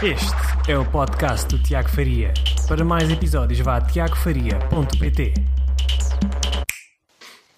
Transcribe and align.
Este 0.00 0.70
é 0.70 0.78
o 0.78 0.84
podcast 0.84 1.48
do 1.48 1.60
Tiago 1.60 1.88
Faria. 1.88 2.32
Para 2.68 2.84
mais 2.84 3.10
episódios, 3.10 3.58
vá 3.58 3.78
a 3.78 3.80
tiagofaria.pt. 3.80 5.34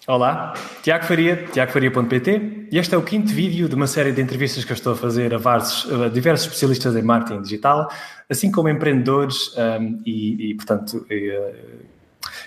Olá, 0.07 0.55
Tiago 0.81 1.05
Faria, 1.05 1.45
tiagofaria.pt 1.45 2.69
e 2.71 2.79
este 2.79 2.95
é 2.95 2.97
o 2.97 3.03
quinto 3.03 3.31
vídeo 3.31 3.69
de 3.69 3.75
uma 3.75 3.85
série 3.85 4.11
de 4.11 4.23
entrevistas 4.23 4.65
que 4.65 4.71
eu 4.71 4.75
estou 4.75 4.93
a 4.93 4.95
fazer 4.95 5.35
a, 5.35 5.37
vários, 5.37 5.87
a 5.91 6.09
diversos 6.09 6.47
especialistas 6.47 6.95
em 6.95 7.03
marketing 7.03 7.43
digital, 7.43 7.87
assim 8.27 8.51
como 8.51 8.69
empreendedores 8.69 9.55
um, 9.55 10.01
e, 10.03 10.49
e, 10.49 10.55
portanto, 10.55 10.97
uh, 10.97 11.81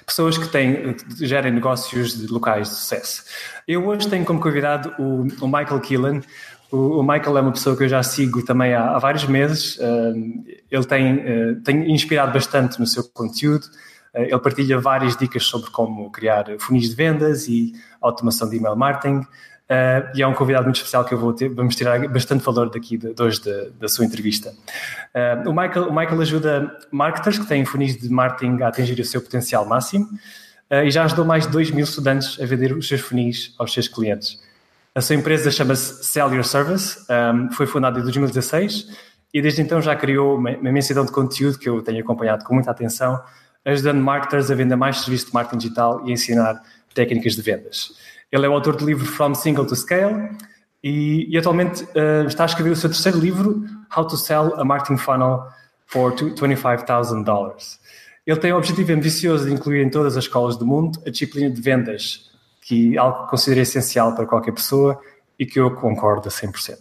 pessoas 0.04 0.36
que 0.36 0.48
têm, 0.48 0.96
gerem 1.20 1.52
negócios 1.52 2.18
de 2.18 2.26
locais 2.26 2.68
de 2.68 2.74
sucesso. 2.74 3.24
Eu 3.66 3.86
hoje 3.86 4.08
tenho 4.08 4.24
como 4.24 4.40
convidado 4.40 4.92
o, 4.98 5.26
o 5.40 5.46
Michael 5.46 5.80
Keelan, 5.80 6.20
o, 6.70 7.02
Michael 7.02 7.38
é 7.38 7.40
uma 7.40 7.52
pessoa 7.52 7.76
que 7.76 7.84
eu 7.84 7.88
já 7.88 8.02
sigo 8.02 8.44
também 8.44 8.74
há, 8.74 8.96
há 8.96 8.98
vários 8.98 9.24
meses. 9.24 9.78
ele 10.70 10.84
tem, 10.84 11.14
uh, 11.14 11.60
tem 11.62 11.90
inspirado 11.92 12.32
bastante 12.32 12.78
no 12.80 12.86
seu 12.86 13.04
conteúdo. 13.04 13.64
Uh, 14.14 14.22
ele 14.22 14.38
partilha 14.38 14.78
várias 14.78 15.16
dicas 15.16 15.44
sobre 15.44 15.70
como 15.70 16.10
criar 16.10 16.46
funis 16.58 16.88
de 16.88 16.94
vendas 16.94 17.48
e 17.48 17.72
automação 18.00 18.48
de 18.48 18.56
email 18.56 18.76
marketing. 18.76 19.26
Uh, 19.64 20.04
e 20.14 20.22
é 20.22 20.26
um 20.26 20.34
convidado 20.34 20.64
muito 20.64 20.76
especial 20.76 21.06
que 21.06 21.14
eu 21.14 21.18
vou 21.18 21.32
ter, 21.32 21.48
vamos 21.48 21.74
tirar 21.74 22.06
bastante 22.08 22.44
valor 22.44 22.68
daqui 22.68 22.98
de, 22.98 23.14
de 23.14 23.22
hoje 23.22 23.40
de, 23.40 23.70
da 23.80 23.88
sua 23.88 24.04
entrevista. 24.04 24.52
Uh, 25.14 25.48
o, 25.48 25.54
Michael, 25.54 25.88
o 25.88 25.94
Michael 25.94 26.20
ajuda 26.20 26.78
marketers 26.90 27.38
que 27.38 27.46
têm 27.46 27.64
funis 27.64 27.96
de 27.96 28.10
marketing 28.10 28.62
a 28.62 28.68
atingir 28.68 29.00
o 29.00 29.04
seu 29.04 29.22
potencial 29.22 29.64
máximo 29.64 30.04
uh, 30.70 30.84
e 30.84 30.90
já 30.90 31.04
ajudou 31.04 31.24
mais 31.24 31.46
de 31.46 31.52
2 31.52 31.70
mil 31.70 31.84
estudantes 31.84 32.38
a 32.38 32.44
vender 32.44 32.74
os 32.74 32.86
seus 32.86 33.00
funis 33.00 33.54
aos 33.58 33.72
seus 33.72 33.88
clientes. 33.88 34.38
A 34.96 35.00
sua 35.00 35.16
empresa 35.16 35.50
chama-se 35.50 36.04
Sell 36.04 36.32
Your 36.32 36.44
Service, 36.44 37.04
um, 37.10 37.50
foi 37.50 37.66
fundada 37.66 37.98
em 37.98 38.02
2016 38.02 38.96
e 39.34 39.42
desde 39.42 39.60
então 39.60 39.82
já 39.82 39.96
criou 39.96 40.36
uma, 40.36 40.52
imensidão 40.52 41.04
de 41.04 41.10
conteúdo 41.10 41.58
que 41.58 41.68
eu 41.68 41.82
tenho 41.82 42.00
acompanhado 42.00 42.44
com 42.44 42.54
muita 42.54 42.70
atenção, 42.70 43.20
ajudando 43.64 44.00
marketers 44.00 44.52
a 44.52 44.54
vender 44.54 44.76
mais 44.76 44.98
serviços 44.98 45.26
de 45.26 45.34
marketing 45.34 45.58
digital 45.58 46.00
e 46.06 46.10
a 46.10 46.12
ensinar 46.12 46.62
técnicas 46.94 47.34
de 47.34 47.42
vendas. 47.42 47.92
Ele 48.30 48.46
é 48.46 48.48
o 48.48 48.52
autor 48.52 48.76
do 48.76 48.86
livro 48.86 49.04
From 49.04 49.34
Single 49.34 49.66
to 49.66 49.74
Scale 49.74 50.30
e, 50.80 51.26
e 51.28 51.36
atualmente 51.36 51.82
uh, 51.82 52.28
está 52.28 52.44
a 52.44 52.46
escrever 52.46 52.70
o 52.70 52.76
seu 52.76 52.88
terceiro 52.88 53.18
livro, 53.18 53.64
How 53.96 54.06
to 54.06 54.16
Sell 54.16 54.54
a 54.60 54.64
Marketing 54.64 54.96
Funnel 54.96 55.42
for 55.86 56.14
$25,000. 56.14 57.78
Ele 58.24 58.38
tem 58.38 58.52
o 58.52 58.56
objetivo 58.56 58.92
ambicioso 58.92 59.46
de 59.46 59.52
incluir 59.52 59.84
em 59.84 59.90
todas 59.90 60.16
as 60.16 60.22
escolas 60.22 60.56
do 60.56 60.64
mundo 60.64 61.02
a 61.04 61.10
disciplina 61.10 61.50
de 61.50 61.60
vendas 61.60 62.32
que 62.66 62.96
algo 62.96 63.24
que 63.24 63.30
considero 63.30 63.60
essencial 63.60 64.14
para 64.14 64.26
qualquer 64.26 64.52
pessoa 64.52 64.98
e 65.38 65.44
que 65.44 65.60
eu 65.60 65.70
concordo 65.72 66.28
a 66.28 66.30
100%. 66.30 66.78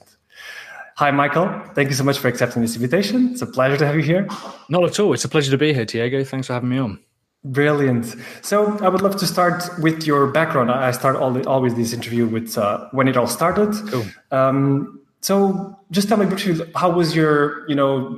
Hi, 0.99 1.11
Michael. 1.11 1.49
Thank 1.73 1.89
you 1.89 1.95
so 1.95 2.03
much 2.03 2.19
for 2.19 2.29
accepting 2.29 2.61
this 2.61 2.75
invitation. 2.75 3.31
It's 3.31 3.41
a 3.41 3.47
pleasure 3.47 3.77
to 3.77 3.85
have 3.85 3.97
you 3.97 4.03
here. 4.03 4.27
Not 4.69 4.83
at 4.85 4.99
all. 4.99 5.13
It's 5.13 5.25
a 5.25 5.27
pleasure 5.27 5.51
to 5.51 5.57
be 5.57 5.73
here, 5.73 5.85
Diego. 5.85 6.23
Thanks 6.23 6.47
for 6.47 6.53
having 6.53 6.69
me 6.69 6.77
on. 6.77 6.99
Brilliant. 7.43 8.15
So 8.41 8.77
I 8.79 8.87
would 8.87 9.01
love 9.01 9.17
to 9.17 9.25
start 9.25 9.63
with 9.81 10.05
your 10.07 10.27
background. 10.27 10.71
I 10.71 10.91
start 10.91 11.17
always 11.17 11.75
this 11.75 11.91
interview 11.91 12.27
with 12.27 12.57
uh, 12.57 12.87
when 12.91 13.07
it 13.07 13.17
all 13.17 13.27
started. 13.27 13.73
Cool. 13.89 14.05
Um, 14.31 15.01
so 15.19 15.77
just 15.91 16.07
tell 16.07 16.17
me 16.17 16.27
briefly, 16.27 16.71
how 16.75 16.91
was 16.91 17.15
your, 17.15 17.67
you 17.67 17.75
know, 17.75 18.15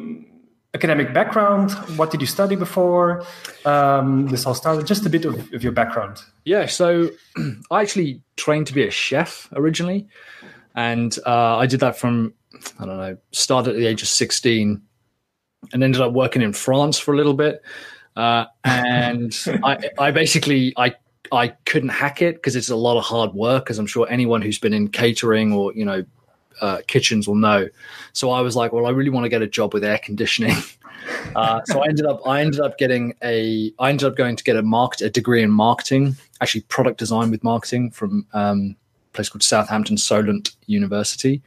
academic 0.75 1.13
background? 1.13 1.71
What 1.97 2.11
did 2.11 2.21
you 2.21 2.27
study 2.27 2.55
before 2.55 3.25
um, 3.63 4.27
this 4.27 4.45
all 4.45 4.53
started? 4.53 4.85
Just 4.85 5.05
a 5.05 5.09
bit 5.09 5.25
of, 5.25 5.35
of 5.53 5.63
your 5.63 5.71
background. 5.71 6.21
Yeah, 6.43 6.67
so 6.67 7.09
I 7.71 7.81
actually 7.81 8.21
trained 8.35 8.67
to 8.67 8.73
be 8.73 8.85
a 8.85 8.91
chef 8.91 9.49
originally, 9.53 10.07
and 10.75 11.17
uh, 11.25 11.57
I 11.57 11.65
did 11.65 11.79
that 11.79 11.97
from 11.97 12.33
I 12.79 12.85
don't 12.85 12.97
know, 12.97 13.17
started 13.31 13.71
at 13.71 13.77
the 13.77 13.87
age 13.87 14.01
of 14.01 14.09
sixteen, 14.09 14.81
and 15.73 15.83
ended 15.83 16.01
up 16.01 16.13
working 16.13 16.41
in 16.41 16.53
France 16.53 16.99
for 16.99 17.13
a 17.13 17.17
little 17.17 17.33
bit. 17.33 17.61
Uh, 18.15 18.45
and 18.63 19.33
I, 19.63 19.89
I 19.97 20.11
basically 20.11 20.73
I 20.77 20.93
I 21.31 21.47
couldn't 21.65 21.89
hack 21.89 22.21
it 22.21 22.35
because 22.35 22.55
it's 22.55 22.69
a 22.69 22.75
lot 22.75 22.97
of 22.97 23.05
hard 23.05 23.33
work, 23.33 23.69
as 23.69 23.79
I'm 23.79 23.87
sure 23.87 24.07
anyone 24.09 24.41
who's 24.41 24.59
been 24.59 24.73
in 24.73 24.89
catering 24.89 25.53
or 25.53 25.73
you 25.73 25.85
know 25.85 26.03
uh, 26.61 26.79
kitchens 26.87 27.27
will 27.27 27.35
know. 27.35 27.67
So 28.13 28.31
I 28.31 28.41
was 28.41 28.55
like, 28.55 28.73
well, 28.73 28.85
I 28.85 28.91
really 28.91 29.09
want 29.09 29.25
to 29.25 29.29
get 29.29 29.41
a 29.41 29.47
job 29.47 29.73
with 29.73 29.83
air 29.83 29.99
conditioning. 29.99 30.55
Uh, 31.35 31.61
so 31.65 31.83
I 31.83 31.87
ended 31.87 32.05
up 32.05 32.21
I 32.25 32.41
ended 32.41 32.61
up 32.61 32.77
getting 32.77 33.13
a 33.23 33.71
I 33.77 33.89
ended 33.89 34.07
up 34.07 34.15
going 34.15 34.35
to 34.35 34.43
get 34.43 34.55
a 34.55 34.63
market 34.63 35.01
a 35.01 35.09
degree 35.09 35.43
in 35.43 35.51
marketing, 35.51 36.15
actually 36.41 36.61
product 36.61 36.97
design 36.97 37.29
with 37.29 37.43
marketing 37.43 37.91
from 37.91 38.25
um, 38.33 38.75
a 39.11 39.15
place 39.15 39.29
called 39.29 39.43
Southampton 39.43 39.97
Solent 39.97 40.55
University, 40.65 41.43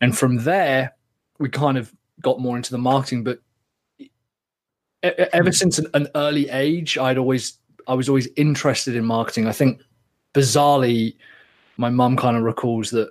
and 0.00 0.16
from 0.16 0.38
there 0.38 0.94
we 1.38 1.48
kind 1.48 1.76
of 1.76 1.92
got 2.22 2.40
more 2.40 2.56
into 2.56 2.70
the 2.70 2.78
marketing. 2.78 3.24
But 3.24 3.40
ever 5.02 5.52
since 5.52 5.78
an, 5.78 5.86
an 5.94 6.08
early 6.14 6.48
age, 6.48 6.96
I'd 6.96 7.18
always 7.18 7.58
I 7.86 7.94
was 7.94 8.08
always 8.08 8.28
interested 8.36 8.96
in 8.96 9.04
marketing. 9.04 9.46
I 9.46 9.52
think 9.52 9.80
bizarrely, 10.34 11.14
my 11.76 11.90
mum 11.90 12.16
kind 12.16 12.36
of 12.36 12.42
recalls 12.42 12.90
that 12.90 13.10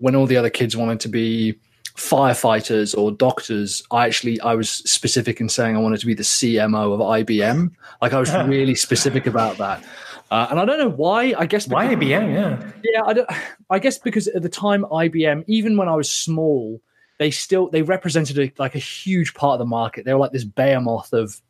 when 0.00 0.16
all 0.16 0.26
the 0.26 0.36
other 0.36 0.50
kids 0.50 0.76
wanted 0.76 1.00
to 1.00 1.08
be 1.08 1.54
firefighters 1.96 2.96
or 2.96 3.12
doctors, 3.12 3.82
I 3.90 4.06
actually 4.06 4.40
I 4.40 4.54
was 4.54 4.70
specific 4.70 5.40
in 5.40 5.48
saying 5.48 5.76
I 5.76 5.80
wanted 5.80 6.00
to 6.00 6.06
be 6.06 6.14
the 6.14 6.22
CMO 6.22 6.94
of 6.94 7.00
IBM. 7.00 7.70
Like 8.02 8.12
I 8.12 8.18
was 8.18 8.32
really 8.46 8.74
specific 8.74 9.26
about 9.26 9.58
that. 9.58 9.84
Uh, 10.30 10.46
and 10.50 10.60
I 10.60 10.64
don't 10.64 10.78
know 10.78 10.90
why. 10.90 11.34
I 11.36 11.46
guess 11.46 11.66
because, 11.66 11.88
why 11.88 11.94
IBM? 11.94 12.32
Yeah, 12.32 12.70
yeah. 12.84 13.02
I, 13.04 13.12
don't, 13.12 13.30
I 13.68 13.78
guess 13.78 13.98
because 13.98 14.28
at 14.28 14.42
the 14.42 14.48
time 14.48 14.84
IBM, 14.84 15.44
even 15.48 15.76
when 15.76 15.88
I 15.88 15.94
was 15.96 16.10
small, 16.10 16.80
they 17.18 17.30
still 17.30 17.68
they 17.68 17.82
represented 17.82 18.38
a, 18.38 18.52
like 18.58 18.74
a 18.74 18.78
huge 18.78 19.34
part 19.34 19.54
of 19.54 19.58
the 19.58 19.66
market. 19.66 20.04
They 20.04 20.14
were 20.14 20.20
like 20.20 20.32
this 20.32 20.44
behemoth 20.44 21.12
of 21.12 21.40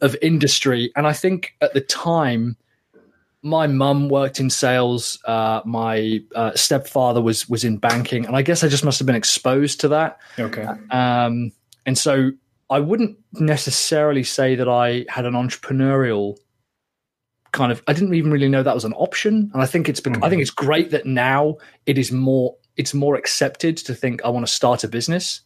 of 0.00 0.16
industry, 0.22 0.92
and 0.96 1.06
I 1.06 1.12
think 1.12 1.54
at 1.60 1.74
the 1.74 1.80
time 1.80 2.56
my 3.42 3.66
mum 3.66 4.08
worked 4.08 4.40
in 4.40 4.50
sales. 4.50 5.18
Uh, 5.24 5.60
my 5.64 6.20
uh, 6.34 6.52
stepfather 6.54 7.22
was 7.22 7.48
was 7.48 7.64
in 7.64 7.76
banking, 7.78 8.26
and 8.26 8.36
I 8.36 8.42
guess 8.42 8.64
I 8.64 8.68
just 8.68 8.84
must 8.84 8.98
have 8.98 9.06
been 9.06 9.16
exposed 9.16 9.80
to 9.80 9.88
that. 9.88 10.18
Okay. 10.38 10.66
Um, 10.90 11.52
and 11.84 11.96
so 11.96 12.32
I 12.68 12.80
wouldn't 12.80 13.16
necessarily 13.34 14.24
say 14.24 14.56
that 14.56 14.68
I 14.68 15.06
had 15.08 15.24
an 15.24 15.34
entrepreneurial 15.34 16.36
kind 17.52 17.70
of. 17.70 17.82
I 17.86 17.92
didn't 17.92 18.14
even 18.14 18.30
really 18.30 18.48
know 18.48 18.62
that 18.62 18.74
was 18.74 18.84
an 18.84 18.94
option, 18.94 19.50
and 19.52 19.62
I 19.62 19.66
think 19.66 19.88
it's 19.88 20.00
been. 20.00 20.14
Mm-hmm. 20.14 20.24
I 20.24 20.28
think 20.28 20.42
it's 20.42 20.50
great 20.50 20.90
that 20.90 21.06
now 21.06 21.56
it 21.86 21.98
is 21.98 22.10
more. 22.10 22.56
It's 22.76 22.94
more 22.94 23.16
accepted 23.16 23.76
to 23.78 23.94
think 23.94 24.22
I 24.24 24.28
want 24.28 24.46
to 24.46 24.52
start 24.52 24.84
a 24.84 24.88
business 24.88 25.40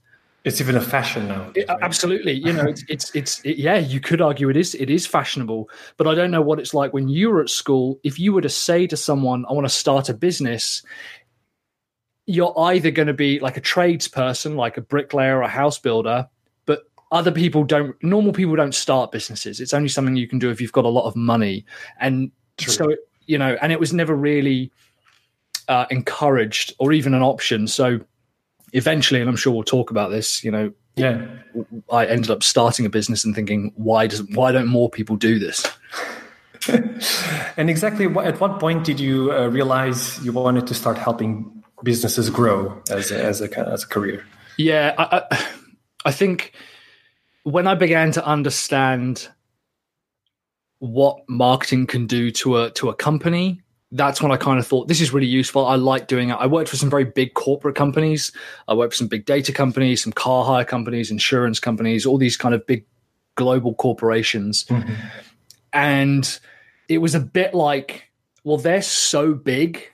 it's 0.45 0.61
even 0.61 0.77
a 0.77 0.81
fashion 0.81 1.28
now. 1.28 1.53
It, 1.55 1.69
absolutely, 1.69 2.33
you 2.33 2.53
know, 2.53 2.65
it's 2.67 2.83
it's, 2.89 3.15
it's 3.15 3.41
it, 3.41 3.59
yeah. 3.59 3.77
You 3.77 4.01
could 4.01 4.21
argue 4.23 4.49
it 4.49 4.56
is 4.56 4.75
it 4.75 4.89
is 4.89 5.06
fashionable, 5.06 5.69
but 5.99 6.06
I 6.06 6.15
don't 6.15 6.31
know 6.31 6.41
what 6.41 6.59
it's 6.59 6.73
like 6.73 6.95
when 6.95 7.09
you 7.09 7.31
were 7.31 7.43
at 7.43 7.51
school. 7.51 8.01
If 8.05 8.19
you 8.19 8.33
were 8.33 8.41
to 8.41 8.49
say 8.49 8.87
to 8.87 8.97
someone, 8.97 9.45
"I 9.49 9.53
want 9.53 9.67
to 9.67 9.75
start 9.75 10.09
a 10.09 10.15
business," 10.15 10.83
you're 12.27 12.59
either 12.59 12.91
going 12.91 13.09
to 13.09 13.15
be 13.15 13.39
like 13.41 13.59
a 13.59 13.61
tradesperson, 13.61 14.56
like 14.56 14.78
a 14.78 14.81
bricklayer 14.81 15.39
or 15.39 15.43
a 15.43 15.49
house 15.49 15.78
builder, 15.78 16.27
but 16.65 16.84
other 17.12 17.33
people 17.33 17.65
don't. 17.65 18.03
Normal 18.03 18.33
people 18.33 18.57
don't 18.57 18.75
start 18.75 19.12
businesses. 19.12 19.61
It's 19.61 19.75
only 19.75 19.89
something 19.89 20.17
you 20.17 20.28
can 20.28 20.39
do 20.39 20.51
if 20.51 20.59
you've 20.61 20.72
got 20.72 20.87
a 20.87 20.89
lot 20.89 21.05
of 21.05 21.17
money, 21.17 21.67
and 22.01 22.31
True. 22.57 22.72
so 22.72 22.97
you 23.27 23.37
know, 23.37 23.59
and 23.61 23.72
it 23.72 23.78
was 23.78 23.93
never 23.93 24.15
really 24.15 24.72
uh, 25.69 25.84
encouraged 25.91 26.75
or 26.78 26.93
even 26.93 27.12
an 27.12 27.22
option. 27.22 27.67
So 27.67 28.01
eventually, 28.73 29.21
and 29.21 29.29
I'm 29.29 29.37
sure 29.37 29.53
we'll 29.53 29.63
talk 29.63 29.91
about 29.91 30.11
this, 30.11 30.45
you 30.45 30.51
know, 30.51 30.73
yeah, 30.97 31.27
I 31.91 32.07
ended 32.07 32.31
up 32.31 32.43
starting 32.43 32.85
a 32.85 32.91
business 32.91 33.25
and 33.25 33.35
thinking, 33.35 33.73
why 33.77 34.07
does 34.07 34.23
why 34.35 34.53
don't 34.53 34.67
more 34.67 34.91
people 34.91 35.17
do 35.17 35.39
this? 35.39 35.67
and 37.57 37.71
exactly 37.71 38.07
at 38.07 38.41
what 38.41 38.61
point 38.61 38.85
did 38.85 39.01
you 39.01 39.33
uh, 39.33 39.47
realize 39.49 40.23
you 40.25 40.33
wanted 40.33 40.67
to 40.67 40.75
start 40.75 40.99
helping 40.99 41.63
businesses 41.83 42.29
grow 42.29 42.83
as 42.91 43.11
a, 43.11 43.25
as 43.25 43.41
a 43.41 43.59
as 43.59 43.85
a 43.85 43.87
career? 43.87 44.25
Yeah, 44.59 44.95
I, 44.99 45.23
I, 45.31 45.47
I 46.07 46.13
think 46.13 46.53
when 47.45 47.66
I 47.66 47.75
began 47.75 48.13
to 48.13 48.25
understand 48.25 49.28
what 50.81 51.19
marketing 51.28 51.87
can 51.87 52.07
do 52.07 52.31
to 52.31 52.59
a 52.59 52.71
to 52.73 52.91
a 52.91 52.95
company 52.95 53.63
that's 53.92 54.22
when 54.22 54.31
I 54.31 54.37
kind 54.37 54.59
of 54.59 54.66
thought 54.66 54.89
this 54.89 55.01
is 55.01 55.13
really 55.13 55.27
useful. 55.27 55.66
I 55.66 55.75
like 55.75 56.07
doing 56.07 56.31
it. 56.31 56.34
I 56.34 56.47
worked 56.47 56.69
for 56.69 56.77
some 56.77 56.91
very 56.91 57.04
big 57.04 57.34
corporate 57.34 57.75
companies. 57.75 58.31
I 58.69 58.75
worked 58.75 58.92
for 58.92 58.98
some 58.98 59.09
big 59.09 59.25
data 59.25 59.53
companies, 59.53 60.04
some 60.04 60.13
car 60.13 60.45
hire 60.45 60.65
companies, 60.65 61.10
insurance 61.10 61.59
companies, 61.59 62.07
all 62.07 62.19
these 62.19 62.37
kind 62.37 62.54
of 62.54 62.66
big 62.66 62.84
global 63.34 63.75
corporations. 63.75 64.65
Mm-hmm. 64.65 64.92
And 65.72 66.41
it 66.89 66.98
was 66.98 67.15
a 67.15 67.21
bit 67.21 67.54
like, 67.54 68.10
well, 68.45 68.59
they're 68.59 68.83
so 68.83 69.34
big 69.34 69.89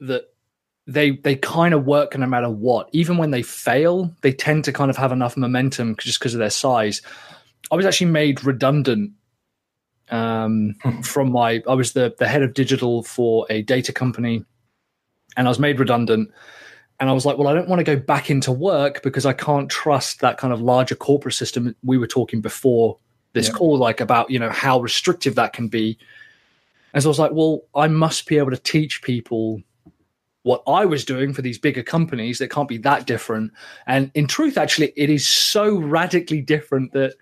that 0.00 0.24
they 0.86 1.10
they 1.10 1.36
kind 1.36 1.74
of 1.74 1.84
work 1.84 2.16
no 2.18 2.26
matter 2.26 2.50
what. 2.50 2.88
Even 2.92 3.18
when 3.18 3.30
they 3.30 3.42
fail, 3.42 4.14
they 4.22 4.32
tend 4.32 4.64
to 4.64 4.72
kind 4.72 4.90
of 4.90 4.96
have 4.96 5.12
enough 5.12 5.36
momentum 5.36 5.96
just 5.96 6.18
because 6.18 6.34
of 6.34 6.40
their 6.40 6.50
size. 6.50 7.02
I 7.70 7.76
was 7.76 7.86
actually 7.86 8.10
made 8.10 8.44
redundant 8.44 9.12
um, 10.10 10.74
from 11.02 11.32
my 11.32 11.62
I 11.68 11.74
was 11.74 11.92
the 11.92 12.14
the 12.18 12.28
head 12.28 12.42
of 12.42 12.54
digital 12.54 13.02
for 13.02 13.46
a 13.50 13.62
data 13.62 13.92
company, 13.92 14.44
and 15.36 15.46
I 15.46 15.50
was 15.50 15.58
made 15.58 15.78
redundant. 15.78 16.30
and 17.00 17.08
I 17.08 17.12
was 17.12 17.24
like, 17.24 17.38
well, 17.38 17.48
I 17.48 17.54
don't 17.54 17.68
want 17.68 17.80
to 17.80 17.84
go 17.84 17.96
back 17.96 18.28
into 18.30 18.50
work 18.50 19.02
because 19.02 19.24
I 19.24 19.32
can't 19.32 19.70
trust 19.70 20.20
that 20.20 20.38
kind 20.38 20.52
of 20.52 20.60
larger 20.60 20.96
corporate 20.96 21.34
system. 21.34 21.74
We 21.82 21.98
were 21.98 22.08
talking 22.08 22.40
before 22.40 22.98
this 23.34 23.48
yeah. 23.48 23.54
call, 23.54 23.78
like 23.78 24.00
about 24.00 24.30
you 24.30 24.38
know 24.38 24.50
how 24.50 24.80
restrictive 24.80 25.34
that 25.36 25.52
can 25.52 25.68
be. 25.68 25.98
And 26.92 27.02
so 27.02 27.08
I 27.08 27.10
was 27.10 27.18
like, 27.18 27.32
well, 27.32 27.62
I 27.74 27.86
must 27.86 28.26
be 28.26 28.38
able 28.38 28.50
to 28.50 28.56
teach 28.56 29.02
people 29.02 29.62
what 30.42 30.62
I 30.66 30.86
was 30.86 31.04
doing 31.04 31.34
for 31.34 31.42
these 31.42 31.58
bigger 31.58 31.82
companies. 31.82 32.38
That 32.38 32.48
can't 32.48 32.68
be 32.68 32.78
that 32.78 33.06
different. 33.06 33.52
And 33.86 34.10
in 34.14 34.26
truth, 34.26 34.56
actually, 34.56 34.92
it 34.96 35.10
is 35.10 35.28
so 35.28 35.76
radically 35.76 36.40
different 36.40 36.92
that 36.92 37.14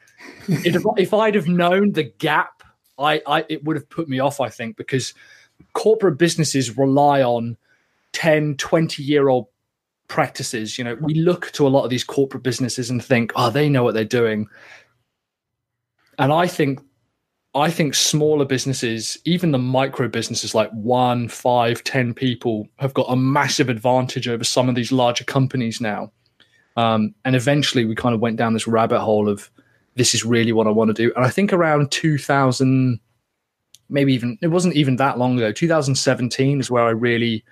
if, 0.49 0.83
if 0.97 1.13
I'd 1.13 1.35
have 1.35 1.49
known 1.49 1.93
the 1.93 2.05
gap, 2.05 2.56
I, 2.99 3.23
I 3.27 3.45
it 3.49 3.65
would 3.65 3.77
have 3.77 3.89
put 3.89 4.09
me 4.09 4.19
off. 4.19 4.41
I 4.41 4.49
think 4.49 4.77
because 4.77 5.15
corporate 5.73 6.19
businesses 6.19 6.77
rely 6.77 7.23
on 7.23 7.57
10, 8.13 8.57
20 8.57 9.03
year 9.03 9.29
old 9.29 9.47
practices. 10.09 10.79
You 10.79 10.85
know, 10.85 10.95
we 11.01 11.15
look 11.15 11.51
to 11.53 11.67
a 11.67 11.69
lot 11.69 11.85
of 11.85 11.91
these 11.91 12.05
corporate 12.05 12.43
businesses 12.43 12.91
and 12.91 13.05
think, 13.05 13.33
oh, 13.37 13.51
they 13.51 13.69
know 13.69 13.85
what 13.85 13.95
they're 13.95 14.05
doing. 14.05 14.47
And 16.19 16.33
I 16.33 16.47
think 16.47 16.81
I 17.55 17.71
think 17.71 17.95
smaller 17.95 18.45
businesses, 18.45 19.19
even 19.25 19.51
the 19.51 19.59
micro 19.59 20.09
businesses 20.09 20.55
like 20.55 20.71
one, 20.73 21.29
five, 21.29 21.83
ten 21.85 22.13
people, 22.13 22.69
have 22.79 22.93
got 22.93 23.07
a 23.09 23.17
massive 23.17 23.71
advantage 23.71 24.29
over 24.29 24.45
some 24.45 24.69
of 24.69 24.75
these 24.75 24.93
larger 24.93 25.25
companies 25.25 25.81
now. 25.81 26.13
Um, 26.77 27.15
and 27.25 27.35
eventually, 27.35 27.87
we 27.87 27.95
kind 27.95 28.15
of 28.15 28.21
went 28.21 28.37
down 28.37 28.53
this 28.53 28.67
rabbit 28.67 29.01
hole 29.01 29.29
of 29.29 29.51
this 29.97 30.15
is 30.15 30.25
really 30.25 30.53
what 30.53 30.67
I 30.67 30.71
want 30.71 30.89
to 30.89 30.95
do. 30.95 31.13
And 31.17 31.25
I 31.25 31.31
think 31.31 31.53
around 31.53 31.91
2000, 31.91 33.01
maybe 33.89 34.15
even 34.15 34.39
it 34.43 34.49
wasn't 34.49 34.77
even 34.77 34.97
that 34.97 35.19
long 35.19 35.37
ago. 35.37 35.53
2017 35.53 36.61
is 36.61 36.71
where 36.71 36.85
I 36.85 36.91
really 36.91 37.45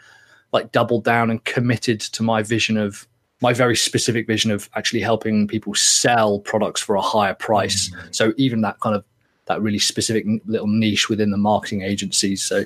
like 0.53 0.71
doubled 0.71 1.05
down 1.05 1.31
and 1.31 1.45
committed 1.45 2.01
to 2.01 2.23
my 2.23 2.43
vision 2.43 2.77
of 2.77 3.09
my 3.41 3.53
very 3.53 3.77
specific 3.77 4.27
vision 4.27 4.51
of 4.51 4.71
actually 4.77 5.01
helping 5.01 5.49
people 5.49 5.75
sell 5.75 6.39
products 6.39 6.81
for 6.81 6.95
a 6.95 7.01
higher 7.01 7.35
price. 7.35 7.91
Mm-hmm. 7.91 8.09
So 8.13 8.33
even 8.37 8.61
that 8.61 8.79
kind 8.81 8.95
of 8.95 9.05
that 9.47 9.61
really 9.61 9.79
specific 9.79 10.25
little 10.47 10.67
niche 10.67 11.11
within 11.11 11.31
the 11.31 11.37
marketing 11.37 11.83
agencies. 11.83 12.43
So 12.43 12.65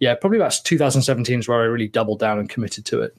yeah, 0.00 0.14
probably 0.14 0.38
about 0.38 0.58
2017 0.64 1.40
is 1.40 1.48
where 1.48 1.60
I 1.60 1.64
really 1.64 1.88
doubled 1.88 2.20
down 2.20 2.38
and 2.38 2.48
committed 2.48 2.86
to 2.86 3.02
it. 3.02 3.14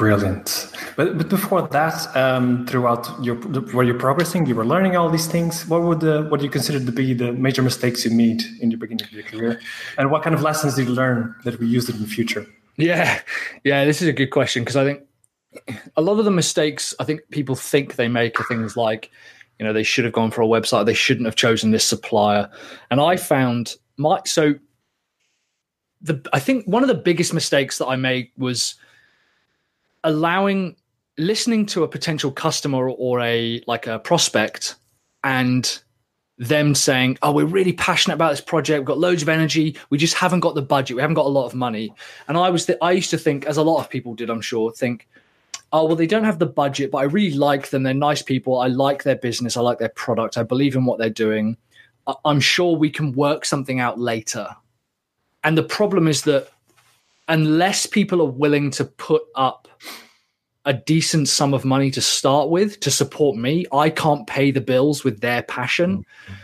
Brilliant. 0.00 0.72
But, 0.96 1.18
but 1.18 1.28
before 1.28 1.68
that, 1.68 2.16
um, 2.16 2.66
throughout 2.66 3.06
your 3.22 3.36
where 3.74 3.84
you're 3.84 3.98
progressing, 3.98 4.46
you 4.46 4.54
were 4.54 4.64
learning 4.64 4.96
all 4.96 5.10
these 5.10 5.26
things. 5.26 5.68
What 5.68 5.82
would 5.82 6.00
the, 6.00 6.22
what 6.22 6.40
do 6.40 6.46
you 6.46 6.50
consider 6.50 6.82
to 6.82 6.90
be 6.90 7.12
the 7.12 7.32
major 7.34 7.60
mistakes 7.60 8.06
you 8.06 8.10
made 8.10 8.42
in 8.62 8.70
the 8.70 8.76
beginning 8.76 9.04
of 9.04 9.12
your 9.12 9.24
career, 9.24 9.60
and 9.98 10.10
what 10.10 10.22
kind 10.22 10.34
of 10.34 10.40
lessons 10.40 10.76
did 10.76 10.88
you 10.88 10.94
learn 10.94 11.34
that 11.44 11.60
we 11.60 11.66
used 11.66 11.90
in 11.90 12.00
the 12.00 12.06
future? 12.06 12.46
Yeah, 12.78 13.20
yeah, 13.62 13.84
this 13.84 14.00
is 14.00 14.08
a 14.08 14.14
good 14.14 14.28
question 14.28 14.62
because 14.62 14.76
I 14.76 14.84
think 14.84 15.02
a 15.98 16.00
lot 16.00 16.18
of 16.18 16.24
the 16.24 16.30
mistakes 16.30 16.94
I 16.98 17.04
think 17.04 17.20
people 17.30 17.54
think 17.54 17.96
they 17.96 18.08
make 18.08 18.40
are 18.40 18.44
things 18.44 18.78
like, 18.78 19.10
you 19.58 19.66
know, 19.66 19.74
they 19.74 19.82
should 19.82 20.06
have 20.06 20.14
gone 20.14 20.30
for 20.30 20.40
a 20.40 20.46
website, 20.46 20.86
they 20.86 20.94
shouldn't 20.94 21.26
have 21.26 21.36
chosen 21.36 21.72
this 21.72 21.84
supplier, 21.84 22.48
and 22.90 23.02
I 23.02 23.18
found 23.18 23.76
my 23.98 24.22
so 24.24 24.54
the 26.00 26.26
I 26.32 26.40
think 26.40 26.64
one 26.64 26.82
of 26.82 26.88
the 26.88 26.94
biggest 26.94 27.34
mistakes 27.34 27.76
that 27.76 27.86
I 27.86 27.96
made 27.96 28.30
was 28.38 28.76
allowing 30.04 30.76
listening 31.18 31.66
to 31.66 31.84
a 31.84 31.88
potential 31.88 32.30
customer 32.30 32.88
or 32.88 33.20
a 33.20 33.62
like 33.66 33.86
a 33.86 33.98
prospect 33.98 34.76
and 35.24 35.80
them 36.38 36.74
saying, 36.74 37.18
"Oh, 37.20 37.32
we're 37.32 37.44
really 37.44 37.74
passionate 37.74 38.14
about 38.14 38.30
this 38.30 38.40
project. 38.40 38.80
We've 38.80 38.86
got 38.86 38.98
loads 38.98 39.20
of 39.22 39.28
energy. 39.28 39.76
We 39.90 39.98
just 39.98 40.14
haven't 40.14 40.40
got 40.40 40.54
the 40.54 40.62
budget. 40.62 40.96
We 40.96 41.02
haven't 41.02 41.14
got 41.16 41.26
a 41.26 41.28
lot 41.28 41.44
of 41.44 41.54
money." 41.54 41.92
And 42.28 42.38
I 42.38 42.48
was, 42.48 42.64
th- 42.64 42.78
I 42.80 42.92
used 42.92 43.10
to 43.10 43.18
think, 43.18 43.44
as 43.44 43.58
a 43.58 43.62
lot 43.62 43.80
of 43.80 43.90
people 43.90 44.14
did, 44.14 44.30
I'm 44.30 44.40
sure, 44.40 44.72
think, 44.72 45.06
"Oh, 45.72 45.84
well, 45.84 45.96
they 45.96 46.06
don't 46.06 46.24
have 46.24 46.38
the 46.38 46.46
budget, 46.46 46.90
but 46.90 46.98
I 46.98 47.02
really 47.04 47.36
like 47.36 47.68
them. 47.68 47.82
They're 47.82 47.92
nice 47.92 48.22
people. 48.22 48.58
I 48.58 48.68
like 48.68 49.02
their 49.02 49.16
business. 49.16 49.58
I 49.58 49.60
like 49.60 49.78
their 49.78 49.90
product. 49.90 50.38
I 50.38 50.42
believe 50.42 50.74
in 50.76 50.86
what 50.86 50.98
they're 50.98 51.10
doing. 51.10 51.58
I- 52.06 52.14
I'm 52.24 52.40
sure 52.40 52.74
we 52.74 52.90
can 52.90 53.12
work 53.12 53.44
something 53.44 53.78
out 53.78 54.00
later." 54.00 54.48
And 55.44 55.58
the 55.58 55.62
problem 55.62 56.08
is 56.08 56.22
that 56.22 56.48
unless 57.30 57.86
people 57.86 58.20
are 58.20 58.30
willing 58.30 58.70
to 58.72 58.84
put 58.84 59.22
up 59.36 59.68
a 60.66 60.74
decent 60.74 61.28
sum 61.28 61.54
of 61.54 61.64
money 61.64 61.90
to 61.90 62.00
start 62.00 62.50
with 62.50 62.80
to 62.80 62.90
support 62.90 63.36
me. 63.36 63.64
I 63.72 63.88
can't 63.88 64.26
pay 64.26 64.50
the 64.50 64.60
bills 64.60 65.04
with 65.04 65.20
their 65.20 65.42
passion. 65.42 65.98
Mm-hmm. 65.98 66.34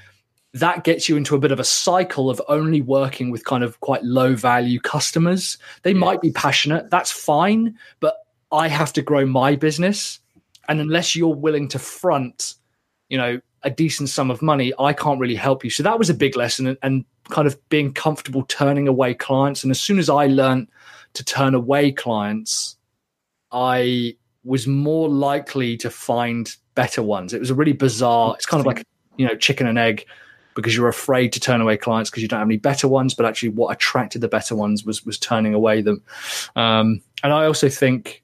That 0.55 0.85
gets 0.85 1.07
you 1.07 1.17
into 1.17 1.35
a 1.35 1.39
bit 1.39 1.53
of 1.53 1.61
a 1.61 1.65
cycle 1.65 2.31
of 2.31 2.41
only 2.49 2.81
working 2.81 3.31
with 3.31 3.45
kind 3.45 3.63
of 3.63 3.79
quite 3.81 4.03
low 4.05 4.35
value 4.35 4.81
customers. 4.81 5.59
They 5.83 5.91
yes. 5.91 6.01
might 6.01 6.21
be 6.23 6.31
passionate, 6.31 6.89
that's 6.89 7.11
fine, 7.11 7.77
but 8.01 8.17
I 8.51 8.69
have 8.69 8.93
to 8.95 9.03
grow 9.03 9.27
my 9.27 9.55
business. 9.55 10.19
And 10.69 10.81
unless 10.81 11.15
you're 11.15 11.35
willing 11.35 11.69
to 11.69 11.79
front, 11.79 12.55
you 13.11 13.19
know, 13.19 13.41
a 13.65 13.71
decent 13.71 14.09
sum 14.09 14.31
of 14.31 14.41
money, 14.41 14.73
I 14.79 14.95
can't 14.95 15.21
really 15.21 15.35
help 15.35 15.63
you. 15.63 15.69
So 15.69 15.83
that 15.83 15.99
was 15.99 16.09
a 16.09 16.15
big 16.15 16.37
lesson 16.37 16.69
and, 16.69 16.79
and 16.83 17.05
kind 17.31 17.47
of 17.47 17.69
being 17.69 17.93
comfortable 17.93 18.45
turning 18.45 18.89
away 18.89 19.15
clients. 19.15 19.63
And 19.63 19.71
as 19.71 19.81
soon 19.81 19.99
as 19.99 20.09
I 20.09 20.27
learned 20.27 20.69
to 21.15 21.25
turn 21.25 21.55
away 21.55 21.93
clients, 21.93 22.77
I 23.53 24.17
was 24.45 24.67
more 24.67 25.09
likely 25.09 25.77
to 25.79 25.91
find 25.91 26.55
better 26.75 27.03
ones. 27.03 27.35
It 27.35 27.41
was 27.41 27.51
a 27.51 27.55
really 27.55 27.73
bizarre. 27.73 28.35
It's 28.37 28.47
kind 28.47 28.61
of 28.61 28.67
like 28.67 28.85
you 29.17 29.27
know 29.27 29.35
chicken 29.35 29.67
and 29.67 29.79
egg 29.79 30.07
because 30.55 30.75
you're 30.75 30.89
afraid 30.89 31.33
to 31.33 31.41
turn 31.41 31.61
away 31.61 31.77
clients 31.77 32.11
because 32.11 32.23
you 32.23 32.29
don't 32.29 32.39
have 32.39 32.49
any 32.49 32.57
better 32.57 32.87
ones. 32.87 33.15
But 33.15 33.27
actually, 33.27 33.51
what 33.51 33.73
attracted 33.73 34.21
the 34.21 34.29
better 34.29 34.55
ones 34.55 34.85
was 34.85 35.05
was 35.05 35.19
turning 35.19 35.55
away 35.55 35.83
them. 35.83 36.03
Um, 36.55 37.03
and 37.23 37.33
I 37.33 37.47
also 37.47 37.69
think, 37.69 38.23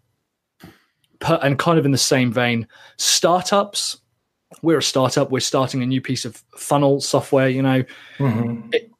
per, 1.18 1.38
and 1.42 1.58
kind 1.58 1.78
of 1.78 1.84
in 1.84 1.90
the 1.90 1.98
same 1.98 2.32
vein, 2.32 2.68
startups. 2.96 3.98
We're 4.60 4.78
a 4.78 4.82
startup. 4.82 5.30
We're 5.30 5.40
starting 5.40 5.82
a 5.82 5.86
new 5.86 6.02
piece 6.02 6.24
of 6.24 6.42
funnel 6.56 7.00
software. 7.00 7.48
You 7.48 7.62
know, 7.62 7.84
mm-hmm. 8.18 8.68
it, 8.72 8.91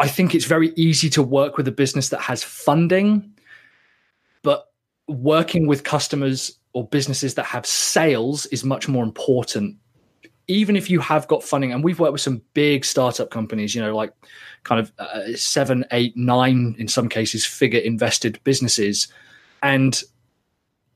I 0.00 0.08
think 0.08 0.34
it's 0.34 0.46
very 0.46 0.72
easy 0.76 1.10
to 1.10 1.22
work 1.22 1.58
with 1.58 1.68
a 1.68 1.72
business 1.72 2.08
that 2.08 2.22
has 2.22 2.42
funding, 2.42 3.34
but 4.42 4.72
working 5.08 5.66
with 5.66 5.84
customers 5.84 6.58
or 6.72 6.88
businesses 6.88 7.34
that 7.34 7.44
have 7.44 7.66
sales 7.66 8.46
is 8.46 8.64
much 8.64 8.88
more 8.88 9.04
important. 9.04 9.76
Even 10.48 10.74
if 10.74 10.88
you 10.88 11.00
have 11.00 11.28
got 11.28 11.44
funding 11.44 11.70
and 11.70 11.84
we've 11.84 12.00
worked 12.00 12.14
with 12.14 12.22
some 12.22 12.40
big 12.54 12.86
startup 12.86 13.30
companies 13.30 13.74
you 13.74 13.82
know 13.82 13.94
like 13.94 14.12
kind 14.64 14.80
of 14.80 14.90
uh, 14.98 15.34
seven 15.36 15.84
eight 15.92 16.16
nine 16.16 16.74
in 16.78 16.88
some 16.88 17.08
cases 17.08 17.44
figure 17.44 17.78
invested 17.78 18.40
businesses 18.42 19.06
and 19.62 20.02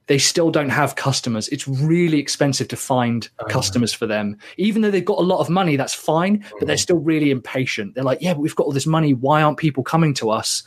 they 0.07 0.19
still 0.19 0.51
don't 0.51 0.71
have 0.71 0.97
customers 0.97 1.49
it's 1.49 1.67
really 1.67 2.19
expensive 2.19 2.69
to 2.69 2.77
find 2.77 3.29
oh, 3.39 3.45
customers 3.45 3.93
for 3.93 4.07
them 4.07 4.37
even 4.57 4.83
though 4.83 4.91
they've 4.91 5.05
got 5.05 5.19
a 5.19 5.23
lot 5.23 5.41
of 5.41 5.49
money 5.49 5.77
that's 5.77 5.95
fine 5.95 6.45
but 6.59 6.67
they're 6.67 6.75
oh. 6.75 6.77
still 6.77 6.99
really 6.99 7.31
impatient 7.31 7.95
they're 7.95 8.05
like 8.05 8.21
yeah 8.21 8.35
but 8.35 8.41
we've 8.41 8.57
got 8.57 8.65
all 8.65 8.73
this 8.73 8.87
money 8.87 9.15
why 9.15 9.43
aren't 9.43 9.59
people 9.59 9.83
coming 9.83 10.15
to 10.15 10.31
us 10.31 10.63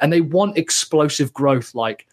and 0.00 0.12
they 0.12 0.20
want 0.20 0.56
explosive 0.58 1.32
growth 1.32 1.74
like 1.74 2.06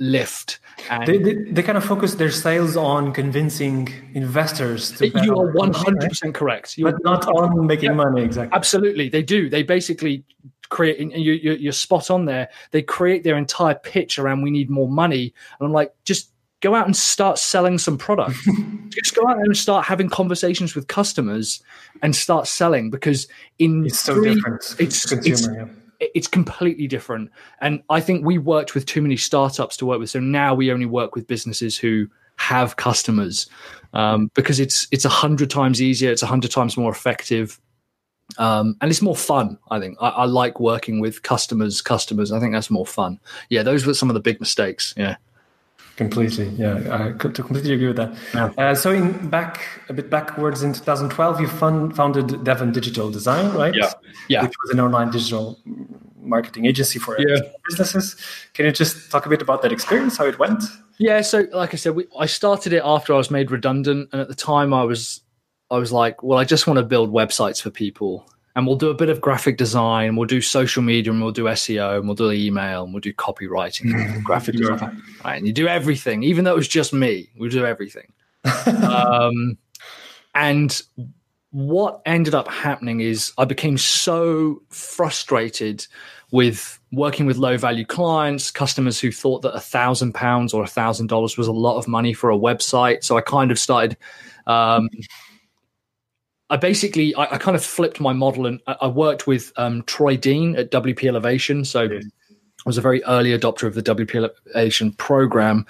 lift. 0.00 0.58
And 0.88 1.06
they, 1.06 1.18
they, 1.18 1.34
they, 1.34 1.62
kind 1.62 1.78
of 1.78 1.84
focus 1.84 2.14
their 2.14 2.30
sales 2.30 2.76
on 2.76 3.12
convincing 3.12 3.88
investors. 4.14 4.92
To 4.92 5.08
you 5.08 5.36
are 5.36 5.52
one 5.52 5.72
hundred 5.72 6.08
percent 6.08 6.34
correct. 6.34 6.76
You 6.76 6.86
but 6.86 7.04
not 7.04 7.28
on 7.28 7.66
making 7.66 7.90
yeah, 7.90 7.96
money. 7.96 8.22
Exactly. 8.22 8.56
Absolutely, 8.56 9.08
they 9.08 9.22
do. 9.22 9.48
They 9.48 9.62
basically 9.62 10.24
create. 10.70 10.98
You, 10.98 11.32
you, 11.32 11.52
you're 11.52 11.72
spot 11.72 12.10
on 12.10 12.24
there. 12.24 12.48
They 12.70 12.82
create 12.82 13.24
their 13.24 13.36
entire 13.36 13.74
pitch 13.74 14.18
around 14.18 14.42
we 14.42 14.50
need 14.50 14.70
more 14.70 14.88
money, 14.88 15.34
and 15.58 15.66
I'm 15.66 15.72
like, 15.72 15.92
just 16.04 16.32
go 16.60 16.74
out 16.74 16.86
and 16.86 16.96
start 16.96 17.38
selling 17.38 17.78
some 17.78 17.98
product. 17.98 18.36
just 18.90 19.14
go 19.14 19.26
out 19.28 19.38
and 19.38 19.56
start 19.56 19.86
having 19.86 20.08
conversations 20.08 20.74
with 20.74 20.88
customers 20.88 21.62
and 22.02 22.14
start 22.14 22.46
selling 22.46 22.90
because 22.90 23.28
in 23.58 23.86
it's 23.86 24.00
so 24.00 24.14
three, 24.14 24.34
different. 24.34 24.76
It's, 24.78 25.06
consumer, 25.06 25.32
it's, 25.32 25.48
yeah 25.48 25.74
it's 26.00 26.26
completely 26.26 26.86
different. 26.86 27.30
And 27.60 27.82
I 27.90 28.00
think 28.00 28.24
we 28.24 28.38
worked 28.38 28.74
with 28.74 28.86
too 28.86 29.02
many 29.02 29.16
startups 29.16 29.76
to 29.76 29.86
work 29.86 30.00
with. 30.00 30.10
So 30.10 30.20
now 30.20 30.54
we 30.54 30.72
only 30.72 30.86
work 30.86 31.14
with 31.14 31.26
businesses 31.26 31.76
who 31.76 32.08
have 32.36 32.76
customers 32.76 33.48
um, 33.92 34.30
because 34.34 34.60
it's 34.60 34.88
it's 34.90 35.04
a 35.04 35.10
hundred 35.10 35.50
times 35.50 35.82
easier, 35.82 36.10
it's 36.10 36.22
a 36.22 36.26
hundred 36.26 36.50
times 36.50 36.76
more 36.76 36.90
effective, 36.90 37.60
um, 38.40 38.74
and 38.80 38.90
it's 38.90 39.02
more 39.02 39.14
fun. 39.14 39.58
I 39.70 39.78
think 39.78 39.98
I, 40.00 40.08
I, 40.08 40.24
like 40.24 40.58
working 40.58 40.98
with 40.98 41.22
customers. 41.22 41.82
Customers, 41.82 42.32
I 42.32 42.40
think 42.40 42.54
that's 42.54 42.70
more 42.70 42.86
fun. 42.86 43.20
Yeah, 43.50 43.62
those 43.62 43.84
were 43.84 43.92
some 43.92 44.08
of 44.08 44.14
the 44.14 44.20
big 44.20 44.40
mistakes. 44.40 44.94
Yeah. 44.96 45.16
Completely, 45.96 46.46
yeah, 46.56 46.78
I 46.90 47.12
could 47.12 47.34
completely 47.34 47.74
agree 47.74 47.88
with 47.88 47.96
that. 47.96 48.14
Yeah. 48.32 48.52
Uh, 48.56 48.74
so, 48.74 48.90
in 48.90 49.28
back 49.28 49.60
a 49.90 49.92
bit 49.92 50.08
backwards 50.08 50.62
in 50.62 50.72
2012, 50.72 51.40
you 51.42 51.46
fund, 51.46 51.94
founded 51.94 52.42
Devon 52.42 52.72
Digital 52.72 53.10
Design, 53.10 53.52
right? 53.52 53.74
Yeah, 53.74 53.92
yeah, 54.26 54.42
which 54.42 54.54
was 54.64 54.70
an 54.70 54.80
online 54.80 55.10
digital 55.10 55.58
marketing 56.16 56.64
agency 56.64 56.98
for 56.98 57.20
yeah. 57.20 57.36
businesses. 57.68 58.16
Can 58.54 58.64
you 58.64 58.72
just 58.72 59.10
talk 59.10 59.26
a 59.26 59.28
bit 59.28 59.42
about 59.42 59.60
that 59.60 59.72
experience, 59.72 60.16
how 60.16 60.24
it 60.24 60.38
went? 60.38 60.64
Yeah, 60.96 61.20
so 61.20 61.46
like 61.52 61.74
I 61.74 61.76
said, 61.76 61.94
we, 61.94 62.06
I 62.18 62.24
started 62.24 62.72
it 62.72 62.80
after 62.82 63.12
I 63.12 63.18
was 63.18 63.30
made 63.30 63.50
redundant, 63.50 64.08
and 64.12 64.22
at 64.22 64.28
the 64.28 64.34
time 64.34 64.72
I 64.72 64.84
was, 64.84 65.20
I 65.70 65.78
was 65.78 65.92
like, 65.92 66.22
well, 66.22 66.38
I 66.38 66.44
just 66.44 66.66
want 66.66 66.78
to 66.78 66.84
build 66.84 67.12
websites 67.12 67.60
for 67.62 67.70
people, 67.70 68.26
and 68.56 68.66
we'll 68.66 68.76
do 68.76 68.90
a 68.90 68.94
bit 68.94 69.08
of 69.08 69.20
graphic 69.20 69.56
design, 69.56 70.16
we'll 70.16 70.26
do 70.26 70.40
social 70.40 70.82
media, 70.82 71.12
and 71.12 71.22
we'll 71.22 71.32
do 71.32 71.44
SEO, 71.44 71.98
and 71.98 72.06
we'll 72.06 72.16
do 72.16 72.30
email, 72.30 72.84
and 72.84 72.92
we'll 72.92 73.00
do 73.00 73.14
copywriting, 73.14 73.94
and 73.94 74.24
graphic 74.24 74.56
design. 74.56 75.02
Right, 75.24 75.36
and 75.36 75.46
you 75.46 75.52
do 75.52 75.68
everything, 75.68 76.22
even 76.22 76.44
though 76.44 76.52
it 76.52 76.56
was 76.56 76.68
just 76.68 76.92
me. 76.92 77.28
We 77.38 77.48
do 77.48 77.64
everything. 77.64 78.12
um, 78.66 79.56
and 80.34 80.82
what 81.52 82.00
ended 82.06 82.34
up 82.34 82.48
happening 82.48 83.00
is 83.00 83.32
I 83.36 83.44
became 83.44 83.76
so 83.76 84.62
frustrated 84.68 85.86
with 86.30 86.78
working 86.92 87.26
with 87.26 87.36
low 87.36 87.56
value 87.56 87.84
clients, 87.84 88.50
customers 88.50 89.00
who 89.00 89.10
thought 89.10 89.42
that 89.42 89.54
a 89.54 89.60
thousand 89.60 90.14
pounds 90.14 90.54
or 90.54 90.62
a 90.62 90.68
thousand 90.68 91.08
dollars 91.08 91.36
was 91.36 91.48
a 91.48 91.52
lot 91.52 91.76
of 91.76 91.88
money 91.88 92.12
for 92.12 92.30
a 92.30 92.38
website. 92.38 93.02
So 93.02 93.16
I 93.16 93.20
kind 93.20 93.50
of 93.50 93.58
started. 93.58 93.96
Um, 94.46 94.88
I 96.50 96.56
basically 96.56 97.14
I, 97.14 97.34
I, 97.34 97.38
kind 97.38 97.56
of 97.56 97.64
flipped 97.64 98.00
my 98.00 98.12
model 98.12 98.46
and 98.46 98.60
I, 98.66 98.76
I 98.82 98.86
worked 98.88 99.26
with 99.26 99.52
um, 99.56 99.82
Troy 99.84 100.16
Dean 100.16 100.56
at 100.56 100.70
WP 100.70 101.04
Elevation. 101.04 101.64
So 101.64 101.88
I 101.88 102.00
was 102.66 102.76
a 102.76 102.82
very 102.82 103.02
early 103.04 103.30
adopter 103.30 103.66
of 103.66 103.74
the 103.74 103.82
WP 103.82 104.16
Elevation 104.16 104.92
program, 104.92 105.64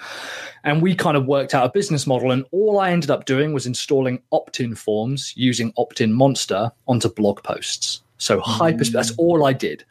and 0.65 0.81
we 0.81 0.93
kind 0.93 1.15
of 1.15 1.25
worked 1.25 1.53
out 1.53 1.65
a 1.65 1.69
business 1.69 2.05
model. 2.05 2.31
And 2.31 2.43
all 2.51 2.79
I 2.79 2.91
ended 2.91 3.11
up 3.11 3.25
doing 3.25 3.53
was 3.53 3.65
installing 3.65 4.21
opt-in 4.31 4.75
forms 4.75 5.33
using 5.37 5.71
OptinMonster 5.73 6.71
onto 6.87 7.09
blog 7.09 7.43
posts. 7.43 8.01
So 8.17 8.41
hyper. 8.41 8.83
Mm. 8.83 8.91
That's 8.91 9.11
all 9.17 9.45
I 9.45 9.53
did. 9.53 9.85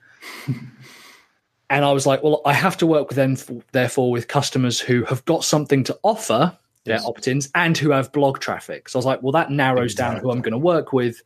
and 1.71 1.85
I 1.85 1.93
was 1.93 2.07
like, 2.07 2.23
well, 2.23 2.43
I 2.45 2.53
have 2.53 2.77
to 2.79 2.87
work 2.87 3.09
with 3.09 3.17
them, 3.17 3.37
therefore, 3.73 4.11
with 4.11 4.29
customers 4.29 4.79
who 4.79 5.05
have 5.05 5.25
got 5.25 5.43
something 5.45 5.85
to 5.85 5.99
offer 6.03 6.57
their 6.85 6.97
yes. 6.97 7.05
opt-ins 7.05 7.51
and 7.55 7.77
who 7.77 7.91
have 7.91 8.13
blog 8.13 8.39
traffic. 8.39 8.89
So 8.89 8.99
I 8.99 9.01
was 9.01 9.07
like, 9.07 9.23
well, 9.23 9.33
that 9.33 9.51
narrows 9.51 9.93
exactly. 9.93 10.17
down 10.17 10.23
who 10.23 10.31
I'm 10.31 10.41
going 10.41 10.53
to 10.53 10.59
work 10.59 10.93
with. 10.93 11.23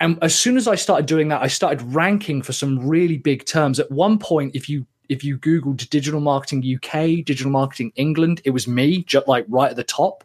And 0.00 0.18
as 0.22 0.34
soon 0.34 0.56
as 0.56 0.68
I 0.68 0.76
started 0.76 1.06
doing 1.06 1.28
that, 1.28 1.42
I 1.42 1.48
started 1.48 1.82
ranking 1.82 2.42
for 2.42 2.52
some 2.52 2.86
really 2.86 3.18
big 3.18 3.44
terms. 3.44 3.80
At 3.80 3.90
one 3.90 4.18
point, 4.18 4.54
if 4.54 4.68
you 4.68 4.86
if 5.08 5.24
you 5.24 5.38
googled 5.38 5.88
digital 5.88 6.20
marketing 6.20 6.62
UK, 6.76 7.24
digital 7.24 7.50
marketing 7.50 7.92
England, 7.96 8.42
it 8.44 8.50
was 8.50 8.68
me, 8.68 9.04
just 9.04 9.26
like 9.26 9.46
right 9.48 9.70
at 9.70 9.76
the 9.76 9.84
top. 9.84 10.22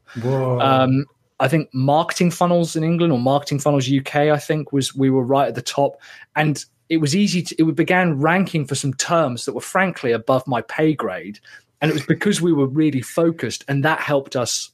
Um, 0.62 1.05
I 1.39 1.48
think 1.48 1.74
marketing 1.74 2.31
funnels 2.31 2.75
in 2.75 2.83
England 2.83 3.13
or 3.13 3.19
marketing 3.19 3.60
funnels 3.60 3.89
UK, 3.89 4.15
I 4.15 4.38
think 4.38 4.74
was 4.74 4.93
we 4.93 5.10
were 5.10 5.24
right 5.24 5.48
at 5.48 5.55
the 5.55 5.62
top. 5.62 6.01
And 6.36 6.63
it 6.89 6.98
was 6.98 7.15
easy 7.15 7.41
to 7.41 7.55
it 7.57 7.75
began 7.75 8.19
ranking 8.19 8.65
for 8.65 8.75
some 8.75 8.93
terms 8.93 9.45
that 9.45 9.53
were 9.53 9.62
frankly 9.62 10.12
above 10.12 10.45
my 10.48 10.62
pay 10.62 10.93
grade 10.93 11.39
and 11.83 11.91
it 11.91 11.93
was 11.93 12.05
because 12.05 12.41
we 12.41 12.53
were 12.53 12.65
really 12.65 13.01
focused 13.01 13.65
and 13.67 13.83
that 13.83 13.99
helped 13.99 14.37
us 14.37 14.71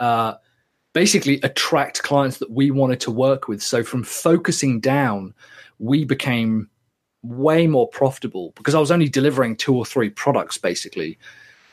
uh, 0.00 0.34
basically 0.94 1.38
attract 1.42 2.02
clients 2.02 2.38
that 2.38 2.50
we 2.50 2.70
wanted 2.70 2.98
to 3.00 3.10
work 3.10 3.46
with. 3.46 3.62
So 3.62 3.84
from 3.84 4.02
focusing 4.02 4.80
down 4.80 5.34
we 5.78 6.06
became 6.06 6.70
way 7.22 7.66
more 7.66 7.88
profitable 7.88 8.52
because 8.54 8.74
i 8.74 8.78
was 8.78 8.90
only 8.90 9.08
delivering 9.08 9.56
two 9.56 9.76
or 9.76 9.84
three 9.84 10.08
products 10.08 10.56
basically. 10.56 11.18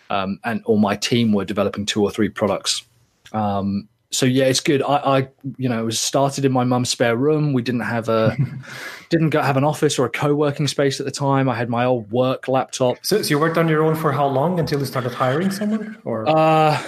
Um, 0.09 0.39
and 0.43 0.61
or 0.65 0.77
my 0.77 0.97
team 0.97 1.31
were 1.31 1.45
developing 1.45 1.85
two 1.85 2.03
or 2.03 2.11
three 2.11 2.27
products. 2.27 2.83
Um, 3.31 3.87
so 4.11 4.25
yeah, 4.25 4.45
it's 4.45 4.59
good. 4.59 4.81
I, 4.81 4.95
I, 4.95 5.27
you 5.57 5.69
know, 5.69 5.81
it 5.81 5.85
was 5.85 5.99
started 5.99 6.43
in 6.43 6.51
my 6.51 6.65
mum's 6.65 6.89
spare 6.89 7.15
room. 7.15 7.53
We 7.53 7.61
didn't 7.61 7.81
have 7.81 8.09
a, 8.09 8.35
didn't 9.09 9.29
go, 9.29 9.41
have 9.41 9.55
an 9.55 9.63
office 9.63 9.97
or 9.97 10.05
a 10.05 10.09
co-working 10.09 10.67
space 10.67 10.99
at 10.99 11.05
the 11.05 11.11
time. 11.11 11.47
I 11.47 11.55
had 11.55 11.69
my 11.69 11.85
old 11.85 12.11
work 12.11 12.49
laptop. 12.49 12.97
So, 13.01 13.21
so 13.21 13.29
you 13.29 13.39
worked 13.39 13.57
on 13.57 13.69
your 13.69 13.83
own 13.83 13.95
for 13.95 14.11
how 14.11 14.27
long 14.27 14.59
until 14.59 14.79
you 14.79 14.85
started 14.85 15.13
hiring 15.13 15.49
someone, 15.49 15.97
or? 16.03 16.27
Uh, 16.27 16.81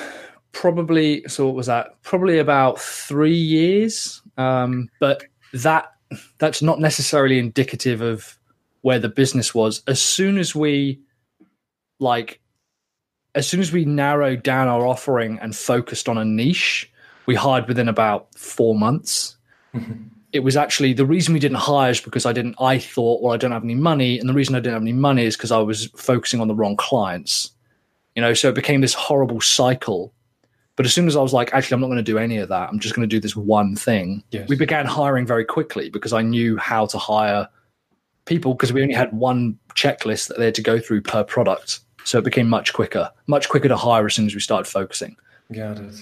probably. 0.51 1.23
So 1.27 1.45
what 1.45 1.55
was 1.55 1.67
that? 1.67 2.01
Probably 2.03 2.39
about 2.39 2.79
three 2.79 3.35
years. 3.35 4.21
Um, 4.37 4.89
but 4.99 5.23
that 5.53 5.93
that's 6.39 6.61
not 6.61 6.79
necessarily 6.79 7.39
indicative 7.39 8.01
of 8.01 8.37
where 8.81 8.99
the 8.99 9.09
business 9.09 9.55
was. 9.55 9.81
As 9.87 10.01
soon 10.01 10.37
as 10.37 10.53
we, 10.53 10.99
like, 11.99 12.41
as 13.33 13.47
soon 13.47 13.61
as 13.61 13.71
we 13.71 13.85
narrowed 13.85 14.43
down 14.43 14.67
our 14.67 14.85
offering 14.85 15.39
and 15.39 15.55
focused 15.55 16.09
on 16.09 16.17
a 16.17 16.25
niche 16.25 16.91
we 17.25 17.35
hired 17.35 17.67
within 17.67 17.87
about 17.87 18.33
four 18.35 18.75
months. 18.75 19.37
Mm-hmm. 19.73 20.07
It 20.31 20.39
was 20.39 20.57
actually 20.57 20.93
the 20.93 21.05
reason 21.05 21.33
we 21.33 21.39
didn't 21.39 21.57
hire 21.57 21.91
is 21.91 22.01
because 22.01 22.25
I 22.25 22.33
didn't. 22.33 22.55
I 22.59 22.79
thought, 22.79 23.21
well, 23.21 23.33
I 23.33 23.37
don't 23.37 23.51
have 23.51 23.63
any 23.63 23.75
money, 23.75 24.19
and 24.19 24.27
the 24.27 24.33
reason 24.33 24.55
I 24.55 24.59
didn't 24.59 24.73
have 24.73 24.81
any 24.81 24.93
money 24.93 25.25
is 25.25 25.37
because 25.37 25.51
I 25.51 25.59
was 25.59 25.87
focusing 25.95 26.41
on 26.41 26.47
the 26.47 26.55
wrong 26.55 26.75
clients. 26.75 27.51
You 28.15 28.21
know, 28.21 28.33
so 28.33 28.49
it 28.49 28.55
became 28.55 28.81
this 28.81 28.93
horrible 28.93 29.41
cycle. 29.41 30.13
But 30.75 30.87
as 30.87 30.93
soon 30.93 31.07
as 31.07 31.15
I 31.15 31.21
was 31.21 31.33
like, 31.33 31.53
actually, 31.53 31.75
I'm 31.75 31.81
not 31.81 31.87
going 31.87 31.97
to 31.97 32.03
do 32.03 32.17
any 32.17 32.37
of 32.37 32.49
that. 32.49 32.69
I'm 32.69 32.79
just 32.79 32.95
going 32.95 33.07
to 33.07 33.15
do 33.15 33.19
this 33.19 33.35
one 33.35 33.75
thing. 33.75 34.23
Yes. 34.31 34.49
We 34.49 34.55
began 34.55 34.87
hiring 34.87 35.27
very 35.27 35.45
quickly 35.45 35.89
because 35.89 36.13
I 36.13 36.23
knew 36.23 36.57
how 36.57 36.87
to 36.87 36.97
hire 36.97 37.47
people 38.25 38.53
because 38.53 38.73
we 38.73 38.81
only 38.81 38.95
had 38.95 39.13
one 39.13 39.59
checklist 39.75 40.29
that 40.29 40.39
they 40.39 40.45
had 40.45 40.55
to 40.55 40.63
go 40.63 40.79
through 40.79 41.01
per 41.01 41.23
product. 41.23 41.79
So 42.05 42.17
it 42.17 42.23
became 42.23 42.49
much 42.49 42.73
quicker, 42.73 43.11
much 43.27 43.49
quicker 43.49 43.67
to 43.67 43.77
hire 43.77 44.05
as 44.07 44.15
soon 44.15 44.25
as 44.25 44.33
we 44.33 44.41
started 44.41 44.69
focusing. 44.69 45.15
Got 45.51 45.77
it. 45.77 45.95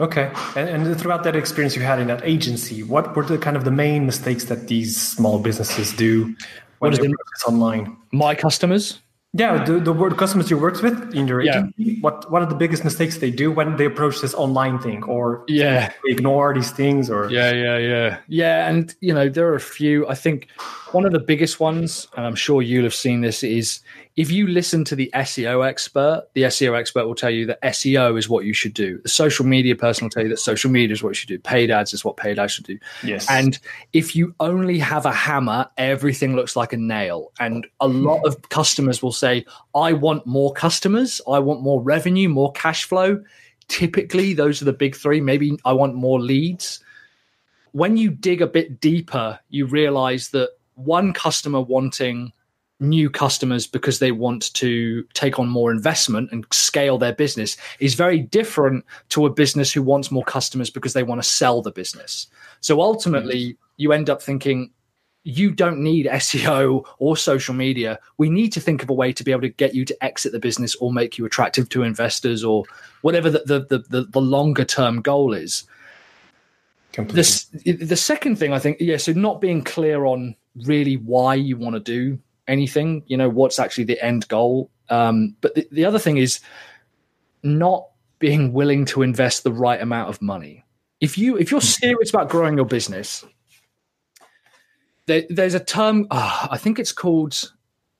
Okay, 0.00 0.30
and, 0.54 0.68
and, 0.68 1.00
throughout 1.00 1.24
that 1.24 1.34
experience 1.34 1.74
you 1.74 1.82
had 1.82 1.98
in 1.98 2.06
that 2.06 2.22
agency, 2.24 2.82
what 2.84 3.16
were 3.16 3.24
the 3.24 3.36
kind 3.36 3.56
of 3.56 3.64
the 3.64 3.70
main 3.70 4.06
mistakes 4.06 4.44
that 4.44 4.68
these 4.68 5.00
small 5.00 5.40
businesses 5.40 5.92
do 5.92 6.36
when 6.78 6.92
they 6.92 7.08
online? 7.46 7.96
My 8.12 8.34
customers. 8.34 9.00
Yeah, 9.34 9.62
the, 9.62 9.78
the 9.78 9.92
word 9.92 10.16
customers 10.16 10.50
you 10.50 10.56
worked 10.56 10.82
with 10.82 11.14
in 11.14 11.28
your 11.28 11.42
agency. 11.42 11.74
Yeah. 11.76 11.94
What 12.00 12.30
what 12.30 12.40
are 12.40 12.46
the 12.46 12.54
biggest 12.54 12.82
mistakes 12.82 13.18
they 13.18 13.30
do 13.30 13.52
when 13.52 13.76
they 13.76 13.84
approach 13.84 14.22
this 14.22 14.32
online 14.32 14.78
thing, 14.78 15.02
or 15.04 15.44
yeah, 15.48 15.92
ignore 16.06 16.54
these 16.54 16.70
things, 16.70 17.10
or 17.10 17.30
yeah, 17.30 17.52
yeah, 17.52 17.76
yeah, 17.76 18.18
yeah. 18.28 18.68
And 18.68 18.94
you 19.00 19.12
know 19.12 19.28
there 19.28 19.46
are 19.48 19.54
a 19.54 19.60
few. 19.60 20.08
I 20.08 20.14
think 20.14 20.48
one 20.92 21.04
of 21.04 21.12
the 21.12 21.18
biggest 21.18 21.60
ones, 21.60 22.08
and 22.16 22.24
I'm 22.24 22.36
sure 22.36 22.62
you'll 22.62 22.84
have 22.84 22.94
seen 22.94 23.20
this, 23.20 23.42
is 23.44 23.80
if 24.18 24.32
you 24.32 24.48
listen 24.48 24.84
to 24.84 24.96
the 24.96 25.08
SEO 25.14 25.64
expert, 25.64 26.24
the 26.34 26.42
SEO 26.42 26.76
expert 26.76 27.06
will 27.06 27.14
tell 27.14 27.30
you 27.30 27.46
that 27.46 27.62
SEO 27.62 28.18
is 28.18 28.28
what 28.28 28.44
you 28.44 28.52
should 28.52 28.74
do. 28.74 29.00
The 29.04 29.08
social 29.08 29.46
media 29.46 29.76
person 29.76 30.06
will 30.06 30.10
tell 30.10 30.24
you 30.24 30.28
that 30.30 30.40
social 30.40 30.72
media 30.72 30.92
is 30.92 31.04
what 31.04 31.10
you 31.10 31.14
should 31.14 31.28
do. 31.28 31.38
Paid 31.38 31.70
ads 31.70 31.94
is 31.94 32.04
what 32.04 32.16
paid 32.16 32.36
ads 32.36 32.52
should 32.52 32.66
do. 32.66 32.80
Yes. 33.04 33.30
And 33.30 33.60
if 33.92 34.16
you 34.16 34.34
only 34.40 34.76
have 34.80 35.06
a 35.06 35.12
hammer, 35.12 35.70
everything 35.76 36.34
looks 36.34 36.56
like 36.56 36.72
a 36.72 36.76
nail. 36.76 37.30
And 37.38 37.64
a 37.78 37.86
lot 37.86 38.26
of 38.26 38.42
customers 38.48 39.00
will 39.04 39.12
say, 39.12 39.44
I 39.72 39.92
want 39.92 40.26
more 40.26 40.52
customers. 40.52 41.20
I 41.30 41.38
want 41.38 41.62
more 41.62 41.80
revenue, 41.80 42.28
more 42.28 42.50
cash 42.50 42.86
flow. 42.86 43.22
Typically, 43.68 44.34
those 44.34 44.60
are 44.60 44.64
the 44.64 44.72
big 44.72 44.96
three. 44.96 45.20
Maybe 45.20 45.56
I 45.64 45.74
want 45.74 45.94
more 45.94 46.20
leads. 46.20 46.82
When 47.70 47.96
you 47.96 48.10
dig 48.10 48.42
a 48.42 48.48
bit 48.48 48.80
deeper, 48.80 49.38
you 49.48 49.66
realize 49.66 50.30
that 50.30 50.50
one 50.74 51.12
customer 51.12 51.60
wanting 51.60 52.32
new 52.80 53.10
customers 53.10 53.66
because 53.66 53.98
they 53.98 54.12
want 54.12 54.52
to 54.54 55.02
take 55.14 55.38
on 55.38 55.48
more 55.48 55.70
investment 55.70 56.30
and 56.30 56.46
scale 56.52 56.98
their 56.98 57.12
business 57.12 57.56
is 57.80 57.94
very 57.94 58.20
different 58.20 58.84
to 59.08 59.26
a 59.26 59.30
business 59.30 59.72
who 59.72 59.82
wants 59.82 60.10
more 60.10 60.24
customers 60.24 60.70
because 60.70 60.92
they 60.92 61.02
want 61.02 61.20
to 61.20 61.28
sell 61.28 61.60
the 61.60 61.72
business. 61.72 62.28
So 62.60 62.80
ultimately, 62.80 63.40
mm. 63.40 63.56
you 63.76 63.92
end 63.92 64.08
up 64.08 64.22
thinking, 64.22 64.70
you 65.24 65.50
don't 65.50 65.80
need 65.80 66.06
SEO 66.06 66.84
or 66.98 67.16
social 67.16 67.54
media. 67.54 67.98
We 68.16 68.30
need 68.30 68.52
to 68.52 68.60
think 68.60 68.82
of 68.82 68.90
a 68.90 68.94
way 68.94 69.12
to 69.12 69.24
be 69.24 69.32
able 69.32 69.42
to 69.42 69.48
get 69.48 69.74
you 69.74 69.84
to 69.84 70.04
exit 70.04 70.32
the 70.32 70.38
business 70.38 70.74
or 70.76 70.92
make 70.92 71.18
you 71.18 71.26
attractive 71.26 71.68
to 71.70 71.82
investors 71.82 72.44
or 72.44 72.64
whatever 73.02 73.28
the, 73.28 73.42
the, 73.44 73.84
the, 73.88 74.04
the 74.04 74.20
longer 74.20 74.64
term 74.64 75.02
goal 75.02 75.32
is. 75.32 75.64
Completely. 76.92 77.72
The, 77.72 77.84
the 77.84 77.96
second 77.96 78.36
thing 78.36 78.52
I 78.52 78.58
think, 78.58 78.78
yeah, 78.80 78.96
so 78.96 79.12
not 79.12 79.40
being 79.40 79.62
clear 79.62 80.04
on 80.04 80.34
really 80.64 80.96
why 80.96 81.34
you 81.34 81.56
want 81.56 81.74
to 81.74 81.80
do 81.80 82.18
anything, 82.48 83.02
you 83.06 83.16
know, 83.16 83.28
what's 83.28 83.58
actually 83.58 83.84
the 83.84 84.02
end 84.04 84.26
goal. 84.28 84.70
Um, 84.88 85.36
but 85.40 85.54
the, 85.54 85.68
the 85.70 85.84
other 85.84 85.98
thing 85.98 86.16
is 86.16 86.40
not 87.42 87.88
being 88.18 88.52
willing 88.52 88.84
to 88.86 89.02
invest 89.02 89.44
the 89.44 89.52
right 89.52 89.80
amount 89.80 90.08
of 90.08 90.20
money. 90.20 90.64
If 91.00 91.16
you 91.16 91.36
if 91.36 91.50
you're 91.50 91.60
serious 91.60 92.10
about 92.10 92.28
growing 92.28 92.56
your 92.56 92.66
business, 92.66 93.24
there, 95.06 95.24
there's 95.28 95.54
a 95.54 95.60
term 95.60 96.06
oh, 96.10 96.48
I 96.50 96.58
think 96.58 96.78
it's 96.78 96.92
called 96.92 97.52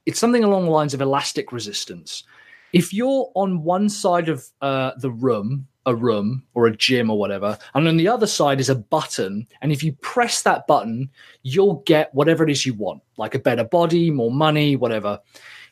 it's 0.06 0.18
something 0.18 0.42
along 0.42 0.64
the 0.64 0.70
lines 0.70 0.94
of 0.94 1.00
elastic 1.00 1.52
resistance. 1.52 2.24
If 2.72 2.92
you're 2.92 3.30
on 3.34 3.62
one 3.62 3.88
side 3.88 4.28
of 4.28 4.44
uh, 4.60 4.92
the 4.98 5.10
room 5.10 5.68
a 5.88 5.94
room 5.94 6.44
or 6.54 6.66
a 6.66 6.76
gym 6.76 7.10
or 7.10 7.18
whatever. 7.18 7.58
And 7.74 7.88
on 7.88 7.96
the 7.96 8.08
other 8.08 8.26
side 8.26 8.60
is 8.60 8.68
a 8.68 8.74
button. 8.74 9.46
And 9.62 9.72
if 9.72 9.82
you 9.82 9.92
press 9.94 10.42
that 10.42 10.66
button, 10.66 11.10
you'll 11.42 11.82
get 11.86 12.14
whatever 12.14 12.44
it 12.44 12.50
is 12.50 12.66
you 12.66 12.74
want, 12.74 13.02
like 13.16 13.34
a 13.34 13.38
better 13.38 13.64
body, 13.64 14.10
more 14.10 14.30
money, 14.30 14.76
whatever. 14.76 15.20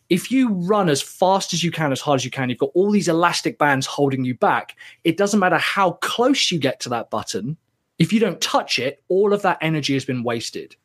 If 0.08 0.30
you 0.30 0.50
run 0.50 0.88
as 0.88 1.02
fast 1.02 1.52
as 1.52 1.64
you 1.64 1.70
can, 1.70 1.92
as 1.92 2.00
hard 2.00 2.20
as 2.20 2.24
you 2.24 2.30
can, 2.30 2.48
you've 2.48 2.58
got 2.58 2.70
all 2.74 2.90
these 2.90 3.08
elastic 3.08 3.58
bands 3.58 3.86
holding 3.86 4.24
you 4.24 4.34
back. 4.34 4.76
It 5.04 5.16
doesn't 5.16 5.40
matter 5.40 5.58
how 5.58 5.92
close 6.02 6.50
you 6.50 6.58
get 6.58 6.80
to 6.80 6.88
that 6.90 7.10
button. 7.10 7.56
If 7.98 8.12
you 8.12 8.20
don't 8.20 8.40
touch 8.40 8.78
it, 8.78 9.02
all 9.08 9.32
of 9.32 9.42
that 9.42 9.58
energy 9.60 9.94
has 9.94 10.04
been 10.04 10.22
wasted. 10.22 10.76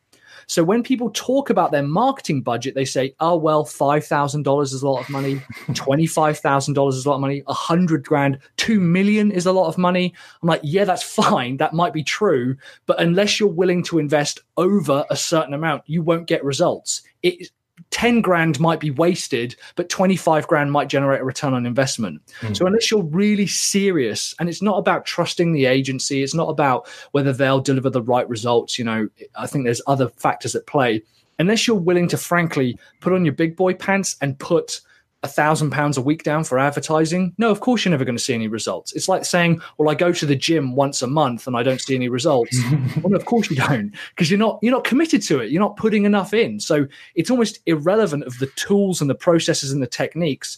So 0.48 0.64
when 0.64 0.84
people 0.84 1.10
talk 1.12 1.50
about 1.50 1.72
their 1.72 1.84
marketing 1.84 2.42
budget, 2.42 2.76
they 2.76 2.86
say, 2.86 3.16
oh, 3.20 3.36
well, 3.36 3.66
$5,000 3.66 4.64
is 4.64 4.82
a 4.82 4.90
lot 4.90 5.02
of 5.02 5.10
money, 5.10 5.36
$25,000 5.70 6.90
is 6.90 7.06
a 7.06 7.10
lot 7.10 7.16
of 7.16 7.22
money, 7.22 7.42
100 7.46 8.06
grand, 8.06 8.40
2 8.58 8.80
million 8.80 9.32
is 9.32 9.46
a 9.46 9.52
lot 9.52 9.68
of 9.68 9.78
money. 9.78 10.14
I'm 10.42 10.50
like, 10.50 10.62
yeah, 10.64 10.86
that's 10.86 11.04
fine. 11.04 11.58
That 11.58 11.74
might 11.74 11.94
be 11.94 12.04
true. 12.04 12.56
But 12.86 13.02
unless 13.02 13.40
you're 13.40 13.50
willing 13.50 13.84
to 13.84 14.00
invest 14.00 14.40
over 14.58 15.06
a 15.10 15.16
certain 15.16 15.54
amount, 15.54 15.84
you 15.86 16.02
won't 16.02 16.28
get 16.28 16.44
results. 16.44 17.02
It, 17.24 17.52
10 17.92 18.22
grand 18.22 18.60
might 18.60 18.80
be 18.80 18.90
wasted, 18.90 19.56
but 19.76 19.90
25 19.90 20.48
grand 20.48 20.72
might 20.72 20.88
generate 20.88 21.22
a 21.22 21.26
return 21.26 21.54
on 21.54 21.66
investment. 21.66 22.22
Mm. 22.40 22.58
So, 22.58 22.66
unless 22.66 22.90
you're 22.90 23.04
really 23.04 23.48
serious, 23.48 24.34
and 24.40 24.50
it's 24.50 24.62
not 24.62 24.78
about 24.78 25.06
trusting 25.06 25.54
the 25.54 25.66
agency, 25.66 26.24
it's 26.24 26.34
not 26.34 26.50
about 26.50 26.88
whether 27.12 27.34
they'll 27.34 27.60
deliver 27.60 27.90
the 27.90 28.02
right 28.02 28.28
results. 28.30 28.80
You 28.80 28.86
know, 28.86 29.10
I 29.36 29.46
think 29.46 29.66
there's 29.66 29.82
other 29.88 30.10
factors 30.10 30.56
at 30.56 30.66
play. 30.68 31.04
Unless 31.38 31.68
you're 31.68 31.76
willing 31.76 32.08
to, 32.10 32.18
frankly, 32.18 32.78
put 33.00 33.14
on 33.14 33.26
your 33.26 33.34
big 33.34 33.56
boy 33.56 33.74
pants 33.74 34.16
and 34.22 34.38
put 34.38 34.82
a 35.24 35.28
thousand 35.28 35.70
pounds 35.70 35.98
a 35.98 36.02
week 36.02 36.24
down 36.24 36.44
for 36.44 36.58
advertising? 36.58 37.34
No 37.38 37.52
of 37.52 37.60
course 37.60 37.86
you're 37.86 37.92
never 37.92 38.06
going 38.06 38.18
to 38.18 38.24
see 38.24 38.34
any 38.34 38.48
results. 38.48 38.94
It's 38.94 39.08
like 39.08 39.26
saying 39.26 39.62
well 39.78 39.90
i 39.90 39.96
go 39.96 40.12
to 40.12 40.26
the 40.26 40.36
gym 40.36 40.76
once 40.76 41.02
a 41.02 41.08
month 41.08 41.48
and 41.48 41.56
i 41.56 41.64
don't 41.64 41.82
see 41.82 41.96
any 41.96 42.10
results. 42.10 42.58
Well 43.02 43.16
of 43.16 43.26
course 43.26 43.50
you 43.50 43.56
don't 43.56 43.94
because 44.10 44.30
you're 44.30 44.40
not 44.40 44.60
you're 44.62 44.74
not 44.74 44.84
committed 44.84 45.22
to 45.24 45.40
it. 45.40 45.52
You're 45.52 45.62
not 45.62 45.78
putting 45.78 46.06
enough 46.06 46.34
in. 46.34 46.60
So 46.60 46.88
it's 47.16 47.32
almost 47.32 47.60
irrelevant 47.66 48.24
of 48.24 48.38
the 48.40 48.48
tools 48.48 49.02
and 49.02 49.10
the 49.10 49.16
processes 49.16 49.72
and 49.72 49.82
the 49.82 49.88
techniques 49.88 50.58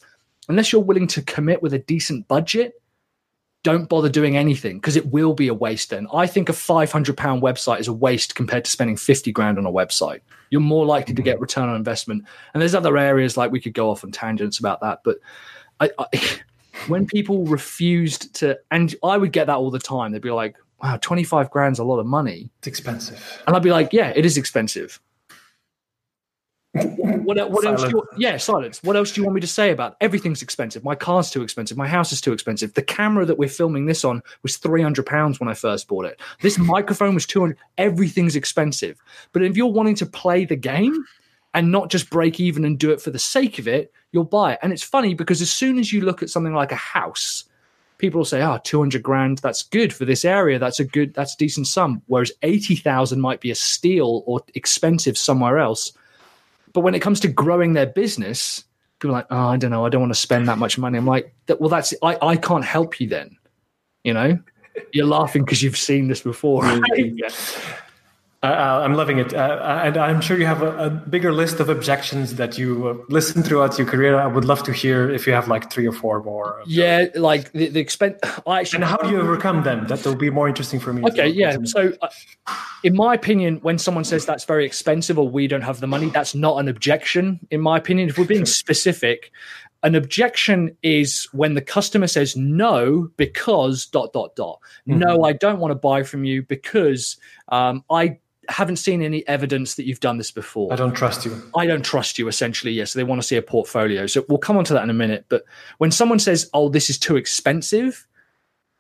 unless 0.50 0.72
you're 0.72 0.82
willing 0.82 1.08
to 1.08 1.22
commit 1.22 1.62
with 1.62 1.74
a 1.74 1.80
decent 1.80 2.28
budget 2.28 2.82
don't 3.64 3.88
bother 3.88 4.10
doing 4.10 4.38
anything 4.38 4.78
because 4.78 4.96
it 4.96 5.08
will 5.08 5.34
be 5.34 5.48
a 5.48 5.54
waste 5.54 5.90
then. 5.90 6.08
I 6.14 6.28
think 6.28 6.50
a 6.50 6.54
500 6.54 7.18
pound 7.18 7.42
website 7.42 7.80
is 7.80 7.88
a 7.88 7.94
waste 7.94 8.36
compared 8.36 8.66
to 8.66 8.72
spending 8.72 8.98
50 8.98 9.32
grand 9.32 9.58
on 9.58 9.66
a 9.66 9.72
website. 9.72 10.20
You're 10.50 10.62
more 10.62 10.86
likely 10.86 11.14
to 11.16 11.22
mm-hmm. 11.22 11.26
get 11.26 11.40
return 11.40 11.70
on 11.70 11.76
investment. 11.76 12.26
And 12.54 12.62
there's 12.62 12.76
other 12.76 12.98
areas 12.98 13.38
like 13.38 13.52
we 13.52 13.62
could 13.62 13.74
go 13.74 13.90
off 13.90 14.04
on 14.04 14.12
tangents 14.12 14.60
about 14.60 14.82
that. 14.82 15.00
But 15.04 15.18
I, 15.80 15.92
I, 15.98 16.06
when 16.88 17.08
people 17.08 17.46
refused 17.46 18.36
to, 18.36 18.60
and 18.70 18.94
I 19.04 19.18
would 19.18 19.32
get 19.32 19.48
that 19.48 19.56
all 19.56 19.72
the 19.72 19.80
time, 19.80 20.12
they'd 20.12 20.22
be 20.22 20.32
like, 20.32 20.56
wow, 20.82 20.98
25 20.98 21.50
grand's 21.50 21.80
a 21.80 21.86
lot 21.86 22.00
of 22.00 22.06
money. 22.06 22.50
It's 22.60 22.68
expensive. 22.68 23.42
And 23.48 23.56
I'd 23.56 23.64
be 23.64 23.72
like, 23.72 23.94
yeah, 23.94 24.12
it 24.14 24.26
is 24.26 24.38
expensive 24.38 25.00
what, 26.74 27.52
what 27.52 27.66
else? 27.66 27.84
Do 27.84 27.90
you, 27.90 28.04
yeah, 28.18 28.38
silence. 28.38 28.82
What 28.82 28.96
else 28.96 29.12
do 29.12 29.22
you 29.22 29.26
want 29.26 29.36
me 29.36 29.42
to 29.42 29.48
say 29.48 29.70
about? 29.70 29.96
Everything's 30.02 30.42
expensive. 30.42 30.84
My 30.84 30.96
car's 30.96 31.30
too 31.30 31.44
expensive. 31.44 31.78
My 31.78 31.88
house 31.88 32.12
is 32.12 32.20
too 32.20 32.34
expensive. 32.34 32.74
The 32.74 32.82
camera 32.82 33.26
that 33.26 33.38
we're 33.38 33.50
filming 33.50 33.86
this 33.86 34.04
on 34.04 34.24
was 34.42 34.58
three 34.58 34.82
hundred 34.82 35.06
pounds 35.06 35.40
when 35.40 35.50
I 35.50 35.54
first 35.54 35.88
bought 35.88 36.06
it. 36.06 36.20
This 36.42 36.58
microphone 36.58 37.14
was 37.14 37.28
two 37.28 37.42
hundred. 37.42 37.58
Everything's 37.78 38.36
expensive. 38.36 39.00
But 39.34 39.44
if 39.44 39.56
you're 39.56 39.68
wanting 39.68 39.96
to 39.96 40.06
play 40.08 40.46
the 40.46 40.56
game 40.56 41.06
and 41.54 41.72
not 41.72 41.92
just 41.92 42.10
break 42.10 42.40
even 42.40 42.66
and 42.66 42.80
do 42.80 42.92
it 42.92 43.02
for 43.02 43.12
the 43.12 43.20
sake 43.20 43.60
of 43.60 43.68
it, 43.68 43.94
you'll 44.12 44.24
buy 44.24 44.54
it. 44.54 44.60
And 44.64 44.74
it's 44.74 44.84
funny 44.84 45.14
because 45.14 45.42
as 45.44 45.52
soon 45.52 45.78
as 45.78 45.94
you 45.94 46.02
look 46.02 46.24
at 46.24 46.32
something 46.32 46.56
like 46.56 46.72
a 46.72 46.76
house, 46.76 47.44
people 48.00 48.20
will 48.20 48.26
say, 48.26 48.42
ah, 48.42 48.56
"Oh, 48.56 48.62
200 48.64 49.04
grand, 49.04 49.38
that's 49.38 49.62
good 49.62 49.94
for 49.94 50.06
this 50.06 50.26
area. 50.26 50.58
That's 50.58 50.80
a 50.80 50.86
good, 50.86 51.14
that's 51.14 51.36
a 51.36 51.38
decent 51.38 51.68
sum." 51.68 52.02
Whereas 52.08 52.32
80,000 52.42 53.22
might 53.22 53.42
be 53.42 53.52
a 53.52 53.56
steal 53.56 54.24
or 54.26 54.42
expensive 54.56 55.20
somewhere 55.20 55.60
else 55.60 55.94
but 56.74 56.82
when 56.82 56.96
it 56.96 57.00
comes 57.00 57.20
to 57.22 57.28
growing 57.28 57.74
their 57.74 57.86
business, 57.86 58.64
people 59.00 59.16
are 59.16 59.20
like, 59.20 59.28
oh, 59.30 59.48
I 59.48 59.58
don't 59.58 59.72
know, 59.72 59.86
I 59.86 59.90
don't 59.90 60.02
want 60.02 60.14
to 60.14 60.20
spend 60.20 60.48
that 60.48 60.58
much 60.58 60.78
money. 60.78 60.98
I'm 60.98 61.06
like, 61.06 61.34
well, 61.60 61.70
that's 61.70 61.94
I, 62.02 62.18
I 62.22 62.36
can't 62.36 62.66
help 62.66 63.00
you 63.00 63.08
then. 63.08 63.38
You 64.04 64.14
know, 64.14 64.40
you're 64.92 65.06
laughing 65.06 65.44
because 65.46 65.62
you've 65.62 65.78
seen 65.78 66.08
this 66.08 66.22
before. 66.22 66.66
yeah. 66.96 67.30
Uh, 68.44 68.82
I'm 68.84 68.96
loving 68.96 69.20
it, 69.20 69.34
uh, 69.34 69.82
and 69.86 69.96
I'm 69.96 70.20
sure 70.20 70.38
you 70.38 70.46
have 70.46 70.62
a, 70.62 70.78
a, 70.78 70.90
bigger 70.90 71.32
list 71.32 71.62
of 71.62 71.70
objections 71.70 72.36
that 72.36 72.58
you 72.58 72.88
uh, 72.90 73.06
listen 73.08 73.42
throughout 73.42 73.78
your 73.78 73.88
career. 73.88 74.20
I 74.20 74.28
would 74.28 74.44
love 74.44 74.64
to 74.64 74.74
hear 74.74 75.10
if 75.10 75.26
you 75.26 75.32
have 75.32 75.48
like 75.48 75.72
three 75.72 75.88
or 75.88 75.94
four 75.94 76.22
more. 76.22 76.62
Yeah, 76.66 77.06
like 77.16 77.54
the, 77.54 77.70
the 77.70 77.80
expense. 77.80 78.20
Actually, 78.46 78.84
and 78.84 78.84
how 78.84 78.98
do 78.98 79.12
you 79.12 79.22
overcome 79.22 79.64
them? 79.64 79.88
That 79.88 80.04
will 80.06 80.16
be 80.16 80.30
more 80.30 80.50
interesting 80.50 80.82
for 80.82 80.92
me. 80.92 81.04
Okay, 81.06 81.30
yeah. 81.30 81.56
So, 81.64 81.94
uh, 82.02 82.10
in 82.84 82.98
my 82.98 83.14
opinion, 83.14 83.60
when 83.62 83.78
someone 83.78 84.04
says 84.04 84.26
that's 84.26 84.44
very 84.44 84.66
expensive 84.66 85.18
or 85.18 85.30
we 85.30 85.48
don't 85.48 85.62
have 85.62 85.80
the 85.80 85.88
money, 85.88 86.10
that's 86.10 86.36
not 86.36 86.58
an 86.58 86.68
objection. 86.68 87.40
In 87.50 87.62
my 87.62 87.78
opinion, 87.78 88.10
if 88.10 88.18
we're 88.18 88.26
being 88.26 88.46
specific, 88.46 89.32
an 89.84 89.96
objection 89.96 90.76
is 90.84 91.30
when 91.32 91.54
the 91.54 91.62
customer 91.62 92.08
says 92.08 92.36
no 92.36 93.10
because 93.16 93.86
dot 93.86 94.12
dot 94.12 94.36
dot. 94.36 94.60
Mm-hmm. 94.86 95.00
No, 95.00 95.24
I 95.24 95.32
don't 95.32 95.60
want 95.60 95.72
to 95.72 95.76
buy 95.76 96.04
from 96.04 96.26
you 96.26 96.44
because 96.44 97.16
um, 97.48 97.86
I 97.90 98.18
haven't 98.50 98.78
seen 98.78 99.02
any 99.02 99.28
evidence 99.28 99.76
that 99.76 99.86
you've 99.86 100.00
done 100.00 100.18
this 100.18 100.32
before. 100.32 100.72
I 100.72 100.76
don't 100.76 100.94
trust 100.94 101.26
you. 101.26 101.42
I 101.56 101.66
don't 101.66 101.84
trust 101.84 102.18
you, 102.18 102.28
essentially. 102.28 102.72
Yes. 102.72 102.92
So 102.92 103.00
they 103.00 103.04
want 103.04 103.22
to 103.22 103.28
see 103.28 103.38
a 103.38 103.42
portfolio. 103.42 104.08
So 104.08 104.26
we'll 104.28 104.38
come 104.38 104.58
on 104.58 104.66
to 104.66 104.74
that 104.74 104.84
in 104.84 104.90
a 104.90 104.94
minute. 104.94 105.26
But 105.30 105.44
when 105.78 105.92
someone 105.92 106.20
says, 106.20 106.50
oh, 106.54 106.70
this 106.70 106.90
is 106.90 106.98
too 106.98 107.16
expensive, 107.16 108.08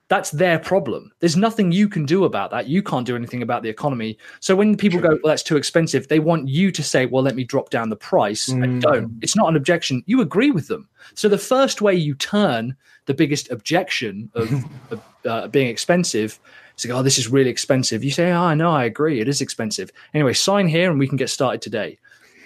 that's 0.09 0.31
their 0.31 0.59
problem. 0.59 1.11
There's 1.19 1.37
nothing 1.37 1.71
you 1.71 1.87
can 1.87 2.05
do 2.05 2.25
about 2.25 2.51
that. 2.51 2.67
You 2.67 2.83
can't 2.83 3.05
do 3.05 3.15
anything 3.15 3.41
about 3.41 3.63
the 3.63 3.69
economy. 3.69 4.17
So 4.41 4.55
when 4.55 4.75
people 4.75 4.99
go, 4.99 5.09
well, 5.09 5.31
that's 5.31 5.43
too 5.43 5.57
expensive, 5.57 6.07
they 6.07 6.19
want 6.19 6.47
you 6.47 6.71
to 6.71 6.83
say, 6.83 7.05
well, 7.05 7.23
let 7.23 7.35
me 7.35 7.43
drop 7.43 7.69
down 7.69 7.89
the 7.89 7.95
price. 7.95 8.49
Mm. 8.49 8.63
And 8.63 8.81
don't. 8.81 9.17
It's 9.21 9.35
not 9.35 9.49
an 9.49 9.55
objection. 9.55 10.03
You 10.05 10.21
agree 10.21 10.51
with 10.51 10.67
them. 10.67 10.89
So 11.15 11.29
the 11.29 11.37
first 11.37 11.81
way 11.81 11.95
you 11.95 12.15
turn 12.15 12.75
the 13.05 13.13
biggest 13.13 13.49
objection 13.49 14.29
of, 14.35 14.51
of 14.91 15.01
uh, 15.25 15.47
being 15.47 15.67
expensive 15.67 16.39
it's 16.73 16.85
like, 16.85 16.93
oh, 16.93 17.03
this 17.03 17.17
is 17.17 17.27
really 17.27 17.49
expensive. 17.49 18.03
You 18.03 18.11
say, 18.11 18.31
oh, 18.31 18.41
I 18.41 18.55
know, 18.55 18.71
I 18.71 18.85
agree. 18.85 19.19
It 19.19 19.27
is 19.27 19.41
expensive. 19.41 19.91
Anyway, 20.13 20.33
sign 20.33 20.67
here 20.67 20.89
and 20.89 20.99
we 20.99 21.07
can 21.07 21.17
get 21.17 21.29
started 21.29 21.61
today. 21.61 21.97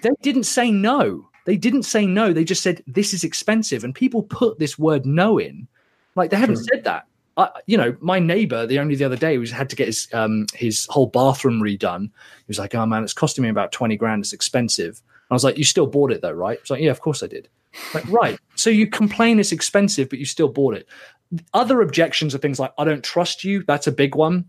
They 0.02 0.12
didn't 0.22 0.44
say 0.44 0.72
no. 0.72 1.30
They 1.46 1.58
didn't 1.58 1.84
say 1.84 2.06
no. 2.06 2.34
They 2.34 2.44
just 2.44 2.62
said, 2.62 2.84
this 2.88 3.14
is 3.14 3.24
expensive. 3.24 3.84
And 3.84 3.96
people 3.96 4.24
put 4.24 4.60
this 4.60 4.78
word 4.78 5.06
no 5.06 5.38
in. 5.38 5.68
Like 6.16 6.32
they 6.32 6.38
haven't 6.38 6.58
said 6.58 6.84
that. 6.84 7.06
I, 7.38 7.50
you 7.68 7.78
know, 7.78 7.96
my 8.00 8.18
neighbor, 8.18 8.66
the 8.66 8.80
only 8.80 8.96
the 8.96 9.06
other 9.06 9.16
day, 9.16 9.38
was 9.38 9.52
had 9.52 9.70
to 9.70 9.76
get 9.76 9.86
his 9.86 10.08
um, 10.12 10.48
his 10.56 10.88
whole 10.90 11.06
bathroom 11.06 11.62
redone. 11.62 12.06
He 12.06 12.48
was 12.48 12.58
like, 12.58 12.74
"Oh 12.74 12.86
man, 12.88 13.04
it's 13.04 13.14
costing 13.14 13.44
me 13.44 13.50
about 13.50 13.72
twenty 13.72 13.96
grand. 13.96 14.24
It's 14.24 14.34
expensive." 14.34 15.02
I 15.30 15.36
was 15.36 15.44
like, 15.44 15.58
"You 15.58 15.64
still 15.64 15.86
bought 15.86 16.12
it 16.12 16.24
though, 16.24 16.32
right?" 16.32 16.58
It's 16.60 16.72
like, 16.72 16.82
"Yeah, 16.82 16.90
of 16.90 17.02
course 17.02 17.22
I 17.22 17.28
did." 17.28 17.48
Like, 17.94 18.10
right. 18.10 18.40
So 18.56 18.72
you 18.72 18.88
complain 18.88 19.40
it's 19.40 19.52
expensive, 19.52 20.10
but 20.10 20.18
you 20.18 20.26
still 20.26 20.50
bought 20.50 20.74
it. 20.74 20.88
Other 21.54 21.82
objections 21.82 22.34
are 22.34 22.40
things 22.40 22.60
like, 22.60 22.74
I 22.78 22.86
don't 22.86 23.04
trust 23.04 23.44
you. 23.44 23.64
That's 23.64 23.88
a 23.88 23.92
big 23.92 24.16
one. 24.16 24.46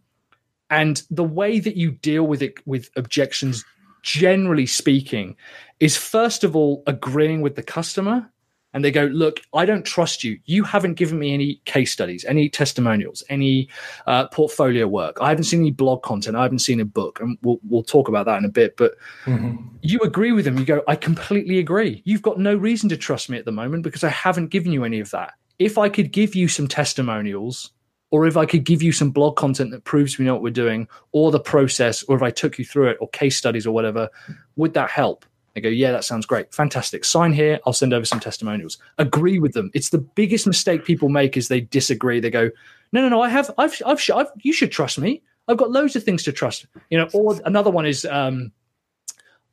And 0.71 1.03
the 1.11 1.25
way 1.25 1.61
that 1.61 1.77
you 1.77 1.93
deal 1.93 2.27
with 2.27 2.43
it 2.43 2.67
with 2.67 2.91
objections, 2.97 3.64
generally 4.03 4.67
speaking, 4.67 5.37
is 5.81 5.97
first 5.97 6.45
of 6.45 6.55
all 6.55 6.83
agreeing 6.87 7.41
with 7.41 7.57
the 7.57 7.62
customer. 7.62 8.31
And 8.75 8.85
they 8.85 8.91
go, 8.91 9.07
Look, 9.07 9.41
I 9.55 9.64
don't 9.64 9.85
trust 9.85 10.23
you. 10.23 10.38
You 10.45 10.62
haven't 10.62 10.95
given 10.95 11.19
me 11.19 11.33
any 11.33 11.55
case 11.64 11.91
studies, 11.91 12.27
any 12.27 12.51
testimonials, 12.51 13.25
any 13.31 13.71
uh, 14.07 14.29
portfolio 14.29 14.87
work. 14.87 15.17
I 15.23 15.31
haven't 15.31 15.45
seen 15.45 15.61
any 15.61 15.71
blog 15.71 16.03
content. 16.03 16.37
I 16.37 16.43
haven't 16.43 16.59
seen 16.59 16.79
a 16.79 16.85
book. 16.85 17.19
And 17.19 17.38
we'll, 17.43 17.59
we'll 17.67 17.83
talk 17.83 18.09
about 18.09 18.27
that 18.27 18.37
in 18.37 18.45
a 18.45 18.51
bit. 18.51 18.77
But 18.77 18.93
mm-hmm. 19.25 19.57
you 19.81 19.99
agree 20.01 20.33
with 20.33 20.45
them. 20.45 20.59
You 20.59 20.67
go, 20.67 20.83
I 20.87 20.97
completely 20.97 21.59
agree. 21.59 22.03
You've 22.05 22.21
got 22.21 22.38
no 22.38 22.55
reason 22.55 22.91
to 22.91 22.97
trust 22.99 23.31
me 23.31 23.38
at 23.38 23.47
the 23.47 23.53
moment 23.53 23.85
because 23.85 24.05
I 24.05 24.11
haven't 24.11 24.49
given 24.49 24.71
you 24.71 24.85
any 24.85 25.01
of 25.01 25.11
that 25.12 25.33
if 25.59 25.79
I 25.79 25.88
could 25.88 26.12
give 26.12 26.35
you 26.35 26.49
some 26.49 26.68
testimonials, 26.68 27.73
or 28.11 28.27
if 28.27 28.37
I 28.37 28.47
could 28.47 28.64
give 28.64 28.83
you 28.83 28.92
some 28.92 29.11
blog 29.11 29.37
content 29.37 29.71
that 29.73 29.85
proves 29.85 30.18
we 30.18 30.25
know 30.25 30.35
what 30.35 30.42
we're 30.42 30.51
doing, 30.51 30.88
or 31.12 31.31
the 31.31 31.40
process, 31.40 32.03
or 32.05 32.16
if 32.16 32.23
I 32.23 32.31
took 32.31 32.59
you 32.59 32.64
through 32.64 32.88
it, 32.88 32.99
or 33.01 33.09
case 33.09 33.37
studies, 33.37 33.66
or 33.66 33.73
whatever, 33.73 34.09
would 34.57 34.75
that 34.75 34.90
help? 34.90 35.25
They 35.55 35.61
go, 35.61 35.68
yeah, 35.68 35.92
that 35.92 36.05
sounds 36.05 36.25
great, 36.25 36.55
fantastic. 36.55 37.05
Sign 37.05 37.33
here. 37.33 37.59
I'll 37.66 37.73
send 37.73 37.92
over 37.92 38.05
some 38.05 38.21
testimonials. 38.21 38.79
Agree 38.99 39.38
with 39.38 39.53
them. 39.55 39.71
It's 39.75 39.90
the 39.90 39.99
biggest 39.99 40.47
mistake 40.47 40.85
people 40.85 41.09
make 41.09 41.37
is 41.37 41.49
they 41.49 41.62
disagree. 41.62 42.21
They 42.21 42.31
go, 42.31 42.51
no, 42.92 43.03
no, 43.03 43.09
no. 43.09 43.21
I 43.21 43.29
have, 43.29 43.51
I've, 43.59 43.81
I've, 43.85 44.01
I've 44.14 44.29
you 44.38 44.53
should 44.53 44.71
trust 44.71 44.99
me. 44.99 45.23
I've 45.49 45.57
got 45.57 45.71
loads 45.71 45.97
of 45.97 46.05
things 46.05 46.23
to 46.25 46.33
trust. 46.33 46.66
You 46.90 46.99
know, 46.99 47.09
or 47.12 47.38
another 47.44 47.71
one 47.71 47.87
is, 47.87 48.05
um, 48.05 48.53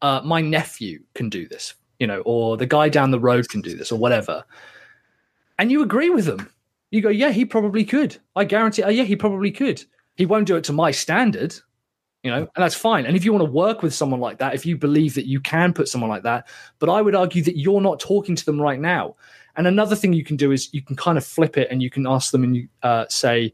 uh, 0.01 0.21
my 0.23 0.41
nephew 0.41 1.01
can 1.15 1.29
do 1.29 1.47
this. 1.47 1.73
You 1.99 2.07
know, 2.07 2.21
or 2.25 2.57
the 2.57 2.65
guy 2.65 2.89
down 2.89 3.11
the 3.11 3.19
road 3.19 3.49
can 3.49 3.61
do 3.61 3.75
this, 3.75 3.91
or 3.91 3.97
whatever 3.97 4.43
and 5.57 5.71
you 5.71 5.81
agree 5.81 6.09
with 6.09 6.25
them. 6.25 6.49
You 6.91 7.01
go, 7.01 7.09
yeah, 7.09 7.31
he 7.31 7.45
probably 7.45 7.83
could. 7.83 8.17
I 8.35 8.45
guarantee. 8.45 8.83
Oh, 8.83 8.89
yeah, 8.89 9.03
he 9.03 9.15
probably 9.15 9.51
could. 9.51 9.83
He 10.15 10.25
won't 10.25 10.47
do 10.47 10.55
it 10.55 10.63
to 10.65 10.73
my 10.73 10.91
standard, 10.91 11.55
you 12.23 12.31
know, 12.31 12.37
and 12.37 12.49
that's 12.55 12.75
fine. 12.75 13.05
And 13.05 13.15
if 13.15 13.25
you 13.25 13.33
want 13.33 13.45
to 13.45 13.51
work 13.51 13.83
with 13.83 13.93
someone 13.93 14.19
like 14.19 14.37
that, 14.39 14.55
if 14.55 14.65
you 14.65 14.77
believe 14.77 15.13
that 15.15 15.27
you 15.27 15.39
can 15.41 15.73
put 15.73 15.89
someone 15.89 16.09
like 16.09 16.23
that, 16.23 16.47
but 16.79 16.89
I 16.89 17.01
would 17.01 17.15
argue 17.15 17.43
that 17.43 17.57
you're 17.57 17.81
not 17.81 17.99
talking 17.99 18.35
to 18.35 18.45
them 18.45 18.61
right 18.61 18.79
now. 18.79 19.15
And 19.57 19.67
another 19.67 19.95
thing 19.95 20.13
you 20.13 20.23
can 20.23 20.37
do 20.37 20.51
is 20.51 20.73
you 20.73 20.81
can 20.81 20.95
kind 20.95 21.17
of 21.17 21.25
flip 21.25 21.57
it 21.57 21.67
and 21.69 21.81
you 21.81 21.89
can 21.89 22.07
ask 22.07 22.31
them 22.31 22.43
and 22.43 22.55
you 22.55 22.67
uh, 22.83 23.05
say, 23.09 23.53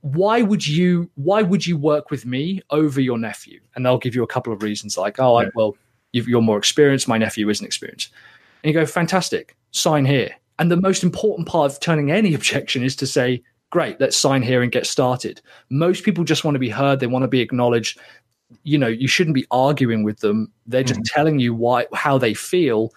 why 0.00 0.42
would 0.42 0.66
you 0.66 1.10
why 1.16 1.42
would 1.42 1.66
you 1.66 1.76
work 1.76 2.10
with 2.10 2.24
me 2.24 2.62
over 2.70 3.00
your 3.00 3.18
nephew? 3.18 3.60
And 3.74 3.84
they'll 3.84 3.98
give 3.98 4.14
you 4.14 4.22
a 4.22 4.26
couple 4.26 4.52
of 4.52 4.62
reasons, 4.62 4.96
like, 4.96 5.18
oh, 5.18 5.36
I, 5.36 5.46
well, 5.54 5.76
you're 6.12 6.40
more 6.40 6.58
experienced. 6.58 7.08
My 7.08 7.18
nephew 7.18 7.48
isn't 7.48 7.66
experienced. 7.66 8.10
And 8.62 8.72
you 8.72 8.80
go, 8.80 8.86
fantastic. 8.86 9.56
Sign 9.72 10.04
here 10.04 10.34
and 10.58 10.70
the 10.70 10.76
most 10.76 11.02
important 11.02 11.48
part 11.48 11.70
of 11.70 11.80
turning 11.80 12.10
any 12.10 12.34
objection 12.40 12.82
is 12.82 12.96
to 12.96 13.06
say, 13.06 13.42
great, 13.70 14.00
let's 14.00 14.16
sign 14.16 14.42
here 14.42 14.62
and 14.62 14.72
get 14.72 14.86
started. 14.86 15.40
Most 15.70 16.04
people 16.04 16.24
just 16.24 16.44
want 16.44 16.54
to 16.54 16.60
be 16.60 16.68
heard, 16.68 17.00
they 17.00 17.06
want 17.06 17.24
to 17.24 17.28
be 17.28 17.40
acknowledged. 17.40 17.98
you 18.62 18.78
know 18.78 18.86
you 18.86 19.08
shouldn't 19.08 19.34
be 19.34 19.44
arguing 19.50 20.04
with 20.04 20.20
them 20.20 20.52
they're 20.68 20.84
just 20.84 21.00
mm-hmm. 21.00 21.16
telling 21.16 21.40
you 21.40 21.52
why 21.52 21.84
how 21.92 22.16
they 22.16 22.32
feel 22.32 22.92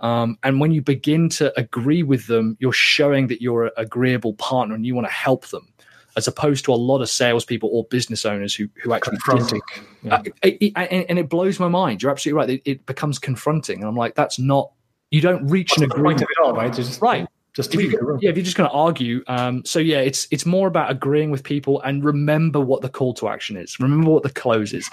um, 0.00 0.36
and 0.42 0.60
when 0.60 0.72
you 0.72 0.82
begin 0.82 1.28
to 1.28 1.56
agree 1.56 2.02
with 2.02 2.26
them 2.26 2.56
you're 2.58 2.72
showing 2.72 3.28
that 3.28 3.40
you're 3.40 3.66
an 3.66 3.70
agreeable 3.76 4.34
partner 4.34 4.74
and 4.74 4.84
you 4.84 4.96
want 4.96 5.06
to 5.06 5.12
help 5.12 5.46
them 5.48 5.72
as 6.18 6.26
opposed 6.26 6.64
to 6.64 6.72
a 6.72 6.74
lot 6.74 7.00
of 7.00 7.08
salespeople 7.08 7.70
or 7.72 7.84
business 7.84 8.26
owners 8.26 8.52
who 8.52 8.68
who 8.82 8.92
actually 8.92 9.18
confronting. 9.18 9.60
Yeah. 10.02 10.14
Uh, 10.16 10.22
it, 10.42 10.58
it, 10.60 10.72
and, 11.08 11.16
it 11.16 11.28
blows 11.28 11.60
my 11.60 11.68
mind. 11.68 12.02
You're 12.02 12.10
absolutely 12.10 12.38
right. 12.38 12.50
It, 12.50 12.62
it, 12.64 12.86
becomes 12.86 13.20
confronting, 13.20 13.78
and 13.78 13.88
I'm 13.88 13.94
like, 13.94 14.16
that's 14.16 14.36
not. 14.36 14.72
You 15.10 15.20
don't 15.20 15.46
reach 15.46 15.70
What's 15.70 15.82
an 15.82 15.90
agreement 15.90 16.26
all, 16.42 16.54
right? 16.54 16.72
Just, 16.72 17.00
right. 17.00 17.26
Just 17.54 17.74
if 17.74 17.80
you, 17.80 18.18
yeah, 18.20 18.30
if 18.30 18.36
you're 18.36 18.44
just 18.44 18.56
going 18.56 18.70
to 18.70 18.74
argue, 18.74 19.24
um, 19.26 19.64
so 19.64 19.80
yeah, 19.80 19.98
it's 19.98 20.28
it's 20.30 20.46
more 20.46 20.68
about 20.68 20.92
agreeing 20.92 21.30
with 21.30 21.42
people 21.42 21.80
and 21.80 22.04
remember 22.04 22.60
what 22.60 22.82
the 22.82 22.88
call 22.88 23.14
to 23.14 23.28
action 23.28 23.56
is. 23.56 23.80
Remember 23.80 24.10
what 24.10 24.22
the 24.22 24.30
close 24.30 24.72
is. 24.72 24.88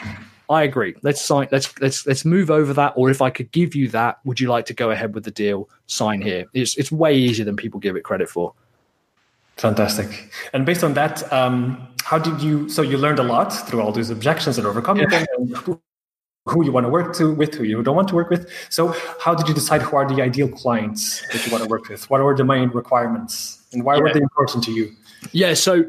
I 0.49 0.63
agree. 0.63 0.95
Let's 1.03 1.21
sign. 1.21 1.47
Let's 1.51 1.79
let's 1.79 2.07
let's 2.07 2.25
move 2.25 2.49
over 2.49 2.73
that. 2.73 2.93
Or 2.95 3.11
if 3.11 3.21
I 3.21 3.29
could 3.29 3.51
give 3.51 3.75
you 3.75 3.87
that, 3.89 4.19
would 4.25 4.39
you 4.39 4.47
like 4.47 4.65
to 4.67 4.73
go 4.73 4.89
ahead 4.89 5.13
with 5.13 5.25
the 5.25 5.31
deal? 5.31 5.69
Sign 5.85 6.21
here. 6.21 6.45
It's 6.53 6.75
it's 6.77 6.91
way 6.91 7.15
easier 7.15 7.45
than 7.45 7.55
people 7.55 7.79
give 7.79 7.95
it 7.95 8.01
credit 8.01 8.29
for. 8.29 8.53
Fantastic. 9.57 10.31
And 10.53 10.65
based 10.65 10.83
on 10.83 10.93
that, 10.95 11.31
um, 11.31 11.87
how 12.03 12.17
did 12.17 12.41
you? 12.41 12.67
So 12.67 12.81
you 12.81 12.97
learned 12.97 13.19
a 13.19 13.23
lot 13.23 13.49
through 13.49 13.81
all 13.81 13.91
these 13.91 14.09
objections 14.09 14.57
and 14.57 14.65
overcoming 14.65 15.07
yeah. 15.11 15.25
them 15.37 15.79
who 16.45 16.63
you 16.63 16.71
want 16.71 16.85
to 16.85 16.89
work 16.89 17.13
to 17.15 17.33
with, 17.33 17.55
who 17.55 17.63
you 17.63 17.81
don't 17.81 17.95
want 17.95 18.07
to 18.09 18.15
work 18.15 18.29
with. 18.29 18.49
So, 18.69 18.95
how 19.19 19.33
did 19.33 19.47
you 19.47 19.53
decide 19.53 19.81
who 19.81 19.97
are 19.97 20.07
the 20.07 20.21
ideal 20.21 20.47
clients 20.47 21.21
that 21.31 21.45
you 21.45 21.51
want 21.51 21.63
to 21.63 21.69
work 21.69 21.89
with? 21.89 22.09
What 22.09 22.21
were 22.21 22.35
the 22.35 22.45
main 22.45 22.69
requirements, 22.69 23.63
and 23.73 23.83
why 23.83 23.95
yeah. 23.95 24.01
were 24.01 24.13
they 24.13 24.21
important 24.21 24.63
to 24.65 24.71
you? 24.71 24.91
Yeah. 25.31 25.55
So, 25.55 25.85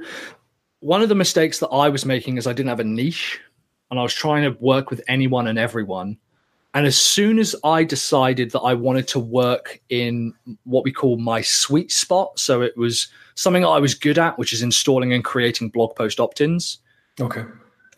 one 0.80 1.02
of 1.02 1.08
the 1.08 1.14
mistakes 1.14 1.58
that 1.58 1.68
I 1.68 1.88
was 1.88 2.04
making 2.04 2.38
is 2.38 2.46
I 2.46 2.52
didn't 2.52 2.70
have 2.70 2.80
a 2.80 2.84
niche, 2.84 3.38
and 3.90 4.00
I 4.00 4.02
was 4.02 4.14
trying 4.14 4.44
to 4.44 4.58
work 4.60 4.90
with 4.90 5.02
anyone 5.08 5.46
and 5.46 5.58
everyone. 5.58 6.16
And 6.72 6.86
as 6.86 6.96
soon 6.96 7.38
as 7.38 7.56
I 7.64 7.84
decided 7.84 8.50
that 8.50 8.60
I 8.60 8.74
wanted 8.74 9.08
to 9.08 9.18
work 9.18 9.80
in 9.88 10.34
what 10.64 10.84
we 10.84 10.92
call 10.92 11.16
my 11.16 11.40
sweet 11.40 11.90
spot, 11.90 12.38
so 12.38 12.60
it 12.60 12.76
was 12.76 13.08
something 13.34 13.64
I 13.64 13.78
was 13.78 13.94
good 13.94 14.18
at, 14.18 14.38
which 14.38 14.52
is 14.52 14.62
installing 14.62 15.12
and 15.14 15.24
creating 15.24 15.70
blog 15.70 15.96
post 15.96 16.20
opt-ins. 16.20 16.78
Okay 17.18 17.44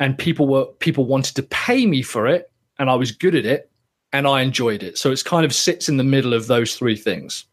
and 0.00 0.16
people 0.16 0.46
were 0.46 0.66
people 0.78 1.06
wanted 1.06 1.34
to 1.36 1.42
pay 1.42 1.86
me 1.86 2.02
for 2.02 2.26
it 2.26 2.50
and 2.78 2.88
I 2.90 2.94
was 2.94 3.12
good 3.12 3.34
at 3.34 3.44
it 3.44 3.70
and 4.12 4.26
I 4.26 4.42
enjoyed 4.42 4.82
it. 4.82 4.96
So 4.98 5.10
it's 5.10 5.22
kind 5.22 5.44
of 5.44 5.54
sits 5.54 5.88
in 5.88 5.96
the 5.96 6.04
middle 6.04 6.32
of 6.32 6.46
those 6.46 6.76
three 6.76 6.96
things. 6.96 7.44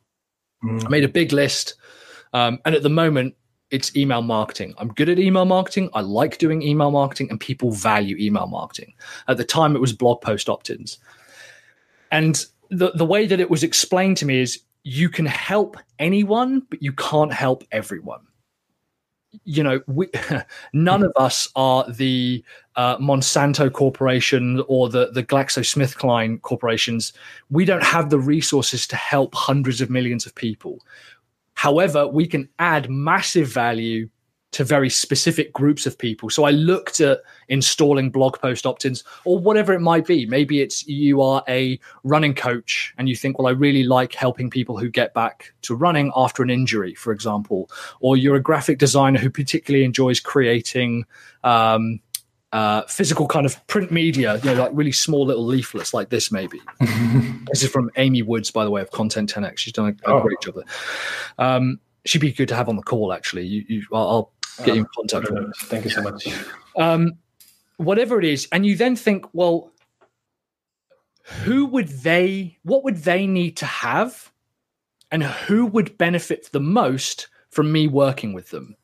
Mm. 0.64 0.86
I 0.86 0.90
made 0.90 1.04
a 1.04 1.10
big 1.10 1.34
list. 1.34 1.76
Um, 2.34 2.60
and 2.66 2.76
at 2.76 2.84
the 2.84 2.90
moment, 2.90 3.36
it's 3.72 3.96
email 3.96 4.22
marketing. 4.22 4.74
I'm 4.78 4.90
good 4.94 5.10
at 5.10 5.20
email 5.20 5.46
marketing. 5.46 5.90
I 5.94 6.02
like 6.02 6.38
doing 6.38 6.62
email 6.62 6.92
marketing, 6.92 7.30
and 7.30 7.40
people 7.40 7.72
value 7.72 8.16
email 8.18 8.48
marketing. 8.48 8.94
At 9.28 9.38
the 9.38 9.44
time, 9.44 9.76
it 9.76 9.80
was 9.80 9.92
blog 9.92 10.22
post 10.22 10.50
opt 10.50 10.70
ins. 10.70 11.00
And 12.12 12.46
the, 12.70 12.92
the 12.92 13.06
way 13.06 13.26
that 13.26 13.40
it 13.40 13.50
was 13.50 13.64
explained 13.64 14.18
to 14.18 14.26
me 14.26 14.40
is 14.40 14.62
you 14.84 15.10
can 15.10 15.26
help 15.26 15.78
anyone, 15.98 16.62
but 16.70 16.82
you 16.82 16.94
can't 16.94 17.34
help 17.34 17.64
everyone 17.72 18.22
you 19.44 19.64
know, 19.64 19.82
we, 19.88 20.08
none 20.74 21.04
of 21.04 21.12
us 21.16 21.50
are 21.56 21.90
the 21.92 22.44
uh, 22.76 22.98
Monsanto 22.98 23.72
Corporation 23.72 24.64
or 24.68 24.90
the 24.90 25.12
the 25.12 25.24
GlaxoSmithKline 25.24 26.42
corporations. 26.42 27.14
We 27.50 27.66
don't 27.66 27.84
have 27.84 28.10
the 28.10 28.20
resources 28.20 28.88
to 28.88 28.96
help 28.96 29.36
hundreds 29.36 29.82
of 29.82 29.90
millions 29.90 30.26
of 30.26 30.36
people. 30.36 30.80
However, 31.56 32.08
we 32.08 32.28
can 32.28 32.50
add 32.60 32.90
massive 32.90 33.48
value 33.48 34.10
to 34.56 34.64
very 34.64 34.90
specific 34.90 35.52
groups 35.52 35.86
of 35.86 35.98
people. 35.98 36.30
So 36.30 36.46
I 36.46 36.52
looked 36.52 37.02
at 37.02 37.20
installing 37.50 38.10
blog 38.10 38.40
post 38.40 38.66
opt 38.66 38.86
ins 38.86 39.04
or 39.26 39.38
whatever 39.38 39.74
it 39.74 39.82
might 39.82 40.08
be. 40.08 40.26
Maybe 40.26 40.62
it's 40.62 40.88
you 40.88 41.22
are 41.22 41.44
a 41.50 41.78
running 42.06 42.34
coach 42.34 42.94
and 42.98 43.10
you 43.10 43.18
think, 43.18 43.38
well, 43.38 43.48
I 43.48 43.52
really 43.52 43.84
like 43.84 44.14
helping 44.14 44.50
people 44.50 44.78
who 44.78 44.88
get 44.88 45.14
back 45.14 45.54
to 45.64 45.76
running 45.76 46.10
after 46.16 46.42
an 46.42 46.50
injury, 46.50 46.96
for 46.96 47.12
example. 47.12 47.70
Or 48.00 48.16
you're 48.16 48.38
a 48.38 48.42
graphic 48.42 48.78
designer 48.78 49.20
who 49.20 49.30
particularly 49.30 49.84
enjoys 49.84 50.22
creating. 50.22 51.04
Um, 51.44 52.00
uh, 52.54 52.84
physical 52.84 53.28
kind 53.28 53.46
of 53.46 53.68
print 53.68 53.92
media, 53.92 54.38
you 54.38 54.46
know, 54.46 54.54
like 54.54 54.72
really 54.74 54.94
small 54.94 55.26
little 55.26 55.46
leaflets 55.46 55.94
like 55.94 56.10
this, 56.10 56.32
maybe. 56.32 56.62
this 57.52 57.62
is 57.62 57.70
from 57.70 57.92
Amy 57.98 58.22
Woods, 58.22 58.50
by 58.50 58.64
the 58.64 58.72
way, 58.72 58.82
of 58.82 58.92
Content 58.92 59.34
10x. 59.34 59.58
She's 59.58 59.74
done 59.74 60.00
a, 60.06 60.10
a 60.10 60.14
oh. 60.14 60.22
great 60.22 60.40
job 60.40 60.56
there. 60.56 60.64
Um, 61.38 61.82
she'd 62.06 62.22
be 62.22 62.32
good 62.32 62.48
to 62.48 62.56
have 62.56 62.70
on 62.70 62.76
the 62.76 62.84
call, 62.84 63.12
actually. 63.12 63.46
You, 63.46 63.66
you, 63.68 63.84
I'll, 63.92 64.32
get 64.64 64.78
in 64.78 64.86
contact 64.96 65.30
with 65.30 65.36
them. 65.36 65.54
Thank 65.64 65.86
you 65.86 65.92
so 65.92 66.02
much. 66.02 66.28
Um, 66.78 67.14
whatever 67.78 68.20
it 68.20 68.26
is, 68.26 68.48
and 68.52 68.66
you 68.66 68.76
then 68.76 68.96
think, 68.96 69.26
well, 69.34 69.72
who 71.44 71.66
would 71.66 71.88
they? 71.88 72.58
What 72.64 72.84
would 72.84 72.98
they 72.98 73.28
need 73.28 73.58
to 73.58 73.66
have, 73.66 74.32
and 75.12 75.24
who 75.24 75.66
would 75.66 75.98
benefit 75.98 76.50
the 76.52 76.60
most 76.60 77.28
from 77.50 77.72
me 77.72 77.88
working 77.88 78.34
with 78.34 78.52
them? 78.52 78.76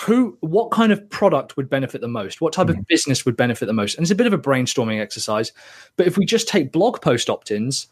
Who? 0.00 0.36
What 0.40 0.70
kind 0.70 0.92
of 0.92 1.08
product 1.10 1.56
would 1.56 1.70
benefit 1.70 2.00
the 2.00 2.08
most? 2.08 2.40
What 2.40 2.52
type 2.52 2.66
mm-hmm. 2.66 2.80
of 2.80 2.86
business 2.86 3.24
would 3.24 3.36
benefit 3.36 3.66
the 3.66 3.72
most? 3.72 3.94
And 3.96 4.04
it's 4.04 4.10
a 4.10 4.16
bit 4.16 4.26
of 4.26 4.32
a 4.32 4.38
brainstorming 4.38 5.00
exercise. 5.00 5.52
But 5.96 6.06
if 6.06 6.18
we 6.18 6.26
just 6.26 6.48
take 6.48 6.72
blog 6.72 7.00
post 7.00 7.30
opt-ins, 7.30 7.86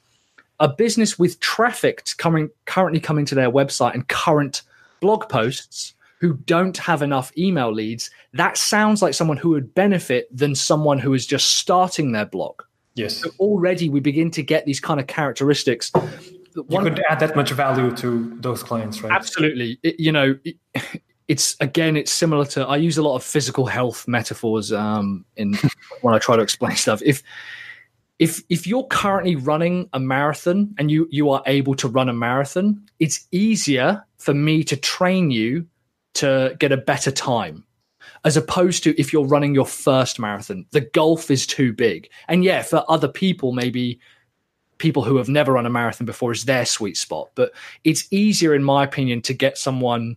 a 0.59 0.69
business 0.69 1.19
with 1.19 1.41
traffic 1.41 2.05
coming 2.19 2.51
currently 2.67 3.01
coming 3.01 3.25
to 3.27 3.35
their 3.35 3.51
website 3.51 3.95
and 3.95 4.09
current 4.09 4.63
blog 5.01 5.29
posts 5.29 5.95
who 6.21 6.35
don't 6.35 6.77
have 6.77 7.03
enough 7.03 7.33
email 7.37 7.73
leads, 7.73 8.11
that 8.35 8.57
sounds 8.57 9.01
like 9.01 9.15
someone 9.15 9.39
who 9.39 9.51
would 9.51 9.75
benefit 9.75 10.29
than 10.37 10.55
someone 10.55 10.99
who 10.99 11.15
is 11.15 11.27
just 11.27 11.57
starting 11.57 12.13
their 12.13 12.27
blog. 12.27 12.63
Yes. 12.95 13.17
So 13.17 13.31
already 13.39 13.89
we 13.89 14.01
begin 14.01 14.31
to 14.33 14.43
get 14.43 14.67
these 14.67 14.81
kind 14.81 15.01
of 15.01 15.07
characteristics. 15.07 15.91
One, 15.95 16.85
you 16.85 16.91
could 16.91 17.03
add 17.09 17.21
that 17.21 17.37
much 17.37 17.53
value 17.53 17.95
to 17.97 18.37
those 18.41 18.63
clients, 18.63 19.03
right? 19.03 19.13
Absolutely. 19.13 19.79
It, 19.83 19.99
you 19.99 20.13
know, 20.13 20.39
it, 20.45 20.57
it's 21.29 21.57
again, 21.61 21.97
it's 21.97 22.13
similar 22.13 22.45
to. 22.47 22.67
I 22.67 22.77
use 22.77 22.99
a 22.99 23.03
lot 23.03 23.17
of 23.17 23.23
physical 23.23 23.65
health 23.67 24.07
metaphors 24.07 24.73
um, 24.73 25.25
in 25.37 25.57
when 26.03 26.15
I 26.15 26.19
try 26.19 26.37
to 26.37 26.43
explain 26.43 26.77
stuff. 26.77 27.01
If 27.03 27.23
if 28.19 28.43
if 28.51 28.67
you're 28.67 28.87
currently 28.89 29.37
running 29.37 29.89
a 29.93 30.01
marathon 30.01 30.75
and 30.77 30.91
you 30.91 31.09
you 31.11 31.31
are 31.31 31.43
able 31.47 31.77
to 31.77 31.89
run 31.89 32.09
a 32.09 32.13
marathon, 32.13 32.85
it's 32.99 33.27
easier 33.31 34.05
for 34.19 34.35
me 34.35 34.65
to 34.65 34.77
train 34.77 35.31
you 35.31 35.67
to 36.15 36.57
get 36.59 36.73
a 36.73 36.77
better 36.77 37.11
time 37.11 37.65
as 38.25 38.37
opposed 38.37 38.83
to 38.85 38.99
if 39.01 39.13
you're 39.13 39.27
running 39.27 39.55
your 39.55 39.67
first 39.67 40.19
marathon. 40.19 40.67
The 40.71 40.83
gulf 40.83 41.31
is 41.31 41.47
too 41.47 41.73
big. 41.73 42.11
And 42.29 42.45
yeah 42.45 42.63
for 42.63 42.85
other 42.89 43.09
people 43.09 43.53
maybe 43.53 43.99
people 44.79 45.05
who 45.05 45.17
have 45.17 45.29
never 45.29 45.53
run 45.53 45.67
a 45.67 45.71
marathon 45.71 46.07
before 46.07 46.33
is 46.33 46.45
their 46.45 46.65
sweet 46.67 46.97
spot. 46.97 47.31
But 47.35 47.53
it's 47.85 48.11
easier 48.11 48.55
in 48.55 48.65
my 48.65 48.85
opinion 48.85 49.21
to 49.23 49.35
get 49.35 49.59
someone 49.59 50.17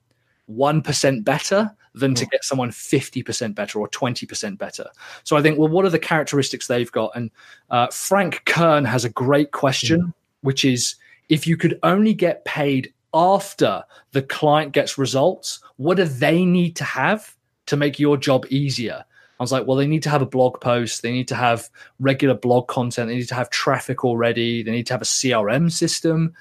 1% 0.50 1.24
better 1.24 1.72
than 1.96 2.16
to 2.16 2.26
get 2.26 2.44
someone 2.44 2.72
50% 2.72 3.54
better 3.54 3.80
or 3.80 3.88
20% 3.88 4.58
better. 4.58 4.86
So 5.24 5.38
i 5.38 5.42
think 5.42 5.60
well 5.60 5.70
what 5.70 5.86
are 5.86 5.90
the 5.90 6.00
characteristics 6.00 6.68
they've 6.68 6.92
got? 6.92 7.12
And 7.16 7.32
uh, 7.70 7.88
frank 7.88 8.44
kern 8.46 8.86
has 8.86 9.06
a 9.06 9.10
great 9.10 9.52
question 9.52 10.14
which 10.42 10.66
is 10.66 10.96
if 11.30 11.48
you 11.48 11.56
could 11.56 11.80
only 11.84 12.14
get 12.14 12.44
paid 12.46 12.94
after 13.14 13.84
the 14.12 14.22
client 14.22 14.72
gets 14.72 14.98
results, 14.98 15.60
what 15.78 15.98
do 15.98 16.06
they 16.06 16.46
need 16.46 16.76
to 16.78 16.84
have 16.84 17.36
to 17.68 17.78
make 17.78 18.00
your 18.00 18.18
job 18.18 18.46
easier? 18.50 19.06
I 19.40 19.44
was 19.44 19.52
like, 19.52 19.68
well, 19.68 19.78
they 19.78 19.88
need 19.88 20.04
to 20.04 20.10
have 20.10 20.22
a 20.22 20.28
blog 20.28 20.62
post. 20.62 21.02
They 21.02 21.12
need 21.12 21.28
to 21.30 21.36
have 21.36 21.70
regular 22.00 22.36
blog 22.36 22.68
content. 22.68 23.10
They 23.10 23.16
need 23.16 23.28
to 23.28 23.36
have 23.36 23.50
traffic 23.50 24.06
already. 24.06 24.64
They 24.64 24.72
need 24.72 24.88
to 24.88 24.94
have 24.94 25.02
a 25.02 25.06
CRM 25.06 25.72
system. 25.72 26.34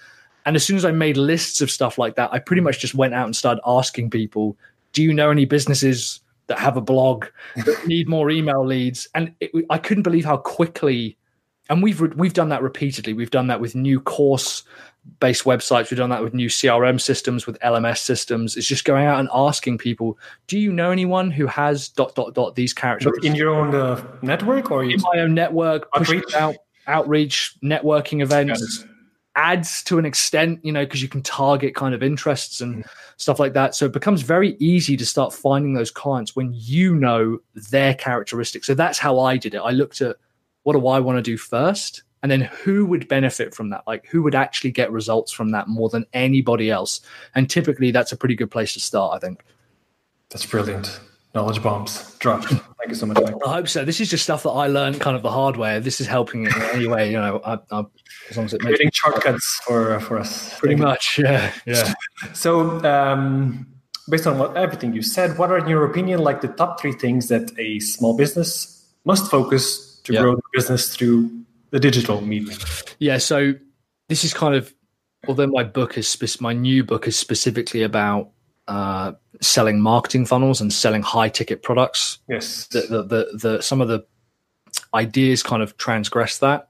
And 0.45 0.57
as 0.57 0.65
soon 0.65 0.77
as 0.77 0.85
I 0.85 0.93
made 0.93 1.17
lists 1.17 1.61
of 1.61 1.71
stuff 1.71 1.99
like 1.99 2.17
that, 2.17 2.33
I 2.33 2.39
pretty 2.39 2.63
much 2.63 2.81
just 2.81 2.95
went 2.95 3.15
out 3.15 3.27
and 3.27 3.35
started 3.35 3.63
asking 3.67 4.11
people, 4.11 4.57
do 4.93 5.03
you 5.03 5.15
know 5.15 5.31
any 5.31 5.47
businesses 5.47 6.21
that 6.49 6.59
have 6.59 6.77
a 6.77 6.81
blog 6.81 7.27
that 7.65 7.87
need 7.87 8.09
more 8.09 8.31
email 8.31 8.65
leads? 8.65 9.09
And 9.15 9.35
it, 9.41 9.51
I 9.71 9.79
couldn't 9.79 10.03
believe 10.03 10.25
how 10.25 10.37
quickly, 10.37 11.17
and 11.69 11.83
we've 11.83 12.01
we've 12.17 12.35
done 12.35 12.49
that 12.51 12.63
repeatedly. 12.63 13.13
We've 13.13 13.31
done 13.31 13.47
that 13.47 13.61
with 13.61 13.75
new 13.75 14.01
course 14.01 14.65
based 15.21 15.45
websites. 15.45 15.91
We've 15.91 15.99
done 15.99 16.11
that 16.11 16.23
with 16.23 16.35
new 16.35 16.49
CRM 16.49 17.01
systems, 17.01 17.47
with 17.47 17.59
LMS 17.61 17.99
systems. 17.99 18.57
It's 18.57 18.67
just 18.67 18.85
going 18.85 19.07
out 19.07 19.21
and 19.21 19.29
asking 19.33 19.79
people, 19.79 20.19
do 20.47 20.59
you 20.59 20.73
know 20.73 20.91
anyone 20.91 21.31
who 21.31 21.47
has 21.47 21.89
dot 21.89 22.15
dot 22.15 22.35
dot 22.35 22.55
these 22.55 22.73
characters 22.73 23.19
in 23.23 23.35
your 23.35 23.51
own 23.51 23.75
uh, 23.75 24.03
network 24.23 24.71
or 24.71 24.85
in 24.85 25.01
my 25.01 25.21
own 25.21 25.35
network? 25.35 25.89
Outreach, 25.95 26.35
out, 26.35 26.57
outreach, 26.87 27.57
networking 27.63 28.23
events. 28.23 28.61
Yes. 28.61 28.89
Ads 29.35 29.83
to 29.85 29.99
an 29.99 30.05
extent, 30.05 30.61
you 30.63 30.73
know, 30.73 30.85
because 30.85 31.01
you 31.01 31.09
can 31.09 31.23
target 31.23 31.75
kind 31.75 31.95
of 31.95 32.03
interests 32.03 32.61
and 32.61 32.85
mm. 32.85 32.89
stuff 33.17 33.41
like 33.41 33.55
that. 33.55 33.75
So 33.75 33.87
it 33.87 33.93
becomes 33.93 34.21
very 34.21 34.57
easy 34.59 34.95
to 34.99 35.07
start 35.07 35.33
finding 35.33 35.73
those 35.73 35.91
clients 35.91 36.37
when 36.37 36.53
you 36.53 36.95
know 36.95 37.39
their 37.71 37.95
characteristics. 37.95 38.67
So 38.67 38.75
that's 38.75 38.99
how 38.99 39.21
I 39.21 39.39
did 39.39 39.55
it. 39.55 39.63
I 39.65 39.71
looked 39.71 40.03
at 40.03 40.17
what 40.63 40.75
do 40.75 40.87
I 40.87 41.01
want 41.01 41.19
to 41.19 41.23
do 41.23 41.37
first? 41.37 42.03
and 42.23 42.31
then 42.31 42.43
who 42.43 42.87
would 42.87 43.09
benefit 43.09 43.53
from 43.53 43.71
that 43.71 43.83
like 43.85 44.07
who 44.07 44.23
would 44.23 44.35
actually 44.37 44.71
get 44.71 44.93
results 44.93 45.33
from 45.33 45.51
that 45.51 45.67
more 45.67 45.89
than 45.89 46.07
anybody 46.13 46.71
else 46.71 47.01
and 47.35 47.51
typically 47.51 47.91
that's 47.91 48.13
a 48.13 48.17
pretty 48.17 48.37
good 48.37 48.49
place 48.49 48.75
to 48.75 48.79
start 48.79 49.13
i 49.13 49.19
think 49.19 49.45
that's 50.31 50.47
brilliant 50.47 51.01
knowledge 51.35 51.63
bombs 51.63 52.15
dropped. 52.19 52.45
Thank 52.49 52.89
you 52.89 52.95
so 52.95 53.07
much, 53.07 53.19
Mike. 53.23 53.35
I 53.47 53.55
hope 53.55 53.69
so. 53.69 53.85
This 53.85 54.01
is 54.01 54.11
just 54.11 54.25
stuff 54.25 54.43
that 54.43 54.51
I 54.51 54.67
learned 54.67 55.01
kind 55.01 55.17
of 55.17 55.23
the 55.23 55.31
hard 55.31 55.57
way. 55.57 55.79
This 55.81 56.01
is 56.01 56.07
helping 56.07 56.45
in 56.45 56.53
any 56.73 56.87
way, 56.87 57.11
you 57.11 57.17
know, 57.17 57.41
I, 57.45 57.59
I, 57.71 57.85
as 58.29 58.37
long 58.37 58.47
as 58.47 58.55
it 58.55 58.63
makes 58.63 58.77
Creating 58.77 58.91
shortcuts 58.93 59.61
for 59.65 59.99
for 60.01 60.19
us. 60.19 60.59
pretty 60.59 60.75
Thank 60.75 60.81
you. 60.81 60.87
much. 60.87 61.19
Yeah, 61.19 61.53
yeah. 61.67 61.95
So, 62.35 62.85
um, 62.85 63.67
based 64.09 64.27
on 64.27 64.39
what 64.39 64.57
everything 64.57 64.95
you 64.95 65.03
said, 65.03 65.39
what 65.39 65.51
are, 65.51 65.59
in 65.59 65.69
your 65.69 65.85
opinion, 65.85 66.21
like 66.21 66.41
the 66.41 66.49
top 66.49 66.81
three 66.81 66.93
things 66.93 67.29
that 67.29 67.51
a 67.59 67.81
small 67.81 68.17
business 68.17 68.85
must 69.05 69.31
focus 69.31 69.92
to 70.05 70.13
grow 70.13 70.35
the 70.37 70.43
business 70.53 70.95
through 70.95 71.31
the 71.71 71.81
digital 71.81 72.21
medium? 72.21 72.59
Yeah, 72.99 73.19
so 73.19 73.55
this 74.09 74.25
is 74.25 74.35
kind 74.35 74.55
of 74.55 74.75
although 75.29 75.47
my 75.47 75.65
book 75.65 75.97
is 75.97 76.09
spec- 76.09 76.41
my 76.41 76.53
new 76.53 76.85
book 76.85 77.07
is 77.07 77.19
specifically 77.19 77.83
about 77.83 78.31
uh, 78.69 79.13
selling 79.41 79.81
marketing 79.81 80.27
funnels 80.27 80.61
and 80.61 80.73
selling 80.73 81.03
high 81.03 81.29
ticket 81.29 81.63
products. 81.63 82.19
Yes. 82.29 82.67
The, 82.69 82.81
the, 82.83 83.03
the, 83.03 83.39
the 83.39 83.63
some 83.63 83.81
of 83.81 83.89
the 83.89 84.05
ideas 84.95 85.43
kind 85.43 85.63
of 85.63 85.77
transgress 85.77 86.39
that. 86.39 86.69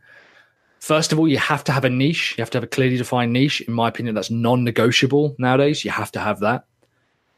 First 0.81 1.13
of 1.13 1.19
all, 1.19 1.29
you 1.29 1.39
have 1.39 1.63
to 1.65 1.73
have 1.73 1.85
a 1.85 1.91
niche. 1.91 2.35
You 2.37 2.43
have 2.43 2.51
to 2.51 2.57
have 2.57 2.65
a 2.65 2.69
clearly 2.69 2.97
defined 2.97 3.33
niche. 3.33 3.61
In 3.61 3.73
my 3.73 3.89
opinion, 3.89 4.15
that's 4.15 4.31
non-negotiable 4.31 5.37
nowadays. 5.39 5.85
You 5.85 5.93
have 5.93 6.11
to 6.13 6.21
have 6.21 6.41
that. 6.41 6.65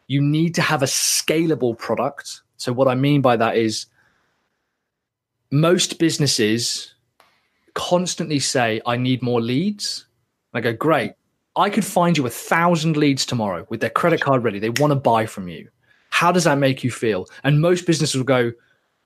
You 0.07 0.23
need 0.23 0.55
to 0.55 0.63
have 0.63 0.83
a 0.83 0.87
scalable 0.87 1.77
product. 1.79 2.41
So 2.57 2.73
what 2.73 2.89
I 2.89 2.95
mean 2.95 3.21
by 3.21 3.37
that 3.37 3.57
is 3.57 3.87
most 5.51 5.99
businesses 5.99 6.95
constantly 7.75 8.39
say, 8.39 8.81
I 8.87 8.97
need 8.97 9.23
more 9.23 9.41
leads. 9.41 10.07
And 10.53 10.59
I 10.59 10.71
go, 10.71 10.77
great. 10.77 11.13
I 11.57 11.71
could 11.71 11.85
find 11.85 12.17
you 12.17 12.27
a 12.27 12.31
thousand 12.31 12.97
leads 12.97 13.25
tomorrow 13.25 13.67
with 13.69 13.81
their 13.81 13.91
credit 13.91 14.21
card 14.21 14.43
ready. 14.43 14.59
They 14.59 14.71
want 14.71 14.91
to 14.91 14.97
buy 14.97 15.27
from 15.27 15.49
you. 15.49 15.69
How 16.11 16.33
does 16.33 16.45
that 16.45 16.59
make 16.59 16.83
you 16.83 16.91
feel? 16.91 17.27
And 17.43 17.61
most 17.61 17.87
businesses 17.87 18.17
will 18.17 18.25
go, 18.25 18.53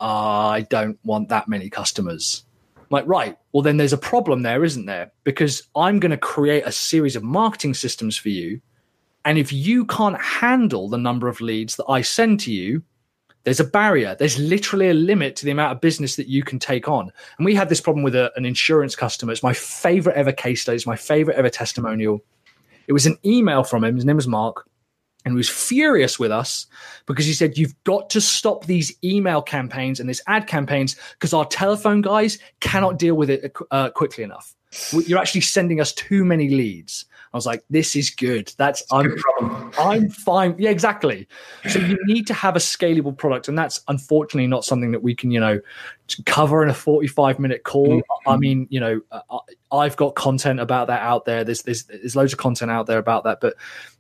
I 0.01 0.67
don't 0.71 0.99
want 1.05 1.29
that 1.31 1.49
many 1.49 1.69
customers. 1.69 2.45
I'm 2.77 2.87
like, 2.91 3.07
right. 3.07 3.37
Well, 3.53 3.63
then 3.63 3.77
there's 3.77 3.93
a 3.93 3.99
problem 3.99 4.43
there, 4.43 4.65
isn't 4.65 4.87
there? 4.87 5.13
Because 5.25 5.63
I'm 5.75 6.01
going 6.01 6.11
to 6.11 6.17
create 6.19 6.65
a 6.65 6.73
series 6.73 7.17
of 7.17 7.23
marketing 7.23 7.75
systems 7.75 8.17
for 8.17 8.29
you. 8.29 8.61
And 9.25 9.37
if 9.37 9.53
you 9.53 9.85
can't 9.85 10.21
handle 10.21 10.89
the 10.89 10.97
number 10.97 11.29
of 11.29 11.41
leads 11.41 11.77
that 11.77 11.87
I 11.87 12.01
send 12.01 12.41
to 12.41 12.53
you, 12.53 12.83
there's 13.49 13.61
a 13.61 13.65
barrier. 13.65 14.15
There's 14.15 14.39
literally 14.39 14.91
a 14.91 14.95
limit 14.95 15.35
to 15.37 15.47
the 15.47 15.51
amount 15.51 15.73
of 15.73 15.81
business 15.81 16.17
that 16.17 16.29
you 16.29 16.43
can 16.43 16.59
take 16.59 16.87
on. 16.87 17.11
And 17.39 17.47
we 17.47 17.55
had 17.55 17.71
this 17.71 17.81
problem 17.81 18.05
with 18.05 18.15
a, 18.15 18.31
an 18.37 18.45
insurance 18.45 18.95
customer. 18.95 19.33
It's 19.33 19.43
my 19.43 19.55
favorite 19.55 20.17
ever 20.17 20.33
case 20.33 20.61
study. 20.61 20.77
It's 20.77 20.87
my 20.87 20.97
favorite 20.97 21.39
ever 21.39 21.49
testimonial. 21.49 22.23
It 22.89 22.93
was 22.93 23.07
an 23.07 23.17
email 23.25 23.65
from 23.65 23.85
him. 23.85 23.97
His 23.97 24.05
name 24.05 24.17
was 24.17 24.29
Mark. 24.29 24.69
And 25.25 25.33
he 25.33 25.37
was 25.39 25.49
furious 25.49 26.19
with 26.19 26.31
us 26.31 26.67
because 27.07 27.25
he 27.25 27.33
said, 27.33 27.57
You've 27.57 27.75
got 27.85 28.11
to 28.11 28.21
stop 28.21 28.67
these 28.67 28.95
email 29.03 29.41
campaigns 29.41 29.99
and 29.99 30.11
these 30.11 30.21
ad 30.27 30.47
campaigns 30.47 30.95
because 31.13 31.33
our 31.33 31.47
telephone 31.47 32.03
guys 32.03 32.39
cannot 32.61 32.99
deal 32.99 33.15
with 33.15 33.31
it 33.31 33.57
uh, 33.71 33.89
quickly 33.89 34.25
enough. 34.25 34.55
You're 34.93 35.19
actually 35.19 35.41
sending 35.41 35.81
us 35.81 35.95
too 35.95 36.23
many 36.23 36.51
leads. 36.51 37.07
I 37.33 37.37
was 37.37 37.47
like, 37.47 37.65
This 37.71 37.97
is 37.97 38.11
good. 38.11 38.53
That's 38.57 38.83
I'm, 38.91 39.09
Good. 39.09 39.73
I'm 39.79 40.09
fine. 40.11 40.55
Yeah, 40.59 40.71
exactly. 40.71 41.29
So 41.69 41.79
you 41.79 41.99
need 42.07 42.27
to 42.29 42.35
have 42.35 42.57
a 42.57 42.61
scalable 42.61 43.17
product, 43.17 43.49
and 43.49 43.59
that's 43.59 43.81
unfortunately 43.89 44.47
not 44.47 44.65
something 44.65 44.93
that 44.93 45.03
we 45.03 45.15
can, 45.15 45.31
you 45.31 45.41
know, 45.41 45.61
cover 46.25 46.63
in 46.63 46.71
a 46.71 46.75
45 46.75 47.39
minute 47.39 47.65
call. 47.65 48.03
I 48.27 48.37
mean, 48.37 48.67
you 48.71 48.81
know, 48.81 49.01
I- 49.13 49.39
I've 49.71 49.97
got 49.97 50.15
content 50.15 50.61
about 50.61 50.87
that 50.87 51.03
out 51.03 51.27
there. 51.27 51.45
There's 51.45 51.63
there's 51.63 51.85
there's 51.85 52.17
loads 52.17 52.33
of 52.33 52.39
content 52.39 52.71
out 52.71 52.87
there 52.87 52.99
about 52.99 53.25
that, 53.25 53.41
but 53.41 53.55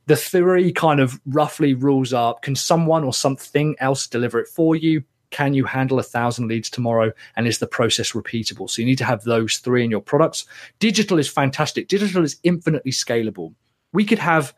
the 0.06 0.16
theory 0.16 0.72
kind 0.72 1.00
of 1.00 1.20
roughly 1.26 1.74
rules 1.74 2.12
are: 2.14 2.34
can 2.40 2.56
someone 2.56 3.04
or 3.04 3.12
something 3.12 3.76
else 3.78 4.06
deliver 4.06 4.40
it 4.40 4.48
for 4.48 4.74
you? 4.74 5.04
Can 5.30 5.54
you 5.54 5.64
handle 5.64 5.98
a 5.98 6.02
thousand 6.02 6.48
leads 6.48 6.70
tomorrow? 6.70 7.12
And 7.36 7.46
is 7.46 7.58
the 7.58 7.66
process 7.66 8.12
repeatable? 8.12 8.68
So 8.70 8.82
you 8.82 8.86
need 8.86 8.98
to 8.98 9.04
have 9.04 9.24
those 9.24 9.58
three 9.58 9.84
in 9.84 9.90
your 9.90 10.00
products. 10.00 10.46
Digital 10.78 11.18
is 11.18 11.28
fantastic. 11.28 11.88
Digital 11.88 12.24
is 12.24 12.38
infinitely 12.42 12.92
scalable. 12.92 13.54
We 13.92 14.04
could 14.04 14.18
have 14.18 14.54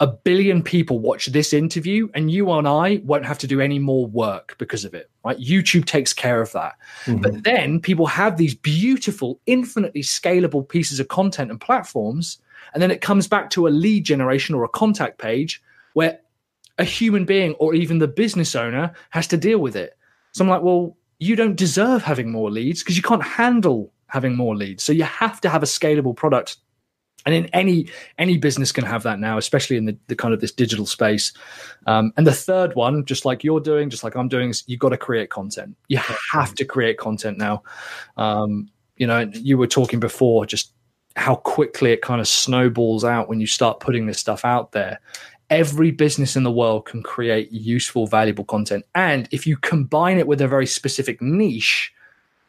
a 0.00 0.06
billion 0.08 0.62
people 0.62 0.98
watch 0.98 1.26
this 1.26 1.52
interview 1.52 2.08
and 2.14 2.30
you 2.30 2.50
and 2.50 2.66
I 2.66 3.00
won't 3.04 3.24
have 3.24 3.38
to 3.38 3.46
do 3.46 3.60
any 3.60 3.78
more 3.78 4.06
work 4.06 4.56
because 4.58 4.84
of 4.84 4.92
it, 4.92 5.08
right? 5.24 5.38
YouTube 5.38 5.84
takes 5.84 6.12
care 6.12 6.40
of 6.40 6.50
that. 6.52 6.74
Mm-hmm. 7.04 7.20
But 7.22 7.44
then 7.44 7.80
people 7.80 8.06
have 8.06 8.36
these 8.36 8.54
beautiful, 8.54 9.40
infinitely 9.46 10.02
scalable 10.02 10.68
pieces 10.68 10.98
of 10.98 11.08
content 11.08 11.50
and 11.50 11.60
platforms. 11.60 12.38
And 12.72 12.82
then 12.82 12.90
it 12.90 13.02
comes 13.02 13.28
back 13.28 13.50
to 13.50 13.68
a 13.68 13.70
lead 13.70 14.04
generation 14.04 14.54
or 14.54 14.64
a 14.64 14.68
contact 14.68 15.18
page 15.18 15.62
where 15.92 16.18
a 16.78 16.84
human 16.84 17.24
being 17.24 17.52
or 17.54 17.74
even 17.74 17.98
the 17.98 18.08
business 18.08 18.56
owner 18.56 18.92
has 19.10 19.28
to 19.28 19.36
deal 19.36 19.58
with 19.58 19.76
it. 19.76 19.96
So 20.34 20.44
I'm 20.44 20.50
like, 20.50 20.62
well, 20.62 20.96
you 21.20 21.36
don't 21.36 21.56
deserve 21.56 22.02
having 22.02 22.30
more 22.30 22.50
leads 22.50 22.82
because 22.82 22.96
you 22.96 23.02
can't 23.02 23.22
handle 23.22 23.92
having 24.08 24.36
more 24.36 24.54
leads. 24.54 24.82
So 24.82 24.92
you 24.92 25.04
have 25.04 25.40
to 25.40 25.48
have 25.48 25.62
a 25.62 25.66
scalable 25.66 26.14
product. 26.14 26.58
And 27.26 27.34
in 27.34 27.46
any 27.54 27.88
any 28.18 28.36
business 28.36 28.70
can 28.70 28.84
have 28.84 29.02
that 29.04 29.18
now 29.18 29.38
especially 29.38 29.78
in 29.78 29.86
the, 29.86 29.96
the 30.08 30.16
kind 30.16 30.34
of 30.34 30.42
this 30.42 30.52
digital 30.52 30.84
space. 30.84 31.32
Um, 31.86 32.12
and 32.18 32.26
the 32.26 32.34
third 32.34 32.74
one 32.74 33.06
just 33.06 33.24
like 33.24 33.42
you're 33.42 33.60
doing 33.60 33.88
just 33.88 34.04
like 34.04 34.14
i'm 34.14 34.28
doing 34.28 34.50
is 34.50 34.62
you've 34.66 34.80
got 34.80 34.90
to 34.90 34.98
create 34.98 35.30
content. 35.30 35.74
You 35.88 36.00
have 36.32 36.54
to 36.56 36.66
create 36.66 36.98
content 36.98 37.38
now. 37.38 37.62
Um, 38.18 38.68
you 38.96 39.06
know 39.06 39.30
you 39.32 39.56
were 39.56 39.66
talking 39.66 40.00
before 40.00 40.44
just 40.44 40.72
how 41.16 41.36
quickly 41.36 41.92
it 41.92 42.02
kind 42.02 42.20
of 42.20 42.28
snowballs 42.28 43.04
out 43.04 43.28
when 43.28 43.40
you 43.40 43.46
start 43.46 43.80
putting 43.80 44.06
this 44.06 44.18
stuff 44.18 44.44
out 44.44 44.72
there 44.72 45.00
every 45.50 45.90
business 45.90 46.36
in 46.36 46.42
the 46.42 46.50
world 46.50 46.86
can 46.86 47.02
create 47.02 47.50
useful 47.52 48.06
valuable 48.06 48.44
content 48.44 48.84
and 48.94 49.28
if 49.30 49.46
you 49.46 49.56
combine 49.56 50.18
it 50.18 50.26
with 50.26 50.40
a 50.40 50.48
very 50.48 50.66
specific 50.66 51.20
niche 51.20 51.92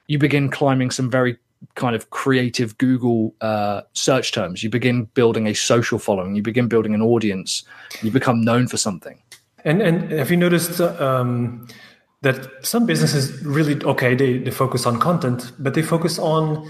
you 0.08 0.17
begin 0.17 0.49
climbing 0.49 0.91
some 0.91 1.10
very 1.10 1.38
kind 1.73 1.95
of 1.95 2.10
creative 2.10 2.77
Google 2.77 3.34
uh, 3.41 3.81
search 3.93 4.31
terms. 4.31 4.63
You 4.63 4.69
begin 4.69 5.05
building 5.13 5.47
a 5.47 5.53
social 5.53 5.99
following. 5.99 6.36
You 6.36 6.41
begin 6.41 6.67
building 6.67 6.93
an 6.93 7.01
audience. 7.01 7.63
You 8.01 8.12
become 8.12 8.41
known 8.41 8.67
for 8.67 8.77
something. 8.77 9.21
And 9.63 9.81
and 9.81 10.12
have 10.12 10.29
you 10.29 10.38
noticed 10.38 10.79
um, 10.79 11.67
that 12.21 12.47
some 12.62 12.86
businesses 12.86 13.43
really 13.43 13.84
okay 13.84 14.13
they, 14.13 14.38
they 14.38 14.51
focus 14.51 14.86
on 14.86 14.99
content, 14.99 15.51
but 15.58 15.73
they 15.73 15.81
focus 15.81 16.19
on 16.19 16.69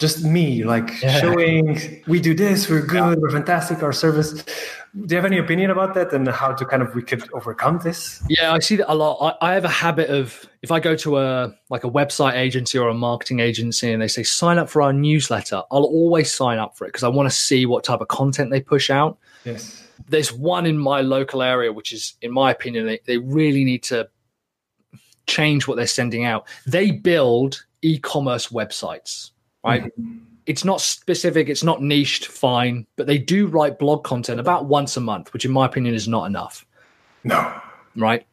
just 0.00 0.24
me, 0.24 0.64
like 0.64 0.90
showing 0.90 2.02
we 2.08 2.20
do 2.20 2.34
this, 2.34 2.68
we're 2.68 2.84
good, 2.84 3.20
we're 3.20 3.30
fantastic, 3.30 3.82
our 3.82 3.92
service. 3.92 4.32
Do 4.32 5.14
you 5.14 5.16
have 5.16 5.24
any 5.24 5.38
opinion 5.38 5.70
about 5.70 5.94
that 5.94 6.12
and 6.12 6.26
how 6.26 6.52
to 6.52 6.64
kind 6.64 6.82
of 6.82 6.94
we 6.96 7.02
could 7.02 7.22
overcome 7.32 7.78
this? 7.84 8.20
Yeah, 8.28 8.52
I 8.52 8.58
see 8.58 8.76
that 8.76 8.90
a 8.90 8.94
lot. 8.94 9.38
I, 9.40 9.50
I 9.50 9.54
have 9.54 9.64
a 9.64 9.68
habit 9.68 10.10
of 10.10 10.46
if 10.62 10.72
I 10.72 10.80
go 10.80 10.96
to 10.96 11.18
a 11.18 11.54
like 11.68 11.84
a 11.84 11.90
website 11.90 12.34
agency 12.34 12.78
or 12.78 12.88
a 12.88 12.94
marketing 12.94 13.40
agency 13.40 13.92
and 13.92 14.02
they 14.02 14.08
say 14.08 14.22
sign 14.24 14.58
up 14.58 14.68
for 14.68 14.82
our 14.82 14.92
newsletter, 14.92 15.62
I'll 15.70 15.84
always 15.84 16.32
sign 16.32 16.58
up 16.58 16.76
for 16.76 16.86
it 16.86 16.88
because 16.88 17.04
I 17.04 17.08
want 17.08 17.30
to 17.30 17.36
see 17.36 17.66
what 17.66 17.84
type 17.84 18.00
of 18.00 18.08
content 18.08 18.50
they 18.50 18.60
push 18.60 18.90
out. 18.90 19.18
Yes. 19.44 19.86
there's 20.08 20.32
one 20.32 20.66
in 20.66 20.76
my 20.76 21.00
local 21.00 21.42
area 21.42 21.72
which 21.72 21.92
is 21.94 22.14
in 22.20 22.30
my 22.30 22.50
opinion 22.50 22.84
they, 22.84 23.00
they 23.06 23.16
really 23.16 23.64
need 23.64 23.82
to 23.84 24.08
change 25.26 25.66
what 25.66 25.76
they're 25.78 25.86
sending 25.86 26.26
out 26.26 26.46
they 26.66 26.90
build 26.90 27.64
e-commerce 27.80 28.48
websites 28.48 29.30
right 29.64 29.84
mm-hmm. 29.84 30.18
it's 30.46 30.64
not 30.64 30.80
specific 30.80 31.48
it's 31.48 31.64
not 31.64 31.82
niched 31.82 32.26
fine 32.26 32.86
but 32.96 33.06
they 33.06 33.18
do 33.18 33.46
write 33.46 33.78
blog 33.78 34.04
content 34.04 34.40
about 34.40 34.66
once 34.66 34.96
a 34.96 35.00
month 35.00 35.32
which 35.32 35.44
in 35.44 35.50
my 35.50 35.66
opinion 35.66 35.94
is 35.94 36.08
not 36.08 36.24
enough 36.24 36.64
No. 37.24 37.60
right? 37.96 38.26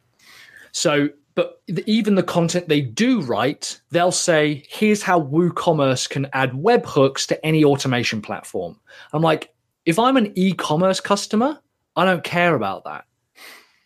So, 0.72 1.08
but 1.34 1.62
the, 1.68 1.88
even 1.88 2.14
the 2.14 2.22
content 2.22 2.68
they 2.68 2.80
do 2.80 3.20
write, 3.20 3.80
they'll 3.90 4.12
say, 4.12 4.64
here's 4.68 5.02
how 5.02 5.20
WooCommerce 5.20 6.08
can 6.08 6.26
add 6.32 6.52
webhooks 6.52 7.26
to 7.28 7.46
any 7.46 7.64
automation 7.64 8.20
platform. 8.20 8.78
I'm 9.12 9.22
like, 9.22 9.54
if 9.86 9.98
I'm 9.98 10.16
an 10.16 10.32
e 10.36 10.52
commerce 10.52 11.00
customer, 11.00 11.58
I 11.96 12.04
don't 12.04 12.24
care 12.24 12.54
about 12.54 12.84
that. 12.84 13.04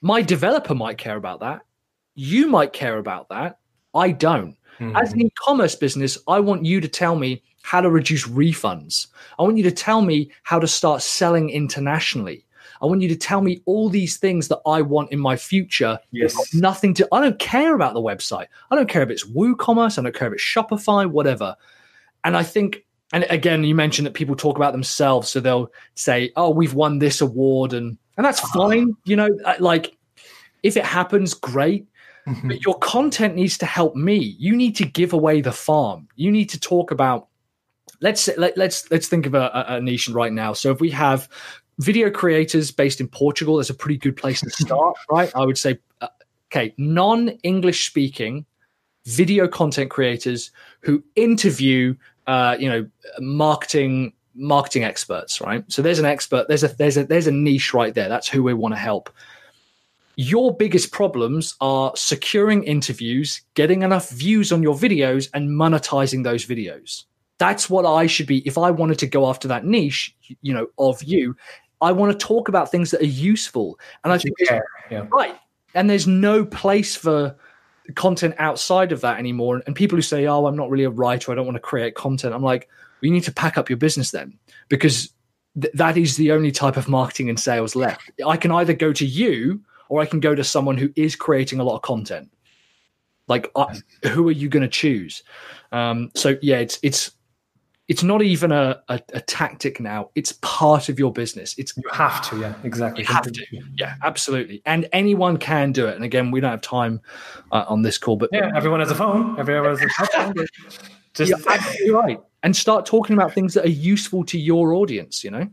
My 0.01 0.23
developer 0.23 0.75
might 0.75 0.99
care 0.99 1.17
about 1.17 1.41
that. 1.41 1.63
You 2.15 2.49
might 2.49 2.73
care 2.73 2.99
about 2.99 3.29
that. 3.29 3.59
I 3.95 4.13
don't. 4.13 4.57
As 4.95 5.13
an 5.13 5.23
e 5.23 5.31
commerce 5.39 5.75
business, 5.75 6.19
I 6.27 6.41
want 6.41 6.65
you 6.65 6.81
to 6.81 6.89
tell 6.89 7.17
me 7.17 7.43
how 7.63 7.81
to 7.81 7.91
reduce 7.91 8.27
refunds. 8.27 9.07
I 9.39 9.43
want 9.43 9.57
you 9.57 9.63
to 9.65 9.71
tell 9.71 10.03
me 10.03 10.31
how 10.43 10.59
to 10.59 10.67
start 10.67 11.03
selling 11.03 11.51
internationally. 11.51 12.45
I 12.83 12.87
want 12.87 13.01
you 13.01 13.09
to 13.09 13.17
tell 13.17 13.41
me 13.43 13.63
all 13.65 13.89
these 13.89 14.17
things 14.17 14.49
that 14.49 14.61
I 14.67 14.83
want 14.83 15.13
in 15.13 15.21
my 15.21 15.37
future. 15.37 16.01
Yes. 16.11 16.53
Nothing 16.53 16.95
to, 16.95 17.09
I 17.13 17.21
don't 17.21 17.39
care 17.39 17.77
about 17.77 17.95
the 17.95 18.01
website. 18.01 18.47
I 18.73 18.77
don't 18.77 18.89
care 18.89 19.03
if 19.03 19.11
it's 19.11 19.25
WooCommerce. 19.25 19.99
I 19.99 20.03
don't 20.03 20.15
care 20.15 20.27
if 20.27 20.35
it's 20.35 20.43
Shopify, 20.43 21.09
whatever. 21.09 21.55
And 22.25 22.37
I 22.37 22.43
think, 22.43 22.85
and 23.13 23.25
again, 23.31 23.63
you 23.63 23.77
mentioned 23.77 24.07
that 24.07 24.15
people 24.15 24.35
talk 24.35 24.57
about 24.57 24.73
themselves. 24.73 25.29
So 25.29 25.39
they'll 25.39 25.71
say, 25.95 26.33
oh, 26.35 26.51
we've 26.51 26.75
won 26.75 26.99
this 26.99 27.21
award. 27.21 27.73
And, 27.73 27.97
and 28.17 28.27
that's 28.27 28.41
fine. 28.41 28.97
You 29.05 29.15
know, 29.15 29.29
uh, 29.45 29.55
like 29.61 29.97
if 30.65 30.77
it 30.77 30.85
happens, 30.85 31.35
great. 31.35 31.87
But 32.45 32.65
your 32.65 32.79
content 32.79 33.35
needs 33.35 33.59
to 33.59 33.67
help 33.67 33.97
me. 33.97 34.37
You 34.39 34.55
need 34.55 34.77
to 34.77 34.85
give 34.85 35.13
away 35.13 35.41
the 35.41 35.53
farm. 35.53 36.07
You 36.15 36.31
need 36.31 36.49
to 36.51 36.61
talk 36.61 36.91
about 36.91 37.29
let's 38.01 38.21
say- 38.21 38.35
let, 38.37 38.57
let's 38.57 38.91
let's 38.91 39.09
think 39.09 39.27
of 39.27 39.35
a, 39.35 39.51
a- 39.69 39.77
a 39.77 39.81
nation 39.81 40.15
right 40.15 40.33
now. 40.33 40.53
So 40.53 40.71
if 40.71 40.81
we 40.81 40.91
have 40.91 41.29
video 41.79 42.11
creators 42.11 42.71
based 42.71 43.01
in 43.01 43.09
Portugal, 43.09 43.57
that's 43.57 43.71
a 43.71 43.75
pretty 43.75 43.97
good 43.99 44.17
place 44.17 44.41
to 44.41 44.51
start, 44.51 44.97
right? 45.11 45.33
I 45.35 45.45
would 45.45 45.59
say 45.59 45.79
uh, 46.01 46.09
okay, 46.53 46.75
non 46.79 47.29
English 47.43 47.87
speaking 47.87 48.47
video 49.05 49.49
content 49.49 49.91
creators 49.91 50.53
who 50.81 51.03
interview, 51.17 51.93
uh, 52.29 52.57
you 52.59 52.69
know, 52.69 52.87
marketing 53.21 54.13
marketing 54.35 54.85
experts, 54.85 55.41
right? 55.41 55.65
So 55.69 55.83
there's 55.83 55.99
an 55.99 56.05
expert, 56.07 56.47
there's 56.49 56.63
a 56.65 56.69
there's 56.69 56.97
a 56.97 57.05
there's 57.05 57.27
a 57.27 57.33
niche 57.33 57.75
right 57.75 57.95
there. 57.95 58.09
That's 58.09 58.29
who 58.29 58.43
we 58.43 58.55
want 58.55 58.75
to 58.75 58.79
help. 58.79 59.11
Your 60.17 60.55
biggest 60.55 60.93
problems 60.93 61.55
are 61.61 61.93
securing 61.97 62.65
interviews, 62.65 63.41
getting 63.55 63.83
enough 63.83 64.11
views 64.11 64.53
on 64.53 64.63
your 64.63 64.75
videos, 64.75 65.29
and 65.33 65.51
monetizing 65.51 66.23
those 66.25 66.47
videos. 66.47 67.05
That's 67.39 67.71
what 67.71 67.87
I 67.87 68.07
should 68.07 68.27
be 68.27 68.47
if 68.47 68.59
I 68.59 68.71
wanted 68.71 68.99
to 69.01 69.07
go 69.07 69.29
after 69.29 69.49
that 69.49 69.65
niche, 69.65 70.15
you 70.43 70.53
know, 70.53 70.69
of 70.79 71.03
you. 71.03 71.35
I 71.81 71.91
want 71.93 72.13
to 72.13 72.27
talk 72.27 72.49
about 72.49 72.71
things 72.71 72.91
that 72.91 73.01
are 73.01 73.07
useful, 73.07 73.79
and 74.05 74.13
I 74.13 74.19
think 74.19 74.37
Yeah, 74.39 74.61
yeah. 74.91 75.07
right. 75.11 75.37
And 75.75 75.89
there's 75.89 76.07
no 76.07 76.45
place 76.45 76.95
for 76.95 77.35
content 77.95 78.35
outside 78.39 78.93
of 78.93 79.01
that 79.01 79.19
anymore. 79.19 79.61
And 79.67 79.75
people 79.75 79.97
who 79.97 80.03
say, 80.03 80.27
"Oh, 80.27 80.47
I'm 80.47 80.57
not 80.57 80.71
really 80.71 80.85
a 80.85 80.91
writer. 80.91 81.33
I 81.33 81.35
don't 81.35 81.47
want 81.47 81.57
to 81.57 81.61
create 81.61 81.95
content," 81.95 82.35
I'm 82.35 82.43
like, 82.43 82.69
well, 83.01 83.09
you 83.09 83.11
need 83.11 83.25
to 83.25 83.33
pack 83.33 83.59
up 83.59 83.69
your 83.69 83.79
business 83.79 84.13
then, 84.13 84.39
because 84.69 85.11
th- 85.61 85.75
that 85.75 85.97
is 85.97 86.17
the 86.17 86.31
only 86.31 86.53
type 86.53 86.77
of 86.77 86.89
marketing 86.89 87.29
and 87.29 87.41
sales 87.41 87.75
left. 87.75 88.11
I 88.25 88.37
can 88.37 88.53
either 88.53 88.75
go 88.75 88.93
to 88.93 89.07
you 89.07 89.61
or 89.93 90.01
I 90.01 90.07
can 90.07 90.21
go 90.21 90.35
to 90.35 90.43
someone 90.43 90.79
who 90.79 90.91
is 90.97 91.15
creating 91.15 91.61
a 91.61 91.65
lot 91.65 91.77
of 91.77 91.83
content. 91.83 92.33
Like, 93.29 93.51
I, 93.55 93.79
who 94.09 94.27
are 94.27 94.33
you 94.33 94.49
going 94.49 94.63
to 94.63 94.69
choose? 94.69 95.23
Um, 95.71 96.11
so 96.15 96.37
yeah, 96.41 96.61
it's 96.61 96.79
it's 96.83 97.11
it's 97.89 98.03
not 98.03 98.23
even 98.23 98.53
a, 98.53 98.83
a, 98.89 98.99
a 99.13 99.21
tactic 99.21 99.81
now. 99.81 100.09
It's 100.15 100.33
part 100.41 100.89
of 100.89 100.99
your 100.99 101.13
business. 101.13 101.55
It's 101.59 101.77
You 101.77 101.83
have 101.93 102.27
to, 102.31 102.41
yeah, 102.41 102.55
exactly. 102.65 103.03
you 103.03 103.13
have 103.13 103.31
to. 103.31 103.47
Yeah, 103.77 103.97
absolutely. 104.03 104.63
And 104.65 104.89
anyone 104.95 105.37
can 105.37 105.73
do 105.73 105.87
it. 105.89 105.95
And 105.95 106.05
again, 106.05 106.31
we 106.31 106.41
don't 106.41 106.53
have 106.53 106.63
time 106.63 107.03
uh, 107.51 107.67
on 107.69 107.83
this 107.83 107.99
call, 107.99 108.17
but 108.17 108.31
Yeah, 108.33 108.51
everyone 108.57 108.81
has 108.81 108.91
a 108.91 108.95
phone. 108.95 109.39
Everyone 109.39 109.77
has 109.77 109.83
a 109.83 110.07
phone. 110.07 110.35
Just 111.15 111.29
you're 111.29 111.53
absolutely 111.53 111.91
right. 111.91 112.21
And 112.43 112.57
start 112.57 112.87
talking 112.87 113.13
about 113.13 113.35
things 113.35 113.53
that 113.53 113.67
are 113.67 113.69
useful 113.69 114.25
to 114.25 114.39
your 114.39 114.73
audience. 114.73 115.23
You 115.23 115.33
know, 115.33 115.51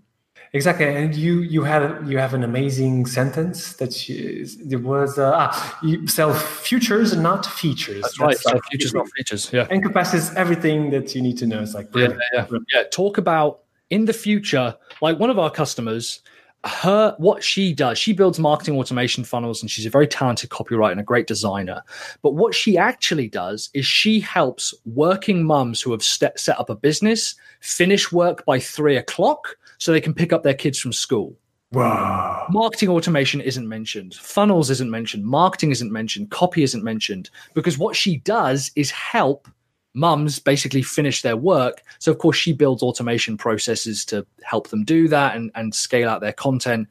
Exactly, 0.54 0.86
and 0.88 1.16
you 1.16 1.42
you 1.42 1.64
had 1.64 2.08
you 2.08 2.18
have 2.18 2.34
an 2.34 2.44
amazing 2.44 3.06
sentence 3.06 3.74
that 3.74 4.10
you, 4.10 4.48
it 4.70 4.78
was 4.82 5.20
uh, 5.20 5.32
ah, 5.36 5.80
you 5.84 6.08
sell 6.08 6.34
futures 6.34 7.14
and 7.14 7.22
not 7.22 7.46
features. 7.46 8.02
that's 8.02 8.20
right. 8.20 8.38
So 8.38 8.54
like- 8.54 8.64
futures, 8.72 8.94
not 8.94 9.08
features. 9.16 9.50
Yeah. 9.54 9.68
encompasses 9.70 10.34
everything 10.36 10.90
that 10.90 11.14
you 11.14 11.22
need 11.22 11.38
to 11.38 11.46
know. 11.46 11.62
It's 11.62 11.76
like 11.76 11.86
Yeah, 11.88 11.92
brilliant. 11.92 12.22
yeah, 12.34 12.46
yeah. 12.74 12.84
Talk 12.92 13.20
about 13.20 13.60
in 13.92 14.06
the 14.06 14.14
future, 14.14 14.76
like 15.02 15.20
one 15.20 15.30
of 15.30 15.38
our 15.38 15.52
customers, 15.52 16.22
her 16.66 17.16
what 17.20 17.44
she 17.44 17.72
does, 17.74 17.98
she 18.00 18.12
builds 18.12 18.40
marketing 18.40 18.76
automation 18.76 19.24
funnels, 19.24 19.62
and 19.62 19.70
she's 19.70 19.86
a 19.86 19.90
very 19.92 20.08
talented 20.08 20.50
copywriter 20.50 20.92
and 20.94 21.00
a 21.00 21.04
great 21.04 21.28
designer. 21.28 21.84
But 22.24 22.34
what 22.34 22.56
she 22.56 22.76
actually 22.76 23.28
does 23.28 23.70
is 23.76 23.86
she 23.86 24.20
helps 24.20 24.74
working 24.86 25.44
mums 25.44 25.80
who 25.80 25.92
have 25.92 26.04
set, 26.04 26.40
set 26.40 26.60
up 26.60 26.72
a 26.72 26.76
business 26.76 27.36
finish 27.62 28.12
work 28.12 28.44
by 28.46 28.58
three 28.60 28.96
o'clock 28.98 29.58
so 29.80 29.92
they 29.92 30.02
can 30.02 30.14
pick 30.14 30.32
up 30.32 30.44
their 30.44 30.54
kids 30.54 30.78
from 30.80 30.94
school. 30.94 31.36
Wow. 31.72 32.48
Marketing 32.50 32.90
automation 32.90 33.42
isn't 33.42 33.68
mentioned, 33.68 34.16
funnels 34.16 34.70
isn't 34.70 34.90
mentioned, 34.90 35.26
marketing 35.26 35.72
isn't 35.72 35.92
mentioned, 35.92 36.32
copy 36.32 36.64
isn't 36.64 36.84
mentioned, 36.84 37.30
because 37.54 37.78
what 37.78 37.96
she 37.96 38.18
does 38.18 38.72
is 38.76 38.90
help 38.92 39.48
mums 39.94 40.40
basically 40.40 40.82
finish 40.82 41.22
their 41.22 41.38
work. 41.38 41.84
So, 42.00 42.12
of 42.12 42.18
course, 42.18 42.38
she 42.38 42.54
builds 42.54 42.82
automation 42.82 43.38
processes 43.38 44.06
to 44.06 44.26
help 44.44 44.70
them 44.70 44.84
do 44.84 45.08
that 45.10 45.36
and, 45.36 45.52
and 45.56 45.74
scale 45.74 46.10
out 46.10 46.22
their 46.22 46.34
content. 46.34 46.88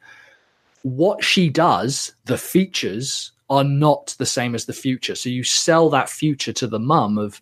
What 0.83 1.23
she 1.23 1.49
does, 1.49 2.13
the 2.25 2.37
features 2.37 3.31
are 3.49 3.63
not 3.63 4.15
the 4.17 4.25
same 4.25 4.55
as 4.55 4.65
the 4.65 4.73
future. 4.73 5.15
So, 5.15 5.29
you 5.29 5.43
sell 5.43 5.89
that 5.89 6.09
future 6.09 6.53
to 6.53 6.67
the 6.67 6.79
mum 6.79 7.17
of, 7.17 7.41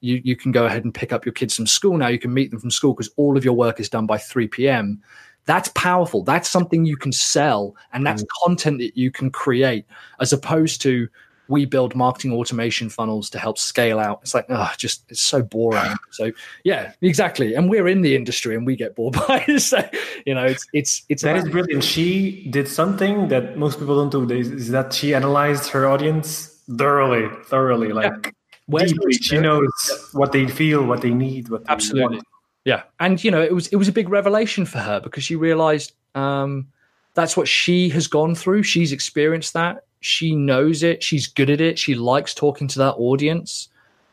you, 0.00 0.20
you 0.24 0.36
can 0.36 0.52
go 0.52 0.66
ahead 0.66 0.84
and 0.84 0.94
pick 0.94 1.12
up 1.12 1.24
your 1.24 1.32
kids 1.32 1.56
from 1.56 1.66
school 1.66 1.96
now. 1.96 2.08
You 2.08 2.18
can 2.18 2.32
meet 2.32 2.50
them 2.50 2.60
from 2.60 2.70
school 2.70 2.94
because 2.94 3.10
all 3.16 3.36
of 3.36 3.44
your 3.44 3.54
work 3.54 3.80
is 3.80 3.88
done 3.88 4.06
by 4.06 4.18
3 4.18 4.48
p.m. 4.48 5.02
That's 5.46 5.68
powerful. 5.70 6.22
That's 6.22 6.48
something 6.48 6.84
you 6.84 6.96
can 6.96 7.12
sell, 7.12 7.74
and 7.92 8.06
that's 8.06 8.22
mm. 8.22 8.28
content 8.44 8.78
that 8.78 8.96
you 8.96 9.10
can 9.10 9.30
create, 9.30 9.86
as 10.20 10.32
opposed 10.32 10.82
to 10.82 11.08
we 11.48 11.64
build 11.64 11.94
marketing 11.94 12.32
automation 12.32 12.90
funnels 12.90 13.30
to 13.30 13.38
help 13.38 13.58
scale 13.58 13.98
out. 13.98 14.20
It's 14.22 14.34
like, 14.34 14.46
oh, 14.50 14.70
just 14.76 15.04
it's 15.10 15.22
so 15.22 15.42
boring. 15.42 15.94
So 16.10 16.32
yeah, 16.64 16.92
exactly. 17.00 17.54
And 17.54 17.70
we're 17.70 17.86
in 17.86 18.02
the 18.02 18.16
industry 18.16 18.56
and 18.56 18.66
we 18.66 18.74
get 18.74 18.96
bored 18.96 19.14
by 19.28 19.44
it. 19.46 19.60
So 19.60 19.88
you 20.26 20.34
know, 20.34 20.44
it's 20.44 20.66
it's 20.72 21.02
it's 21.08 21.22
That 21.22 21.36
is 21.36 21.48
brilliant. 21.48 21.84
She 21.84 22.48
did 22.50 22.66
something 22.68 23.28
that 23.28 23.56
most 23.56 23.78
people 23.78 24.08
don't 24.08 24.28
do. 24.28 24.34
Is 24.34 24.70
that 24.70 24.92
she 24.92 25.14
analyzed 25.14 25.70
her 25.70 25.86
audience 25.86 26.60
thoroughly, 26.76 27.28
thoroughly, 27.44 27.92
like 27.92 28.10
Where's 28.12 28.34
deeply. 28.70 29.12
She 29.14 29.38
knows 29.38 29.70
what 30.12 30.32
they 30.32 30.46
feel, 30.46 30.84
what 30.84 31.02
they 31.02 31.10
need, 31.10 31.48
what 31.48 31.64
they 31.64 31.72
absolutely. 31.72 32.16
want. 32.16 32.26
yeah. 32.64 32.82
And 33.00 33.22
you 33.22 33.30
know 33.30 33.42
it 33.42 33.54
was 33.54 33.68
it 33.68 33.76
was 33.76 33.88
a 33.88 33.92
big 33.92 34.08
revelation 34.08 34.66
for 34.66 34.78
her 34.78 35.00
because 35.00 35.24
she 35.24 35.36
realized 35.36 35.92
um 36.14 36.68
that's 37.14 37.36
what 37.36 37.48
she 37.48 37.88
has 37.90 38.06
gone 38.06 38.34
through. 38.34 38.62
She's 38.62 38.92
experienced 38.92 39.52
that. 39.54 39.84
She 40.00 40.36
knows 40.36 40.82
it. 40.82 41.02
She's 41.02 41.26
good 41.26 41.50
at 41.50 41.60
it. 41.60 41.78
She 41.78 41.94
likes 41.94 42.32
talking 42.32 42.68
to 42.68 42.78
that 42.78 42.94
audience. 42.94 43.68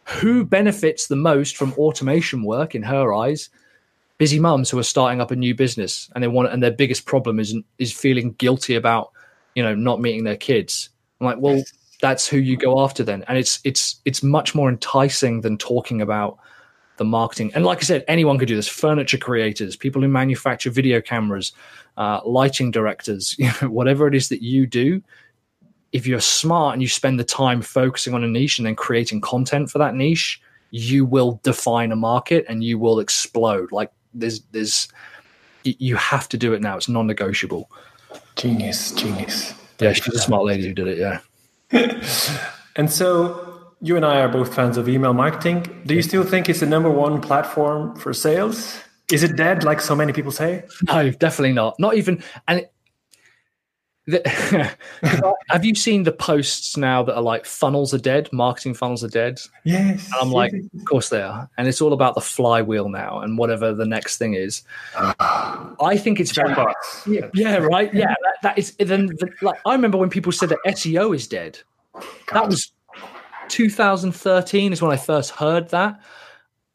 Who 0.06 0.44
benefits 0.44 1.08
the 1.08 1.15
most 1.15 1.58
from 1.58 1.74
automation 1.74 2.44
work 2.44 2.74
in 2.74 2.84
her 2.84 3.13
eyes? 3.13 3.50
Busy 4.18 4.39
mums 4.39 4.70
who 4.70 4.80
are 4.80 4.84
starting 4.84 5.22
up 5.22 5.32
a 5.32 5.36
new 5.36 5.54
business 5.54 6.10
and 6.15 6.24
they 6.24 6.28
want 6.28 6.52
and 6.52 6.63
their 6.63 6.72
biggest 6.72 7.06
problem 7.06 7.39
is 7.39 7.56
is 7.78 7.91
feeling 7.91 8.32
guilty 8.34 8.76
about 8.76 9.12
you 9.54 9.62
know 9.62 9.76
not 9.76 10.02
meeting 10.02 10.24
their 10.24 10.38
kids. 10.38 10.89
I'm 11.20 11.28
like 11.28 11.38
well 11.39 11.62
that's 12.01 12.27
who 12.27 12.38
you 12.38 12.58
go 12.58 12.84
after 12.84 13.03
then 13.03 13.23
and 13.27 13.38
it's 13.38 13.60
it's 13.63 14.01
it's 14.05 14.21
much 14.21 14.53
more 14.53 14.69
enticing 14.69 15.41
than 15.41 15.58
talking 15.58 16.01
about 16.01 16.38
the 16.97 17.05
marketing. 17.05 17.51
And 17.53 17.65
like 17.65 17.79
I 17.79 17.81
said, 17.81 18.03
anyone 18.08 18.38
could 18.38 18.47
do 18.47 18.55
this. 18.55 18.67
Furniture 18.67 19.17
creators, 19.17 19.75
people 19.75 20.01
who 20.01 20.08
manufacture 20.08 20.69
video 20.69 21.01
cameras, 21.01 21.51
uh, 21.97 22.21
lighting 22.25 22.71
directors, 22.71 23.36
you 23.39 23.49
know, 23.62 23.69
whatever 23.69 24.08
it 24.08 24.15
is 24.15 24.29
that 24.29 24.41
you 24.41 24.65
do. 24.65 25.01
If 25.91 26.05
you're 26.05 26.19
smart 26.19 26.73
and 26.73 26.81
you 26.81 26.89
spend 26.89 27.19
the 27.19 27.23
time 27.23 27.62
focusing 27.62 28.13
on 28.13 28.23
a 28.23 28.27
niche 28.27 28.60
and 28.60 28.65
then 28.65 28.75
creating 28.75 29.21
content 29.21 29.69
for 29.69 29.77
that 29.77 29.95
niche, 29.95 30.41
you 30.71 31.05
will 31.05 31.39
define 31.43 31.91
a 31.91 31.95
market 31.95 32.45
and 32.49 32.63
you 32.63 32.77
will 32.77 32.99
explode. 32.99 33.71
Like 33.71 33.91
there's, 34.13 34.41
there's, 34.51 34.89
you 35.63 35.95
have 35.95 36.27
to 36.29 36.38
do 36.38 36.53
it 36.53 36.62
now. 36.62 36.75
It's 36.75 36.89
non-negotiable. 36.89 37.71
Genius, 38.36 38.91
genius. 38.91 39.53
Yeah, 39.79 39.93
she's 39.93 40.13
a 40.13 40.19
smart 40.19 40.43
lady 40.43 40.67
who 40.67 40.73
did 40.73 40.88
it. 40.88 40.97
Yeah. 40.97 41.19
And 42.78 42.91
so 42.91 43.73
you 43.82 43.95
and 43.95 44.06
I 44.06 44.19
are 44.19 44.28
both 44.28 44.54
fans 44.54 44.78
of 44.78 44.89
email 44.89 45.13
marketing. 45.13 45.65
Do 45.86 45.95
you 45.95 46.01
still 46.01 46.23
think 46.23 46.49
it's 46.49 46.60
the 46.60 46.65
number 46.65 46.89
one 46.89 47.21
platform 47.21 47.95
for 47.95 48.13
sales? 48.13 48.78
Is 49.12 49.23
it 49.23 49.36
dead, 49.36 49.63
like 49.63 49.80
so 49.80 49.95
many 49.95 50.12
people 50.12 50.32
say? 50.32 50.65
No, 50.84 51.12
definitely 51.12 51.54
not. 51.54 51.80
Not 51.80 51.95
even. 51.95 52.23
And 52.47 52.60
it, 52.60 52.73
the, 54.08 54.75
have 55.49 55.65
you 55.65 55.73
seen 55.73 56.04
the 56.04 56.12
posts 56.12 56.78
now 56.78 57.01
that 57.04 57.15
are 57.15 57.21
like 57.21 57.45
funnels 57.45 57.93
are 57.93 57.99
dead, 57.99 58.30
marketing 58.32 58.73
funnels 58.73 59.04
are 59.04 59.10
dead? 59.10 59.39
Yes. 59.63 60.06
And 60.06 60.15
I'm 60.21 60.32
like, 60.32 60.54
of 60.54 60.86
course 60.86 61.10
they 61.10 61.21
are. 61.21 61.49
And 61.58 61.67
it's 61.67 61.82
all 61.82 61.93
about 61.93 62.13
the 62.15 62.21
flywheel 62.21 62.89
now 62.89 63.19
and 63.19 63.38
whatever 63.38 63.73
the 63.73 63.86
next 63.86 64.17
thing 64.17 64.34
is. 64.34 64.63
Ah. 64.95 65.73
I 65.82 65.97
think 65.97 66.19
it's 66.19 66.32
very 66.32 66.56
yeah, 67.08 67.30
yeah, 67.34 67.58
right. 67.58 67.93
Yeah, 67.93 68.13
that, 68.45 68.60
is 68.60 68.75
then. 68.77 69.08
The, 69.08 69.31
like 69.41 69.60
I 69.65 69.73
remember 69.73 69.97
when 69.97 70.10
people 70.10 70.31
said 70.31 70.49
that 70.49 70.60
SEO 70.67 71.15
is 71.15 71.27
dead. 71.27 71.60
That 72.31 72.47
was 72.47 72.71
2013 73.47 74.71
is 74.71 74.81
when 74.81 74.91
I 74.91 74.97
first 74.97 75.31
heard 75.31 75.69
that, 75.69 75.93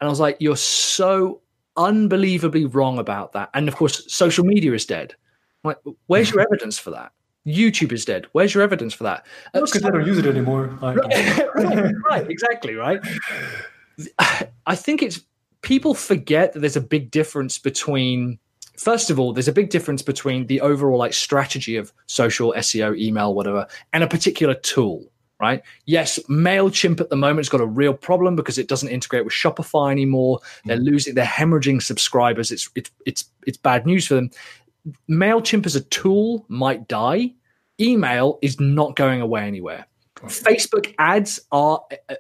and 0.00 0.06
I 0.06 0.08
was 0.08 0.18
like, 0.18 0.36
"You're 0.40 0.56
so 0.56 1.40
unbelievably 1.76 2.66
wrong 2.66 2.98
about 2.98 3.32
that." 3.34 3.50
And 3.54 3.68
of 3.68 3.76
course, 3.76 4.12
social 4.12 4.44
media 4.44 4.72
is 4.72 4.84
dead. 4.84 5.14
I'm 5.62 5.68
like, 5.68 5.78
where's 6.08 6.32
your 6.32 6.40
evidence 6.40 6.76
for 6.76 6.90
that? 6.90 7.12
YouTube 7.46 7.92
is 7.92 8.04
dead. 8.04 8.26
Where's 8.32 8.52
your 8.52 8.64
evidence 8.64 8.92
for 8.92 9.04
that? 9.04 9.24
Because 9.54 9.84
I 9.84 9.90
don't 9.90 10.06
use 10.06 10.18
it 10.18 10.26
anymore. 10.26 10.76
Like, 10.82 10.96
right, 10.96 11.94
right, 12.10 12.30
exactly, 12.30 12.74
right. 12.74 13.00
I 14.66 14.74
think 14.74 15.02
it's 15.02 15.20
people 15.62 15.94
forget 15.94 16.52
that 16.52 16.60
there's 16.60 16.76
a 16.76 16.80
big 16.80 17.12
difference 17.12 17.58
between 17.58 18.38
first 18.80 19.10
of 19.10 19.20
all, 19.20 19.32
there's 19.32 19.48
a 19.48 19.52
big 19.52 19.68
difference 19.68 20.00
between 20.00 20.46
the 20.46 20.60
overall 20.62 20.98
like 20.98 21.12
strategy 21.12 21.76
of 21.76 21.92
social 22.06 22.54
SEO, 22.56 22.98
email, 22.98 23.34
whatever, 23.34 23.66
and 23.92 24.02
a 24.02 24.08
particular 24.08 24.54
tool. 24.54 25.04
Right. 25.38 25.62
Yes, 25.86 26.18
MailChimp 26.28 27.00
at 27.00 27.08
the 27.08 27.16
moment 27.16 27.38
has 27.38 27.48
got 27.48 27.62
a 27.62 27.66
real 27.66 27.94
problem 27.94 28.36
because 28.36 28.58
it 28.58 28.68
doesn't 28.68 28.90
integrate 28.90 29.24
with 29.24 29.32
Shopify 29.32 29.90
anymore. 29.90 30.40
They're 30.66 30.76
losing, 30.76 31.14
they're 31.14 31.24
hemorrhaging 31.24 31.82
subscribers. 31.82 32.50
It's 32.50 32.68
it's 32.74 32.90
it's 33.06 33.24
it's 33.46 33.56
bad 33.56 33.86
news 33.86 34.06
for 34.06 34.16
them. 34.16 34.30
MailChimp 35.08 35.64
as 35.64 35.76
a 35.76 35.80
tool 35.80 36.44
might 36.48 36.88
die. 36.88 37.32
Email 37.80 38.38
is 38.42 38.60
not 38.60 38.96
going 38.96 39.22
away 39.22 39.44
anywhere. 39.44 39.86
Facebook 40.26 40.94
ads 40.98 41.40
are 41.50 41.82
uh, 42.10 42.14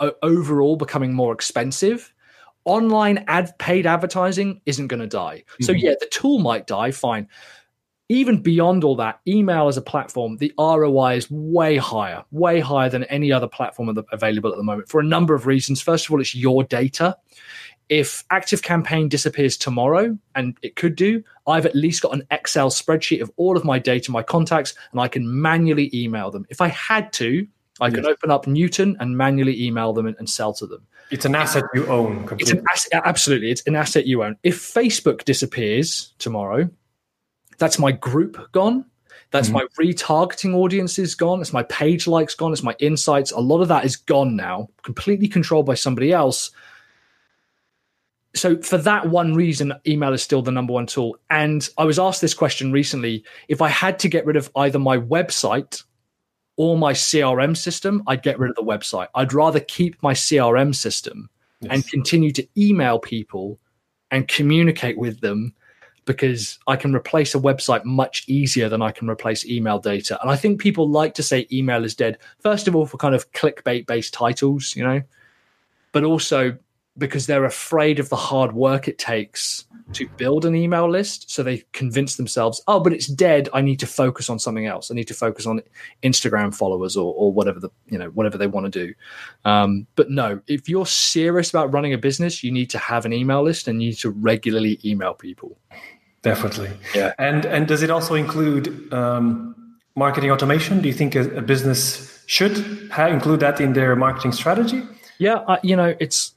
uh, 0.00 0.10
overall 0.22 0.74
becoming 0.74 1.12
more 1.12 1.32
expensive. 1.32 2.12
Online 2.64 3.24
ad 3.28 3.56
paid 3.58 3.86
advertising 3.86 4.60
isn't 4.66 4.86
going 4.86 5.00
to 5.00 5.06
die. 5.06 5.44
So 5.60 5.72
Mhm. 5.72 5.82
yeah, 5.82 5.94
the 6.00 6.06
tool 6.10 6.38
might 6.38 6.66
die, 6.66 6.90
fine. 6.90 7.28
even 8.10 8.42
beyond 8.42 8.84
all 8.84 8.94
that, 8.96 9.18
email 9.26 9.66
as 9.66 9.78
a 9.78 9.82
platform, 9.82 10.36
the 10.36 10.52
ROI 10.58 11.16
is 11.16 11.30
way 11.30 11.78
higher, 11.78 12.22
way 12.32 12.60
higher 12.60 12.90
than 12.90 13.04
any 13.04 13.32
other 13.32 13.48
platform 13.48 13.96
available 14.12 14.50
at 14.50 14.58
the 14.58 14.62
moment 14.62 14.90
for 14.90 15.00
a 15.00 15.04
number 15.04 15.34
of 15.34 15.46
reasons. 15.46 15.80
First 15.80 16.04
of 16.04 16.12
all, 16.12 16.20
it's 16.20 16.34
your 16.34 16.64
data. 16.64 17.16
If 17.88 18.22
Active 18.30 18.60
Campaign 18.62 19.08
disappears 19.08 19.56
tomorrow, 19.56 20.18
and 20.34 20.54
it 20.60 20.76
could 20.76 20.96
do, 20.96 21.22
I've 21.46 21.64
at 21.64 21.74
least 21.74 22.02
got 22.02 22.12
an 22.12 22.26
Excel 22.30 22.68
spreadsheet 22.68 23.22
of 23.22 23.30
all 23.36 23.56
of 23.56 23.64
my 23.64 23.78
data, 23.78 24.12
my 24.12 24.22
contacts, 24.22 24.74
and 24.92 25.00
I 25.00 25.08
can 25.08 25.40
manually 25.40 25.90
email 25.94 26.30
them. 26.30 26.44
If 26.50 26.60
I 26.60 26.68
had 26.68 27.10
to, 27.14 27.46
I 27.80 27.86
yes. 27.86 27.94
can 27.94 28.06
open 28.06 28.30
up 28.30 28.46
Newton 28.46 28.98
and 29.00 29.16
manually 29.16 29.64
email 29.64 29.94
them 29.94 30.06
and, 30.06 30.16
and 30.18 30.28
sell 30.28 30.52
to 30.54 30.66
them. 30.66 30.86
It's 31.10 31.24
an 31.24 31.34
asset 31.34 31.64
you 31.74 31.86
own. 31.86 32.26
Completely. 32.26 32.42
It's 32.42 32.50
an 32.52 32.64
asset, 32.72 33.02
absolutely. 33.04 33.50
It's 33.50 33.62
an 33.66 33.76
asset 33.76 34.06
you 34.06 34.24
own. 34.24 34.36
If 34.42 34.58
Facebook 34.58 35.24
disappears 35.24 36.12
tomorrow, 36.18 36.68
that's 37.58 37.78
my 37.78 37.92
group 37.92 38.52
gone. 38.52 38.84
That's 39.30 39.48
mm-hmm. 39.48 39.56
my 39.56 39.66
retargeting 39.80 40.54
audiences 40.54 41.14
gone. 41.14 41.40
It's 41.40 41.52
my 41.52 41.64
page 41.64 42.06
likes 42.06 42.34
gone. 42.34 42.52
It's 42.52 42.62
my 42.62 42.76
insights. 42.78 43.32
A 43.32 43.40
lot 43.40 43.60
of 43.60 43.68
that 43.68 43.84
is 43.84 43.96
gone 43.96 44.36
now, 44.36 44.68
completely 44.82 45.28
controlled 45.28 45.66
by 45.66 45.74
somebody 45.74 46.12
else. 46.12 46.50
So, 48.36 48.60
for 48.62 48.78
that 48.78 49.08
one 49.08 49.34
reason, 49.34 49.72
email 49.86 50.12
is 50.12 50.22
still 50.22 50.42
the 50.42 50.50
number 50.50 50.72
one 50.72 50.86
tool. 50.86 51.16
And 51.30 51.68
I 51.78 51.84
was 51.84 51.98
asked 51.98 52.20
this 52.20 52.34
question 52.34 52.72
recently 52.72 53.24
if 53.48 53.62
I 53.62 53.68
had 53.68 53.98
to 54.00 54.08
get 54.08 54.26
rid 54.26 54.36
of 54.36 54.50
either 54.56 54.78
my 54.78 54.98
website 54.98 55.82
or 56.56 56.76
my 56.78 56.92
CRM 56.92 57.56
system, 57.56 58.02
I'd 58.06 58.22
get 58.22 58.38
rid 58.38 58.50
of 58.50 58.56
the 58.56 58.62
website. 58.62 59.08
I'd 59.14 59.32
rather 59.32 59.60
keep 59.60 60.00
my 60.02 60.12
CRM 60.12 60.74
system 60.74 61.28
yes. 61.60 61.72
and 61.72 61.88
continue 61.88 62.30
to 62.32 62.46
email 62.56 62.98
people 62.98 63.58
and 64.10 64.28
communicate 64.28 64.96
with 64.96 65.20
them 65.20 65.54
because 66.04 66.58
I 66.66 66.76
can 66.76 66.94
replace 66.94 67.34
a 67.34 67.40
website 67.40 67.84
much 67.84 68.24
easier 68.28 68.68
than 68.68 68.82
I 68.82 68.92
can 68.92 69.08
replace 69.08 69.46
email 69.46 69.78
data. 69.78 70.20
And 70.20 70.30
I 70.30 70.36
think 70.36 70.60
people 70.60 70.88
like 70.88 71.14
to 71.14 71.22
say 71.22 71.46
email 71.50 71.84
is 71.84 71.94
dead, 71.94 72.18
first 72.40 72.68
of 72.68 72.76
all, 72.76 72.86
for 72.86 72.98
kind 72.98 73.14
of 73.14 73.30
clickbait 73.32 73.86
based 73.86 74.12
titles, 74.12 74.76
you 74.76 74.84
know, 74.84 75.02
but 75.92 76.04
also 76.04 76.56
because 76.96 77.26
they're 77.26 77.44
afraid 77.44 77.98
of 77.98 78.08
the 78.08 78.16
hard 78.16 78.52
work 78.52 78.86
it 78.86 78.98
takes 78.98 79.64
to 79.92 80.08
build 80.16 80.44
an 80.44 80.54
email 80.54 80.88
list. 80.88 81.30
So 81.30 81.42
they 81.42 81.64
convince 81.72 82.16
themselves, 82.16 82.62
oh, 82.68 82.80
but 82.80 82.92
it's 82.92 83.06
dead. 83.06 83.48
I 83.52 83.60
need 83.60 83.80
to 83.80 83.86
focus 83.86 84.30
on 84.30 84.38
something 84.38 84.66
else. 84.66 84.90
I 84.90 84.94
need 84.94 85.08
to 85.08 85.14
focus 85.14 85.46
on 85.46 85.60
Instagram 86.02 86.54
followers 86.54 86.96
or, 86.96 87.12
or 87.14 87.32
whatever 87.32 87.60
the 87.60 87.70
you 87.86 87.98
know 87.98 88.08
whatever 88.10 88.38
they 88.38 88.46
want 88.46 88.72
to 88.72 88.86
do. 88.86 88.94
Um, 89.44 89.86
but 89.96 90.10
no, 90.10 90.40
if 90.46 90.68
you're 90.68 90.86
serious 90.86 91.50
about 91.50 91.72
running 91.72 91.92
a 91.92 91.98
business, 91.98 92.42
you 92.42 92.52
need 92.52 92.70
to 92.70 92.78
have 92.78 93.04
an 93.04 93.12
email 93.12 93.42
list 93.42 93.68
and 93.68 93.82
you 93.82 93.90
need 93.90 93.98
to 93.98 94.10
regularly 94.10 94.80
email 94.84 95.14
people. 95.14 95.58
Definitely. 96.22 96.70
Yeah. 96.94 97.12
And 97.18 97.44
and 97.44 97.68
does 97.68 97.82
it 97.82 97.90
also 97.90 98.14
include 98.14 98.92
um, 98.92 99.54
marketing 99.96 100.30
automation? 100.30 100.80
Do 100.80 100.88
you 100.88 100.94
think 100.94 101.14
a, 101.14 101.38
a 101.38 101.42
business 101.42 102.24
should 102.26 102.56
include 102.96 103.40
that 103.40 103.60
in 103.60 103.74
their 103.74 103.94
marketing 103.96 104.32
strategy? 104.32 104.82
Yeah, 105.18 105.36
uh, 105.46 105.58
you 105.62 105.76
know, 105.76 105.94
it's 106.00 106.33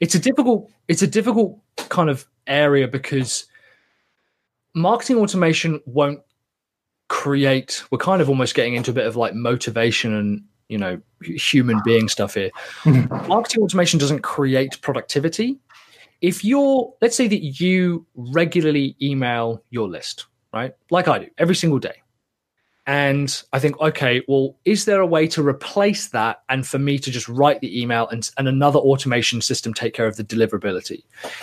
it's 0.00 0.14
a 0.14 0.18
difficult 0.18 0.70
it's 0.88 1.02
a 1.02 1.06
difficult 1.06 1.58
kind 1.88 2.10
of 2.10 2.26
area 2.46 2.86
because 2.88 3.46
marketing 4.74 5.16
automation 5.18 5.80
won't 5.86 6.20
create 7.08 7.84
we're 7.90 7.98
kind 7.98 8.20
of 8.20 8.28
almost 8.28 8.54
getting 8.54 8.74
into 8.74 8.90
a 8.90 8.94
bit 8.94 9.06
of 9.06 9.16
like 9.16 9.34
motivation 9.34 10.12
and 10.14 10.42
you 10.68 10.76
know 10.76 11.00
human 11.22 11.80
being 11.84 12.08
stuff 12.08 12.34
here. 12.34 12.50
Marketing 13.28 13.62
automation 13.62 13.98
doesn't 14.00 14.22
create 14.22 14.80
productivity. 14.82 15.58
If 16.20 16.44
you're 16.44 16.92
let's 17.00 17.16
say 17.16 17.28
that 17.28 17.60
you 17.60 18.04
regularly 18.14 18.96
email 19.00 19.62
your 19.70 19.88
list 19.88 20.26
right? 20.56 20.74
Like 20.90 21.06
i 21.08 21.18
do 21.18 21.28
every 21.38 21.54
single 21.54 21.78
day 21.78 22.02
and 22.86 23.42
I 23.52 23.58
think, 23.58 23.80
okay, 23.80 24.22
well, 24.28 24.56
is 24.64 24.84
there 24.84 25.00
a 25.00 25.06
way 25.06 25.26
to 25.28 25.46
replace 25.46 26.08
that 26.08 26.42
and 26.48 26.64
for 26.64 26.78
me 26.78 26.98
to 27.00 27.10
just 27.10 27.28
write 27.28 27.60
the 27.60 27.80
email 27.80 28.06
and, 28.08 28.30
and 28.38 28.46
another 28.46 28.78
automation 28.78 29.40
system 29.40 29.74
take 29.74 29.92
care 29.92 30.06
of 30.06 30.16
the 30.16 30.22
deliverability? 30.22 31.02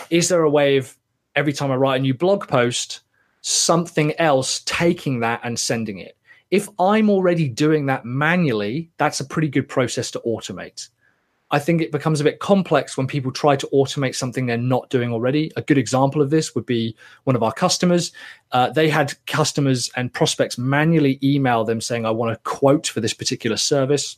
Is 0.09 0.29
there 0.29 0.43
a 0.43 0.49
way 0.49 0.77
of 0.77 0.97
every 1.35 1.51
time 1.51 1.69
I 1.69 1.75
write 1.75 1.97
a 1.97 2.01
new 2.01 2.13
blog 2.13 2.47
post, 2.47 3.01
something 3.41 4.13
else 4.19 4.61
taking 4.65 5.19
that 5.19 5.41
and 5.43 5.59
sending 5.59 5.99
it? 5.99 6.15
If 6.49 6.69
I'm 6.79 7.09
already 7.09 7.49
doing 7.49 7.87
that 7.87 8.05
manually, 8.05 8.91
that's 8.97 9.19
a 9.19 9.25
pretty 9.25 9.49
good 9.49 9.67
process 9.67 10.11
to 10.11 10.21
automate. 10.25 10.87
I 11.53 11.59
think 11.59 11.83
it 11.83 11.91
becomes 11.91 12.19
a 12.19 12.23
bit 12.23 12.39
complex 12.39 12.97
when 12.97 13.05
people 13.05 13.31
try 13.31 13.55
to 13.55 13.69
automate 13.71 14.15
something 14.15 14.47
they're 14.47 14.57
not 14.57 14.89
doing 14.89 15.13
already. 15.13 15.51
A 15.55 15.61
good 15.61 15.77
example 15.77 16.19
of 16.19 16.31
this 16.31 16.55
would 16.55 16.65
be 16.65 16.95
one 17.25 17.35
of 17.35 17.43
our 17.43 17.53
customers. 17.53 18.11
Uh, 18.51 18.71
they 18.71 18.89
had 18.89 19.13
customers 19.27 19.91
and 19.95 20.11
prospects 20.11 20.57
manually 20.57 21.19
email 21.21 21.63
them 21.63 21.79
saying, 21.79 22.07
I 22.07 22.09
want 22.09 22.31
a 22.31 22.37
quote 22.37 22.87
for 22.87 23.01
this 23.01 23.13
particular 23.13 23.55
service. 23.55 24.17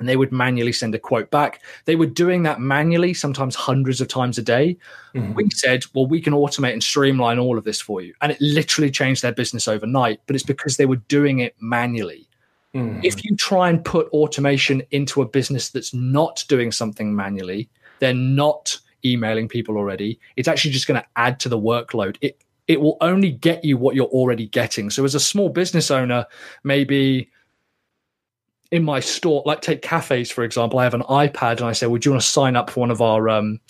And 0.00 0.08
they 0.08 0.16
would 0.16 0.32
manually 0.32 0.72
send 0.72 0.96
a 0.96 0.98
quote 0.98 1.30
back. 1.30 1.62
They 1.84 1.94
were 1.94 2.06
doing 2.06 2.42
that 2.42 2.60
manually, 2.60 3.14
sometimes 3.14 3.54
hundreds 3.54 4.00
of 4.00 4.08
times 4.08 4.36
a 4.36 4.42
day. 4.42 4.76
Mm-hmm. 5.14 5.34
We 5.34 5.50
said, 5.50 5.84
well, 5.94 6.06
we 6.06 6.20
can 6.20 6.32
automate 6.32 6.72
and 6.72 6.82
streamline 6.82 7.38
all 7.38 7.56
of 7.56 7.62
this 7.62 7.80
for 7.80 8.00
you. 8.00 8.14
And 8.20 8.32
it 8.32 8.40
literally 8.40 8.90
changed 8.90 9.22
their 9.22 9.32
business 9.32 9.68
overnight, 9.68 10.20
but 10.26 10.34
it's 10.34 10.44
because 10.44 10.76
they 10.76 10.86
were 10.86 10.96
doing 10.96 11.38
it 11.38 11.54
manually. 11.60 12.27
Mm. 12.78 13.04
If 13.04 13.24
you 13.24 13.34
try 13.36 13.68
and 13.68 13.84
put 13.84 14.08
automation 14.08 14.82
into 14.90 15.22
a 15.22 15.26
business 15.26 15.70
that's 15.70 15.92
not 15.92 16.44
doing 16.48 16.70
something 16.70 17.14
manually, 17.14 17.68
they're 17.98 18.14
not 18.14 18.78
emailing 19.04 19.48
people 19.48 19.76
already. 19.76 20.18
It's 20.36 20.48
actually 20.48 20.70
just 20.72 20.86
going 20.86 21.00
to 21.00 21.06
add 21.16 21.40
to 21.40 21.48
the 21.48 21.58
workload. 21.58 22.16
It 22.20 22.42
it 22.66 22.80
will 22.82 22.98
only 23.00 23.30
get 23.30 23.64
you 23.64 23.78
what 23.78 23.94
you're 23.94 24.06
already 24.06 24.46
getting. 24.46 24.90
So 24.90 25.02
as 25.04 25.14
a 25.14 25.20
small 25.20 25.48
business 25.48 25.90
owner, 25.90 26.26
maybe 26.64 27.30
in 28.70 28.84
my 28.84 29.00
store, 29.00 29.42
like 29.46 29.62
take 29.62 29.80
cafes 29.80 30.30
for 30.30 30.44
example, 30.44 30.78
I 30.78 30.84
have 30.84 30.94
an 30.94 31.02
iPad 31.02 31.58
and 31.58 31.62
I 31.62 31.72
say, 31.72 31.86
"Would 31.86 32.04
you 32.04 32.12
want 32.12 32.22
to 32.22 32.28
sign 32.28 32.56
up 32.56 32.70
for 32.70 32.80
one 32.80 32.90
of 32.90 33.00
our, 33.00 33.28
um, 33.28 33.60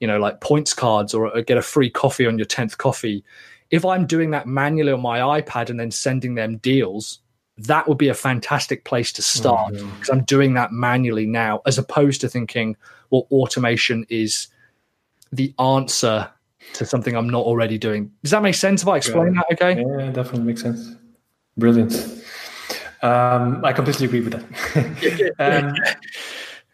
you 0.00 0.06
know, 0.06 0.18
like 0.18 0.40
points 0.40 0.74
cards 0.74 1.14
or, 1.14 1.28
or 1.28 1.42
get 1.42 1.58
a 1.58 1.62
free 1.62 1.90
coffee 1.90 2.26
on 2.26 2.38
your 2.38 2.46
tenth 2.46 2.76
coffee?" 2.76 3.24
If 3.70 3.84
I'm 3.84 4.04
doing 4.04 4.32
that 4.32 4.48
manually 4.48 4.90
on 4.90 5.00
my 5.00 5.40
iPad 5.40 5.70
and 5.70 5.78
then 5.78 5.92
sending 5.92 6.34
them 6.34 6.56
deals, 6.56 7.20
that 7.66 7.88
would 7.88 7.98
be 7.98 8.08
a 8.08 8.14
fantastic 8.14 8.84
place 8.84 9.12
to 9.12 9.22
start 9.22 9.72
because 9.72 9.86
mm-hmm. 9.86 10.12
I'm 10.12 10.24
doing 10.24 10.54
that 10.54 10.72
manually 10.72 11.26
now, 11.26 11.60
as 11.66 11.78
opposed 11.78 12.20
to 12.22 12.28
thinking, 12.28 12.76
well, 13.10 13.26
automation 13.30 14.06
is 14.08 14.48
the 15.32 15.54
answer 15.58 16.28
to 16.74 16.86
something 16.86 17.14
I'm 17.16 17.28
not 17.28 17.44
already 17.44 17.78
doing. 17.78 18.10
Does 18.22 18.30
that 18.30 18.42
make 18.42 18.54
sense 18.54 18.82
if 18.82 18.88
I 18.88 18.96
explain 18.96 19.34
yeah. 19.34 19.42
that 19.48 19.62
okay? 19.62 19.80
Yeah, 19.80 20.10
definitely 20.10 20.42
makes 20.42 20.62
sense. 20.62 20.94
Brilliant. 21.56 21.92
Um, 23.02 23.64
I 23.64 23.72
completely 23.72 24.06
agree 24.06 24.20
with 24.20 24.32
that. 24.32 25.34
um, 25.38 25.74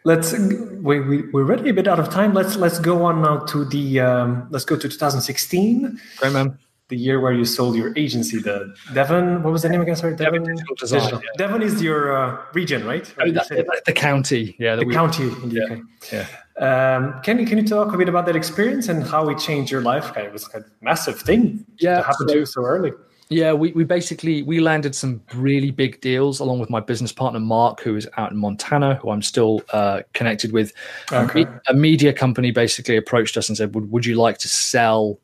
let's 0.03 0.33
we, 0.33 0.99
we 0.99 1.21
we're 1.31 1.43
already 1.43 1.69
a 1.69 1.73
bit 1.73 1.87
out 1.87 1.99
of 1.99 2.09
time. 2.09 2.33
Let's 2.33 2.55
let's 2.55 2.79
go 2.79 3.03
on 3.03 3.21
now 3.21 3.39
to 3.39 3.65
the 3.65 3.99
um, 3.99 4.47
let's 4.51 4.65
go 4.65 4.75
to 4.75 4.87
2016. 4.87 5.99
Great 6.17 6.33
man 6.33 6.57
the 6.89 6.95
year 6.95 7.19
where 7.19 7.33
you 7.33 7.45
sold 7.45 7.75
your 7.75 7.93
agency, 7.97 8.39
the 8.39 8.73
Devon. 8.93 9.43
What 9.43 9.51
was 9.51 9.63
the 9.63 9.69
name 9.69 9.81
again? 9.81 9.95
Sorry, 9.95 10.15
Devon. 10.15 10.43
Devon, 10.43 10.65
Design, 10.77 11.09
Yeah. 11.13 11.19
Devon 11.37 11.61
is 11.61 11.81
your 11.81 12.15
uh, 12.15 12.41
region, 12.53 12.85
right? 12.85 13.13
Oh, 13.19 13.25
the, 13.25 13.81
the, 13.85 13.93
county, 13.93 14.55
yeah. 14.59 14.75
The, 14.75 14.85
county 14.85 15.23
in 15.23 15.49
the 15.49 15.55
yeah. 15.55 15.73
UK. 15.73 15.79
Yeah. 16.11 16.27
Um, 16.59 17.21
can 17.21 17.37
you 17.39 17.45
can 17.45 17.57
you 17.57 17.67
talk 17.67 17.93
a 17.93 17.97
bit 17.97 18.09
about 18.09 18.25
that 18.25 18.35
experience 18.35 18.87
and 18.87 19.03
how 19.03 19.29
it 19.29 19.37
changed 19.37 19.71
your 19.71 19.81
life? 19.81 20.15
It 20.17 20.31
was 20.31 20.47
a 20.55 20.63
massive 20.81 21.19
thing 21.19 21.65
yeah, 21.79 21.97
to 21.97 22.03
happen 22.03 22.27
so, 22.27 22.33
to 22.33 22.39
you 22.39 22.45
so 22.45 22.61
early. 22.63 22.91
Yeah, 23.29 23.51
we, 23.51 23.73
we 23.73 23.83
basically 23.83 24.41
we 24.41 24.61
landed 24.61 24.95
some 24.95 25.21
really 25.35 25.69
big 25.69 25.99
deals 25.99 26.39
along 26.39 26.59
with 26.59 26.69
my 26.69 26.79
business 26.79 27.11
partner 27.11 27.41
Mark, 27.41 27.81
who 27.81 27.95
is 27.95 28.07
out 28.15 28.31
in 28.31 28.37
Montana, 28.37 28.95
who 28.95 29.09
I'm 29.09 29.21
still 29.21 29.61
uh, 29.71 30.01
connected 30.13 30.53
with. 30.53 30.71
Okay. 31.11 31.43
A, 31.43 31.61
a 31.67 31.73
media 31.73 32.13
company 32.13 32.51
basically 32.51 32.95
approached 32.95 33.35
us 33.35 33.49
and 33.49 33.57
said, 33.57 33.75
"Would 33.75 33.91
would 33.91 34.05
you 34.05 34.15
like 34.15 34.37
to 34.39 34.47
sell 34.47 35.19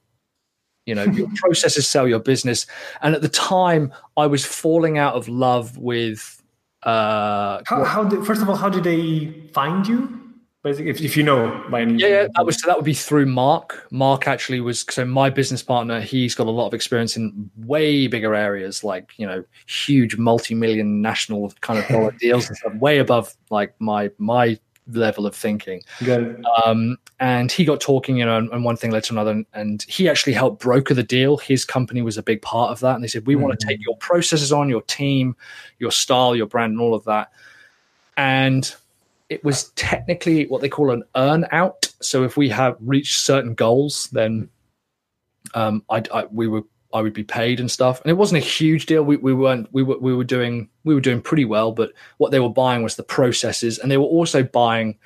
you 0.86 0.96
know 0.96 1.04
your 1.04 1.30
processes 1.36 1.88
sell 1.88 2.08
your 2.08 2.20
business. 2.20 2.66
And 3.02 3.16
at 3.16 3.22
the 3.22 3.30
time 3.30 3.94
i 4.18 4.28
was 4.28 4.46
falling 4.46 4.98
out 4.98 5.16
of 5.16 5.28
love 5.28 5.78
with 5.78 6.42
uh 6.84 7.62
how, 7.66 7.84
how 7.84 8.04
did, 8.04 8.26
first 8.26 8.42
of 8.42 8.50
all 8.50 8.56
how 8.56 8.70
did 8.70 8.84
they 8.84 9.48
find 9.54 9.88
you? 9.88 10.20
Basically 10.64 10.90
if, 10.90 11.02
if 11.02 11.18
you 11.18 11.24
know 11.24 11.62
by 11.70 11.82
any 11.82 11.96
yeah, 11.96 12.08
yeah 12.08 12.28
that 12.36 12.46
was 12.46 12.62
so 12.62 12.68
that 12.68 12.78
would 12.78 12.86
be 12.86 12.94
through 12.94 13.26
mark. 13.26 13.86
Mark 13.92 14.28
actually 14.28 14.62
was 14.62 14.86
so 14.90 15.06
my 15.06 15.30
business 15.30 15.62
partner 15.62 16.00
he's 16.02 16.36
got 16.36 16.48
a 16.48 16.52
lot 16.52 16.68
of 16.68 16.74
experience 16.74 17.18
in 17.18 17.50
way 17.58 18.08
bigger 18.08 18.34
areas 18.34 18.84
like 18.84 19.14
you 19.18 19.26
know 19.26 19.44
huge 19.68 20.18
multi-million 20.18 21.02
national 21.02 21.54
kind 21.62 21.80
of 21.80 21.88
dollar 21.88 22.12
deals 22.20 22.48
and 22.48 22.58
stuff 22.58 22.74
way 22.76 23.00
above 23.00 23.36
like 23.50 23.74
my 23.80 24.10
my 24.18 24.58
level 24.88 25.26
of 25.26 25.36
thinking. 25.36 25.82
Um, 26.66 26.98
and 27.20 27.52
he 27.52 27.66
got 27.66 27.80
talking, 27.80 28.18
you 28.18 28.26
know, 28.26 28.38
and, 28.38 28.50
and, 28.52 28.64
one 28.64 28.76
thing 28.76 28.92
led 28.92 29.04
to 29.06 29.14
another. 29.14 29.32
And, 29.32 29.46
and, 29.54 29.84
he 29.84 30.10
actually 30.10 30.34
helped 30.34 30.62
broker 30.62 30.94
the 30.94 31.04
deal. 31.04 31.38
His 31.38 31.66
company 31.66 32.02
was 32.02 32.18
a 32.18 32.24
big 32.24 32.42
part 32.42 32.72
of 32.72 32.80
that. 32.82 32.96
And 32.96 33.04
they 33.04 33.08
said, 33.08 33.26
we 33.26 33.36
mm-hmm. 33.36 33.44
want 33.44 33.60
to 33.60 33.66
take 33.66 33.84
your 33.84 33.96
processes 33.98 34.52
on, 34.52 34.70
your 34.70 34.82
team, 34.84 35.36
your 35.80 35.92
style, 35.92 36.36
your 36.36 36.48
brand, 36.48 36.74
and 36.74 36.82
all 36.82 36.94
of 36.94 37.04
that. 37.06 37.32
And 38.18 38.74
it 39.30 39.44
was 39.44 39.70
technically 39.76 40.46
what 40.48 40.62
they 40.62 40.70
call 40.70 40.92
an 40.92 41.04
earn 41.16 41.48
out. 41.52 41.92
So 42.02 42.24
if 42.24 42.38
we 42.38 42.50
have 42.50 42.76
reached 42.80 43.22
certain 43.22 43.54
goals, 43.54 44.10
then 44.12 44.50
um, 45.54 45.84
I, 45.90 46.04
I, 46.14 46.26
we 46.26 46.48
were 46.48 46.64
I 46.94 47.02
would 47.02 47.14
be 47.14 47.24
paid 47.24 47.60
and 47.60 47.70
stuff. 47.70 48.02
And 48.02 48.12
it 48.12 48.16
wasn't 48.16 48.44
a 48.44 48.46
huge 48.46 48.86
deal. 48.86 49.04
We, 49.04 49.18
we 49.18 49.34
weren't 49.34 49.68
we 49.74 49.84
were 49.84 49.98
we 49.98 50.14
were 50.14 50.24
doing 50.24 50.70
we 50.84 50.94
were 50.94 51.02
doing 51.02 51.22
pretty 51.22 51.46
well, 51.46 51.72
but 51.72 51.92
what 52.18 52.32
they 52.32 52.40
were 52.40 52.50
buying 52.50 52.84
was 52.84 52.96
the 52.96 53.04
processes, 53.04 53.80
and 53.80 53.92
they 53.92 53.98
were 53.98 54.06
also 54.06 54.44
buying, 54.44 54.98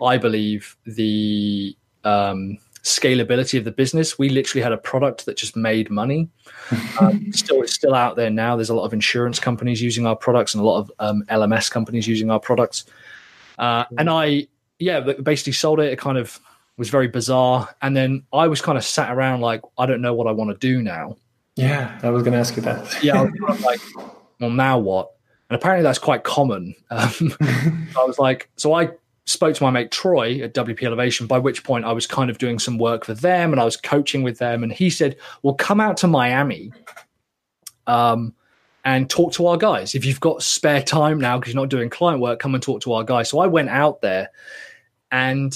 I 0.00 0.18
believe, 0.18 0.76
the 0.86 1.76
um, 2.04 2.58
scalability 2.82 3.58
of 3.58 3.64
the 3.64 3.72
business. 3.72 4.18
We 4.18 4.28
literally 4.28 4.62
had 4.62 4.72
a 4.72 4.78
product 4.78 5.26
that 5.26 5.36
just 5.36 5.56
made 5.56 5.90
money. 5.90 6.28
Um, 7.00 7.32
still, 7.32 7.62
it's 7.62 7.72
still 7.72 7.94
out 7.94 8.16
there 8.16 8.30
now. 8.30 8.54
There's 8.54 8.70
a 8.70 8.74
lot 8.74 8.84
of 8.84 8.92
insurance 8.92 9.40
companies 9.40 9.82
using 9.82 10.06
our 10.06 10.14
products 10.14 10.54
and 10.54 10.62
a 10.62 10.66
lot 10.66 10.78
of 10.78 10.92
um, 10.98 11.24
LMS 11.28 11.70
companies 11.70 12.06
using 12.06 12.30
our 12.30 12.38
products. 12.38 12.84
Uh, 13.58 13.84
and 13.98 14.08
I, 14.08 14.46
yeah, 14.78 15.00
basically 15.00 15.52
sold 15.52 15.80
it. 15.80 15.92
It 15.92 15.98
kind 15.98 16.18
of 16.18 16.38
was 16.76 16.90
very 16.90 17.08
bizarre. 17.08 17.68
And 17.80 17.96
then 17.96 18.24
I 18.32 18.46
was 18.46 18.60
kind 18.60 18.78
of 18.78 18.84
sat 18.84 19.10
around 19.10 19.40
like, 19.40 19.62
I 19.78 19.86
don't 19.86 20.00
know 20.00 20.14
what 20.14 20.26
I 20.26 20.32
want 20.32 20.50
to 20.50 20.56
do 20.56 20.82
now. 20.82 21.16
Yeah, 21.56 21.98
I 22.02 22.10
was 22.10 22.22
going 22.22 22.32
to 22.32 22.38
ask 22.38 22.56
you 22.56 22.62
that. 22.62 22.98
yeah, 23.02 23.20
I 23.20 23.24
was 23.24 23.32
kind 23.32 23.50
of 23.50 23.60
like, 23.60 23.80
well, 24.40 24.50
now 24.50 24.78
what? 24.78 25.10
And 25.50 25.56
apparently 25.56 25.82
that's 25.82 25.98
quite 25.98 26.24
common. 26.24 26.74
Um, 26.90 27.34
I 27.40 28.04
was 28.04 28.18
like, 28.18 28.50
so 28.56 28.74
I 28.74 28.90
spoke 29.24 29.54
to 29.54 29.62
my 29.62 29.70
mate 29.70 29.90
Troy 29.90 30.40
at 30.42 30.54
WP 30.54 30.82
Elevation, 30.82 31.26
by 31.26 31.38
which 31.38 31.64
point 31.64 31.84
I 31.84 31.92
was 31.92 32.06
kind 32.06 32.30
of 32.30 32.38
doing 32.38 32.58
some 32.58 32.78
work 32.78 33.04
for 33.04 33.14
them 33.14 33.52
and 33.52 33.60
I 33.60 33.64
was 33.64 33.76
coaching 33.76 34.22
with 34.22 34.38
them. 34.38 34.62
And 34.62 34.72
he 34.72 34.90
said, 34.90 35.16
Well, 35.42 35.54
come 35.54 35.80
out 35.80 35.96
to 35.98 36.06
Miami 36.06 36.72
um, 37.86 38.34
and 38.84 39.08
talk 39.08 39.32
to 39.34 39.46
our 39.46 39.56
guys. 39.56 39.94
If 39.94 40.04
you've 40.04 40.20
got 40.20 40.42
spare 40.42 40.82
time 40.82 41.20
now 41.20 41.38
because 41.38 41.54
you're 41.54 41.62
not 41.62 41.70
doing 41.70 41.88
client 41.88 42.20
work, 42.20 42.40
come 42.40 42.54
and 42.54 42.62
talk 42.62 42.82
to 42.82 42.92
our 42.92 43.04
guys. 43.04 43.28
So 43.28 43.38
I 43.38 43.46
went 43.46 43.68
out 43.68 44.00
there 44.00 44.30
and 45.10 45.54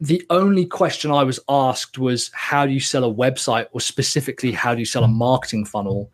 the 0.00 0.24
only 0.30 0.64
question 0.64 1.10
I 1.10 1.24
was 1.24 1.40
asked 1.48 1.98
was, 1.98 2.30
How 2.32 2.66
do 2.66 2.72
you 2.72 2.80
sell 2.80 3.04
a 3.04 3.12
website 3.12 3.66
or 3.72 3.80
specifically, 3.80 4.52
how 4.52 4.74
do 4.74 4.80
you 4.80 4.86
sell 4.86 5.04
a 5.04 5.08
marketing 5.08 5.64
funnel 5.64 6.10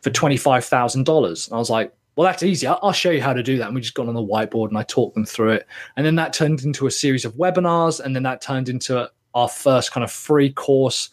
for 0.00 0.10
$25,000? 0.10 1.48
And 1.48 1.54
I 1.54 1.58
was 1.58 1.70
like, 1.70 1.94
well, 2.16 2.26
that's 2.26 2.42
easy. 2.42 2.66
I'll, 2.66 2.92
show 2.92 3.10
you 3.10 3.20
how 3.20 3.32
to 3.32 3.42
do 3.42 3.58
that. 3.58 3.66
And 3.66 3.74
we 3.74 3.80
just 3.80 3.94
got 3.94 4.06
on 4.06 4.14
the 4.14 4.22
whiteboard 4.22 4.68
and 4.68 4.78
I 4.78 4.84
talked 4.84 5.14
them 5.14 5.24
through 5.24 5.50
it. 5.50 5.66
And 5.96 6.06
then 6.06 6.14
that 6.14 6.32
turned 6.32 6.62
into 6.62 6.86
a 6.86 6.90
series 6.90 7.24
of 7.24 7.34
webinars. 7.34 7.98
And 7.98 8.14
then 8.14 8.22
that 8.22 8.40
turned 8.40 8.68
into 8.68 9.10
our 9.34 9.48
first 9.48 9.90
kind 9.90 10.04
of 10.04 10.12
free 10.12 10.52
course. 10.52 11.10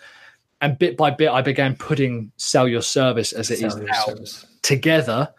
And 0.61 0.77
bit 0.77 0.97
by 0.97 1.09
bit, 1.09 1.29
I 1.29 1.41
began 1.41 1.75
putting 1.75 2.31
Sell 2.37 2.67
Your 2.67 2.83
Service 2.83 3.33
as 3.33 3.49
it 3.49 3.59
sell 3.59 3.69
is 3.69 3.75
now 3.77 4.05
service. 4.05 4.45
together. 4.61 5.33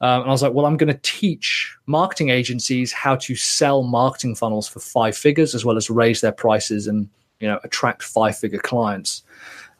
Um, 0.00 0.22
and 0.22 0.28
I 0.28 0.32
was 0.32 0.42
like, 0.42 0.52
well, 0.52 0.66
I'm 0.66 0.76
going 0.76 0.92
to 0.92 1.00
teach 1.02 1.76
marketing 1.86 2.30
agencies 2.30 2.92
how 2.92 3.16
to 3.16 3.36
sell 3.36 3.82
marketing 3.82 4.34
funnels 4.34 4.68
for 4.68 4.80
five 4.80 5.16
figures 5.16 5.54
as 5.54 5.64
well 5.64 5.76
as 5.76 5.88
raise 5.88 6.20
their 6.20 6.32
prices 6.32 6.86
and 6.86 7.08
you 7.40 7.48
know 7.48 7.58
attract 7.64 8.02
five 8.02 8.36
figure 8.36 8.58
clients. 8.58 9.22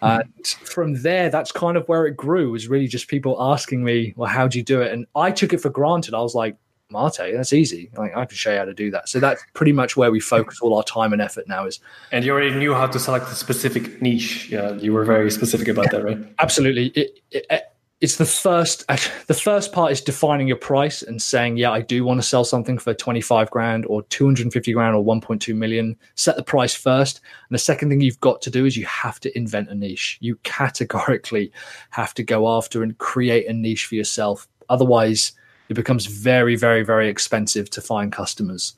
And 0.03 0.47
from 0.47 1.03
there, 1.03 1.31
that's 1.31 1.51
kind 1.51 1.79
of 1.79 1.89
where 1.89 2.07
it 2.07 2.15
grew. 2.17 2.51
Was 2.51 2.69
really 2.69 2.89
just 2.89 3.09
people 3.09 3.37
asking 3.41 3.85
me, 3.85 4.12
"Well, 4.17 4.29
how 4.29 4.47
do 4.47 4.59
you 4.59 4.65
do 4.65 4.83
it?" 4.83 4.93
And 4.93 5.07
I 5.17 5.31
took 5.31 5.55
it 5.55 5.59
for 5.59 5.71
granted. 5.71 6.12
I 6.12 6.21
was 6.21 6.35
like, 6.35 6.57
"Mate, 6.91 7.33
that's 7.33 7.55
easy. 7.55 7.91
Like, 7.97 8.15
I 8.15 8.27
can 8.27 8.37
show 8.37 8.53
you 8.53 8.59
how 8.59 8.67
to 8.67 8.75
do 8.75 8.91
that." 8.91 9.09
So 9.09 9.19
that's 9.19 9.43
pretty 9.55 9.73
much 9.73 9.97
where 9.97 10.11
we 10.11 10.21
focus 10.21 10.61
all 10.61 10.75
our 10.77 10.83
time 10.83 11.15
and 11.15 11.23
effort 11.23 11.49
now. 11.49 11.65
Is 11.65 11.81
and 12.12 12.23
you 12.23 12.33
already 12.33 12.55
knew 12.55 12.75
how 12.75 12.87
to 12.87 12.99
select 12.99 13.29
a 13.29 13.35
specific 13.35 14.03
niche. 14.03 14.51
Yeah, 14.51 14.75
you 14.75 14.93
were 14.93 15.07
very 15.07 15.31
specific 15.31 15.69
about 15.69 15.91
that, 15.91 16.05
right? 16.05 16.19
Absolutely. 16.39 16.89
It, 16.89 17.21
it, 17.31 17.74
it's 18.05 18.16
the 18.16 18.26
first 18.26 18.86
the 19.28 19.34
first 19.34 19.72
part 19.72 19.90
is 19.90 20.02
defining 20.02 20.46
your 20.46 20.59
price 20.59 21.00
and 21.00 21.22
saying 21.22 21.57
yeah 21.57 21.70
i 21.70 21.80
do 21.80 22.05
want 22.05 22.20
to 22.20 22.26
sell 22.26 22.44
something 22.44 22.76
for 22.76 22.92
25 22.92 23.50
grand 23.50 23.86
or 23.86 24.02
250 24.02 24.72
grand 24.74 24.94
or 24.94 25.02
1.2 25.02 25.57
million. 25.57 25.96
Set 26.14 26.36
the 26.36 26.42
price 26.42 26.74
first. 26.74 27.20
And 27.48 27.55
the 27.55 27.59
second 27.59 27.88
thing 27.88 28.02
you've 28.02 28.20
got 28.20 28.42
to 28.42 28.50
do 28.50 28.66
is 28.66 28.76
you 28.76 28.84
have 28.84 29.18
to 29.20 29.36
invent 29.36 29.70
a 29.70 29.74
niche. 29.74 30.18
You 30.20 30.36
categorically 30.42 31.50
have 31.90 32.12
to 32.14 32.22
go 32.22 32.46
after 32.55 32.82
and 32.82 32.96
create 32.98 33.46
a 33.46 33.55
niche 33.55 33.86
for 33.86 33.94
yourself. 33.94 34.46
Otherwise 34.68 35.32
it 35.70 35.74
becomes 35.74 36.05
very 36.05 36.57
very 36.57 36.84
very 36.84 37.09
expensive 37.09 37.70
to 37.70 37.80
find 37.80 38.12
customers. 38.12 38.76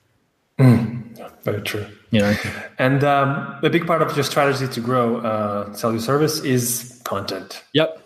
Mm, 0.61 1.43
very 1.43 1.63
true. 1.63 1.85
You 2.11 2.21
know? 2.21 2.35
And 2.79 3.03
um, 3.03 3.59
a 3.63 3.69
big 3.69 3.87
part 3.87 4.01
of 4.03 4.17
your 4.17 4.25
strategy 4.25 4.69
to 4.73 4.81
grow 4.81 5.17
uh, 5.19 5.73
sell 5.73 5.91
your 5.91 6.01
service 6.01 6.39
is 6.41 7.03
content. 7.05 7.65
Yep 7.73 8.06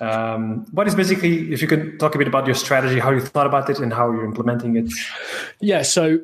um, 0.00 0.66
what 0.72 0.86
is 0.86 0.94
basically, 0.94 1.52
if 1.52 1.60
you 1.60 1.68
can 1.68 1.98
talk 1.98 2.14
a 2.14 2.18
bit 2.18 2.26
about 2.26 2.46
your 2.46 2.54
strategy, 2.54 2.98
how 2.98 3.10
you 3.10 3.20
thought 3.20 3.46
about 3.46 3.68
it, 3.68 3.78
and 3.78 3.92
how 3.92 4.10
you're 4.10 4.24
implementing 4.24 4.76
it? 4.76 4.90
Yeah. 5.60 5.82
So, 5.82 6.18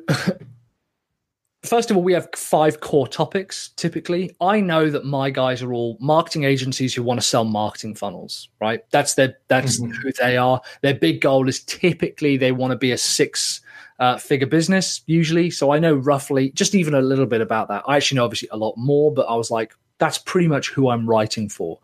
first 1.63 1.91
of 1.91 1.97
all, 1.97 2.03
we 2.03 2.13
have 2.13 2.27
five 2.35 2.79
core 2.79 3.07
topics 3.07 3.69
typically. 3.75 4.35
I 4.41 4.61
know 4.61 4.89
that 4.89 5.05
my 5.05 5.29
guys 5.29 5.61
are 5.61 5.73
all 5.73 5.97
marketing 5.99 6.43
agencies 6.43 6.93
who 6.93 7.03
want 7.03 7.19
to 7.19 7.25
sell 7.25 7.43
marketing 7.43 7.95
funnels, 7.95 8.49
right? 8.59 8.81
That's 8.91 9.13
their 9.13 9.37
that's 9.47 9.79
mm-hmm. 9.79 9.91
who 9.91 10.11
they 10.13 10.37
are. 10.37 10.61
Their 10.81 10.95
big 10.95 11.21
goal 11.21 11.47
is 11.47 11.63
typically 11.63 12.37
they 12.37 12.51
want 12.51 12.71
to 12.71 12.77
be 12.77 12.91
a 12.91 12.97
six 12.97 13.61
uh, 13.99 14.17
figure 14.17 14.47
business 14.47 15.01
usually. 15.05 15.49
So 15.49 15.71
I 15.71 15.79
know 15.79 15.95
roughly 15.95 16.51
just 16.51 16.75
even 16.75 16.93
a 16.93 17.01
little 17.01 17.25
bit 17.25 17.41
about 17.41 17.67
that. 17.69 17.83
I 17.87 17.97
actually 17.97 18.17
know 18.17 18.25
obviously 18.25 18.49
a 18.51 18.57
lot 18.57 18.75
more, 18.77 19.13
but 19.13 19.27
I 19.27 19.35
was 19.35 19.51
like, 19.51 19.73
that's 19.99 20.17
pretty 20.17 20.47
much 20.47 20.69
who 20.69 20.89
I'm 20.89 21.09
writing 21.09 21.49
for. 21.49 21.79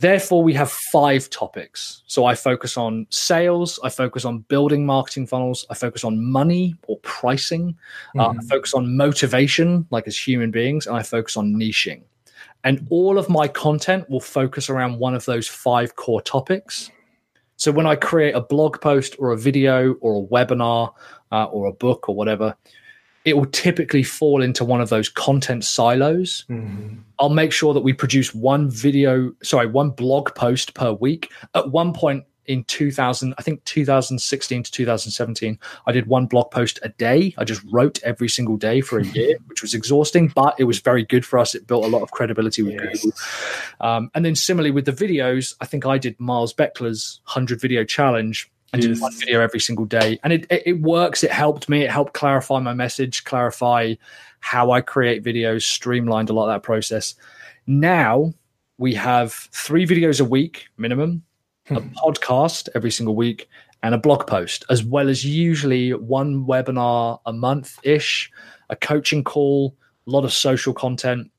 Therefore, 0.00 0.44
we 0.44 0.54
have 0.54 0.70
five 0.70 1.28
topics. 1.30 2.04
So 2.06 2.24
I 2.24 2.36
focus 2.36 2.76
on 2.76 3.06
sales, 3.10 3.80
I 3.82 3.88
focus 3.88 4.24
on 4.24 4.40
building 4.48 4.86
marketing 4.86 5.26
funnels, 5.26 5.66
I 5.70 5.74
focus 5.74 6.04
on 6.04 6.24
money 6.24 6.76
or 6.86 6.98
pricing, 7.00 7.72
mm-hmm. 7.72 8.20
uh, 8.20 8.28
I 8.28 8.32
mm-hmm. 8.34 8.46
focus 8.46 8.74
on 8.74 8.96
motivation, 8.96 9.86
like 9.90 10.06
as 10.06 10.16
human 10.16 10.52
beings, 10.52 10.86
and 10.86 10.96
I 10.96 11.02
focus 11.02 11.36
on 11.36 11.52
niching. 11.54 12.02
And 12.62 12.86
all 12.90 13.18
of 13.18 13.28
my 13.28 13.48
content 13.48 14.08
will 14.08 14.20
focus 14.20 14.70
around 14.70 14.98
one 14.98 15.14
of 15.14 15.24
those 15.24 15.48
five 15.48 15.96
core 15.96 16.22
topics. 16.22 16.90
So 17.56 17.72
when 17.72 17.86
I 17.86 17.96
create 17.96 18.36
a 18.36 18.40
blog 18.40 18.80
post 18.80 19.16
or 19.18 19.32
a 19.32 19.36
video 19.36 19.94
or 19.94 20.22
a 20.22 20.26
webinar 20.26 20.94
uh, 21.32 21.46
or 21.46 21.66
a 21.66 21.72
book 21.72 22.08
or 22.08 22.14
whatever, 22.14 22.56
it 23.24 23.36
will 23.36 23.46
typically 23.46 24.02
fall 24.02 24.42
into 24.42 24.64
one 24.64 24.80
of 24.80 24.88
those 24.88 25.08
content 25.08 25.64
silos. 25.64 26.44
Mm-hmm. 26.48 27.00
I'll 27.18 27.28
make 27.28 27.52
sure 27.52 27.74
that 27.74 27.80
we 27.80 27.92
produce 27.92 28.34
one 28.34 28.70
video, 28.70 29.32
sorry, 29.42 29.66
one 29.66 29.90
blog 29.90 30.34
post 30.34 30.74
per 30.74 30.92
week. 30.92 31.30
At 31.54 31.70
one 31.70 31.92
point 31.92 32.24
in 32.46 32.64
2000, 32.64 33.34
I 33.36 33.42
think 33.42 33.62
2016 33.64 34.62
to 34.62 34.72
2017, 34.72 35.58
I 35.86 35.92
did 35.92 36.06
one 36.06 36.26
blog 36.26 36.50
post 36.50 36.78
a 36.82 36.88
day. 36.88 37.34
I 37.36 37.44
just 37.44 37.62
wrote 37.70 38.02
every 38.02 38.28
single 38.28 38.56
day 38.56 38.80
for 38.80 38.98
a 38.98 39.04
year, 39.08 39.36
which 39.46 39.62
was 39.62 39.74
exhausting, 39.74 40.32
but 40.34 40.54
it 40.58 40.64
was 40.64 40.80
very 40.80 41.04
good 41.04 41.26
for 41.26 41.38
us. 41.38 41.54
It 41.54 41.66
built 41.66 41.84
a 41.84 41.88
lot 41.88 42.02
of 42.02 42.10
credibility 42.10 42.62
with 42.62 42.74
yes. 42.74 43.02
Google. 43.02 43.18
Um, 43.80 44.10
and 44.14 44.24
then 44.24 44.34
similarly 44.34 44.70
with 44.70 44.86
the 44.86 44.92
videos, 44.92 45.54
I 45.60 45.66
think 45.66 45.84
I 45.86 45.98
did 45.98 46.18
Miles 46.18 46.54
Beckler's 46.54 47.20
100 47.24 47.60
video 47.60 47.84
challenge 47.84 48.50
and 48.72 48.82
yes. 48.82 48.96
do 48.96 49.02
one 49.02 49.12
video 49.14 49.40
every 49.40 49.60
single 49.60 49.84
day. 49.84 50.18
And 50.22 50.32
it, 50.32 50.46
it, 50.50 50.62
it 50.66 50.80
works. 50.80 51.24
It 51.24 51.30
helped 51.30 51.68
me. 51.68 51.82
It 51.82 51.90
helped 51.90 52.14
clarify 52.14 52.60
my 52.60 52.74
message, 52.74 53.24
clarify 53.24 53.94
how 54.40 54.70
I 54.70 54.80
create 54.80 55.24
videos, 55.24 55.62
streamlined 55.62 56.30
a 56.30 56.32
lot 56.32 56.48
of 56.48 56.54
that 56.54 56.62
process. 56.62 57.14
Now 57.66 58.32
we 58.78 58.94
have 58.94 59.32
three 59.32 59.86
videos 59.86 60.20
a 60.20 60.24
week 60.24 60.68
minimum, 60.76 61.22
a 61.70 61.80
hmm. 61.80 61.88
podcast 61.96 62.68
every 62.74 62.90
single 62.90 63.16
week, 63.16 63.48
and 63.82 63.94
a 63.94 63.98
blog 63.98 64.26
post, 64.26 64.64
as 64.70 64.82
well 64.82 65.08
as 65.08 65.24
usually 65.24 65.94
one 65.94 66.46
webinar 66.46 67.20
a 67.26 67.32
month 67.32 67.78
ish, 67.82 68.30
a 68.70 68.76
coaching 68.76 69.24
call, 69.24 69.76
a 70.06 70.10
lot 70.10 70.24
of 70.24 70.32
social 70.32 70.72
content. 70.72 71.30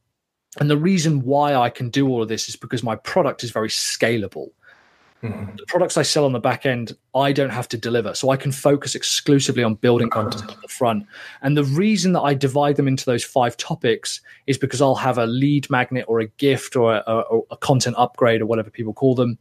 And 0.59 0.69
the 0.69 0.77
reason 0.77 1.21
why 1.21 1.55
I 1.55 1.69
can 1.69 1.89
do 1.89 2.07
all 2.07 2.21
of 2.21 2.27
this 2.27 2.49
is 2.49 2.55
because 2.55 2.83
my 2.83 2.95
product 2.95 3.43
is 3.43 3.51
very 3.51 3.69
scalable. 3.69 4.49
Mm-hmm. 5.23 5.57
The 5.57 5.65
products 5.67 5.97
I 5.97 6.03
sell 6.03 6.25
on 6.25 6.31
the 6.31 6.39
back 6.39 6.65
end, 6.65 6.95
I 7.13 7.33
don't 7.33 7.49
have 7.49 7.67
to 7.69 7.77
deliver. 7.77 8.13
So 8.13 8.29
I 8.29 8.37
can 8.37 8.51
focus 8.51 8.95
exclusively 8.95 9.63
on 9.63 9.75
building 9.75 10.09
content 10.09 10.49
at 10.49 10.61
the 10.61 10.67
front. 10.67 11.05
And 11.41 11.57
the 11.57 11.65
reason 11.65 12.13
that 12.13 12.21
I 12.21 12.33
divide 12.33 12.77
them 12.77 12.87
into 12.87 13.05
those 13.05 13.23
five 13.23 13.57
topics 13.57 14.21
is 14.47 14.57
because 14.57 14.81
I'll 14.81 14.95
have 14.95 15.17
a 15.17 15.25
lead 15.25 15.69
magnet 15.69 16.05
or 16.07 16.21
a 16.21 16.27
gift 16.27 16.75
or 16.75 16.95
a, 16.95 17.03
a, 17.05 17.39
a 17.51 17.57
content 17.57 17.95
upgrade 17.97 18.41
or 18.41 18.45
whatever 18.45 18.69
people 18.69 18.93
call 18.93 19.15
them 19.15 19.37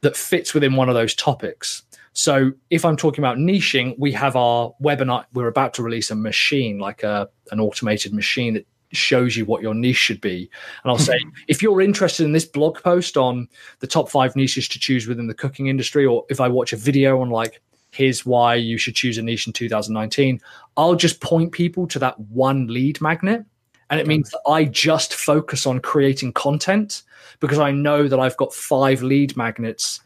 that 0.00 0.16
fits 0.16 0.54
within 0.54 0.74
one 0.74 0.88
of 0.88 0.96
those 0.96 1.14
topics. 1.14 1.82
So 2.14 2.52
if 2.70 2.84
I'm 2.84 2.96
talking 2.96 3.22
about 3.22 3.38
niching, 3.38 3.94
we 3.98 4.12
have 4.12 4.36
our 4.36 4.74
webinar. 4.82 5.24
We're 5.32 5.46
about 5.46 5.74
to 5.74 5.82
release 5.82 6.10
a 6.10 6.14
machine, 6.14 6.78
like 6.78 7.02
a 7.02 7.28
an 7.50 7.60
automated 7.60 8.12
machine 8.12 8.54
that 8.54 8.66
shows 8.92 9.36
you 9.36 9.44
what 9.44 9.62
your 9.62 9.74
niche 9.74 9.96
should 9.96 10.20
be. 10.20 10.50
And 10.82 10.90
I'll 10.90 10.98
say, 11.12 11.18
if 11.48 11.62
you're 11.62 11.80
interested 11.80 12.24
in 12.24 12.32
this 12.32 12.44
blog 12.44 12.82
post 12.82 13.16
on 13.16 13.48
the 13.80 13.86
top 13.86 14.10
five 14.10 14.36
niches 14.36 14.68
to 14.68 14.78
choose 14.78 15.06
within 15.06 15.26
the 15.26 15.34
cooking 15.34 15.66
industry, 15.66 16.06
or 16.06 16.24
if 16.28 16.40
I 16.40 16.48
watch 16.48 16.72
a 16.72 16.76
video 16.76 17.20
on 17.20 17.30
like, 17.30 17.60
here's 17.90 18.24
why 18.24 18.54
you 18.54 18.78
should 18.78 18.94
choose 18.94 19.18
a 19.18 19.22
niche 19.22 19.46
in 19.46 19.52
2019, 19.52 20.40
I'll 20.76 20.94
just 20.94 21.20
point 21.20 21.52
people 21.52 21.86
to 21.88 21.98
that 21.98 22.18
one 22.18 22.66
lead 22.68 23.00
magnet. 23.00 23.44
And 23.90 24.00
it 24.00 24.06
means 24.06 24.30
that 24.30 24.40
I 24.48 24.64
just 24.64 25.12
focus 25.14 25.66
on 25.66 25.80
creating 25.80 26.32
content 26.32 27.02
because 27.40 27.58
I 27.58 27.70
know 27.70 28.08
that 28.08 28.18
I've 28.18 28.36
got 28.38 28.54
five 28.54 29.02
lead 29.02 29.36
magnets 29.36 30.00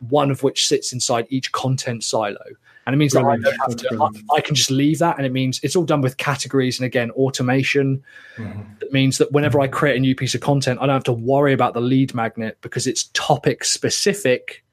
one 0.00 0.30
of 0.30 0.42
which 0.42 0.66
sits 0.66 0.92
inside 0.92 1.26
each 1.28 1.52
content 1.52 2.04
silo. 2.04 2.44
And 2.88 2.94
it 2.94 2.96
means 2.96 3.12
that 3.12 3.22
I, 3.22 3.36
don't 3.36 3.54
have 3.60 3.76
to, 3.76 4.02
I, 4.02 4.36
I, 4.36 4.40
can 4.40 4.54
just 4.54 4.70
leave 4.70 4.98
that. 5.00 5.18
And 5.18 5.26
it 5.26 5.30
means 5.30 5.60
it's 5.62 5.76
all 5.76 5.84
done 5.84 6.00
with 6.00 6.16
categories 6.16 6.78
and 6.78 6.86
again, 6.86 7.10
automation. 7.10 8.02
Mm-hmm. 8.38 8.62
It 8.80 8.94
means 8.94 9.18
that 9.18 9.30
whenever 9.30 9.60
I 9.60 9.68
create 9.68 9.98
a 9.98 10.00
new 10.00 10.14
piece 10.14 10.34
of 10.34 10.40
content, 10.40 10.78
I 10.80 10.86
don't 10.86 10.94
have 10.94 11.04
to 11.04 11.12
worry 11.12 11.52
about 11.52 11.74
the 11.74 11.82
lead 11.82 12.14
magnet 12.14 12.56
because 12.62 12.86
it's 12.86 13.10
topic 13.12 13.66
specific 13.66 14.64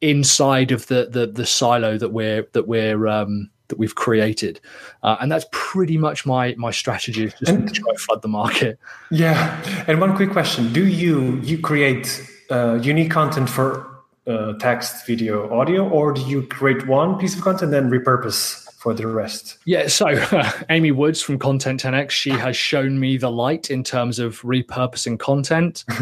inside 0.00 0.72
of 0.72 0.88
the, 0.88 1.06
the, 1.08 1.28
the 1.28 1.46
silo 1.46 1.96
that 1.98 2.08
we're, 2.08 2.48
that 2.50 2.66
we're, 2.66 3.06
um, 3.06 3.48
that 3.68 3.78
we've 3.78 3.94
created, 3.94 4.60
uh, 5.04 5.18
and 5.20 5.30
that's 5.30 5.46
pretty 5.52 5.96
much 5.96 6.26
my 6.26 6.54
my 6.58 6.70
strategy. 6.70 7.24
Is 7.24 7.34
just 7.34 7.52
and, 7.52 7.74
try 7.74 7.92
to 7.92 7.98
flood 7.98 8.20
the 8.20 8.28
market. 8.28 8.78
Yeah, 9.10 9.84
and 9.86 9.98
one 9.98 10.14
quick 10.14 10.30
question: 10.30 10.74
Do 10.74 10.86
you 10.86 11.40
you 11.42 11.58
create 11.58 12.28
uh, 12.50 12.80
unique 12.82 13.10
content 13.10 13.48
for 13.48 13.91
uh, 14.26 14.54
text, 14.54 15.06
video, 15.06 15.52
audio, 15.52 15.88
or 15.88 16.12
do 16.12 16.22
you 16.22 16.46
create 16.46 16.86
one 16.86 17.18
piece 17.18 17.34
of 17.34 17.42
content 17.42 17.74
and 17.74 17.90
then 17.90 17.90
repurpose 17.90 18.72
for 18.74 18.94
the 18.94 19.06
rest? 19.06 19.58
Yeah, 19.64 19.88
so 19.88 20.08
uh, 20.08 20.50
Amy 20.70 20.92
Woods 20.92 21.22
from 21.22 21.38
Content 21.38 21.82
10x, 21.82 22.10
she 22.10 22.30
has 22.30 22.56
shown 22.56 22.98
me 22.98 23.16
the 23.16 23.30
light 23.30 23.70
in 23.70 23.84
terms 23.84 24.18
of 24.18 24.40
repurposing 24.42 25.18
content. 25.18 25.84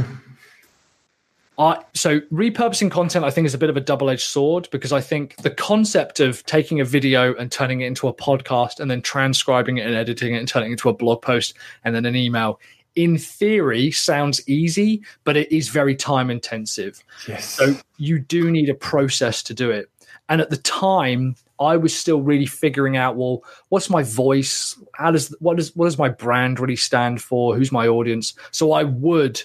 so 1.93 2.21
repurposing 2.33 2.91
content, 2.91 3.25
I 3.25 3.31
think, 3.31 3.47
is 3.47 3.55
a 3.55 3.59
bit 3.59 3.69
of 3.69 3.77
a 3.77 3.81
double-edged 3.81 4.27
sword 4.27 4.69
because 4.71 4.93
I 4.93 5.01
think 5.03 5.37
the 5.37 5.51
concept 5.51 6.21
of 6.21 6.45
taking 6.47 6.81
a 6.81 6.85
video 6.85 7.35
and 7.35 7.53
turning 7.53 7.83
it 7.83 7.87
into 7.87 8.09
a 8.09 8.15
podcast 8.15 8.81
and 8.81 8.91
then 8.91 9.03
transcribing 9.03 9.77
it 9.77 9.87
and 9.87 9.95
editing 9.95 10.35
it 10.35 10.39
and 10.39 10.49
turning 10.49 10.71
it 10.71 10.73
into 10.73 10.89
a 10.89 10.95
blog 10.95 11.21
post 11.21 11.55
and 11.85 11.95
then 11.95 12.07
an 12.07 12.17
email, 12.17 12.59
in 12.97 13.19
theory, 13.19 13.91
sounds 13.91 14.47
easy, 14.49 15.03
but 15.25 15.37
it 15.37 15.51
is 15.53 15.69
very 15.69 15.95
time 15.95 16.31
intensive. 16.31 17.03
Yes. 17.29 17.45
So 17.45 17.77
you 17.99 18.19
do 18.19 18.51
need 18.51 18.69
a 18.69 18.75
process 18.75 19.43
to 19.45 19.55
do 19.55 19.71
it. 19.71 19.89
And 20.29 20.41
at 20.41 20.51
the 20.51 20.57
time, 20.59 21.37
I 21.59 21.77
was 21.77 21.97
still 21.97 22.23
really 22.23 22.47
figuring 22.47 22.97
out, 22.97 23.17
well, 23.17 23.45
what's 23.69 23.91
my 23.91 24.03
voice? 24.03 24.77
How 24.95 25.11
does 25.11 25.35
what 25.41 25.57
does 25.57 25.75
what 25.77 25.87
does 25.87 25.99
my 25.99 26.09
brand 26.09 26.59
really 26.61 26.77
stand 26.77 27.21
for? 27.21 27.55
Who's 27.55 27.73
my 27.73 27.87
audience? 27.87 28.35
So 28.51 28.73
I 28.73 28.85
would 28.85 29.43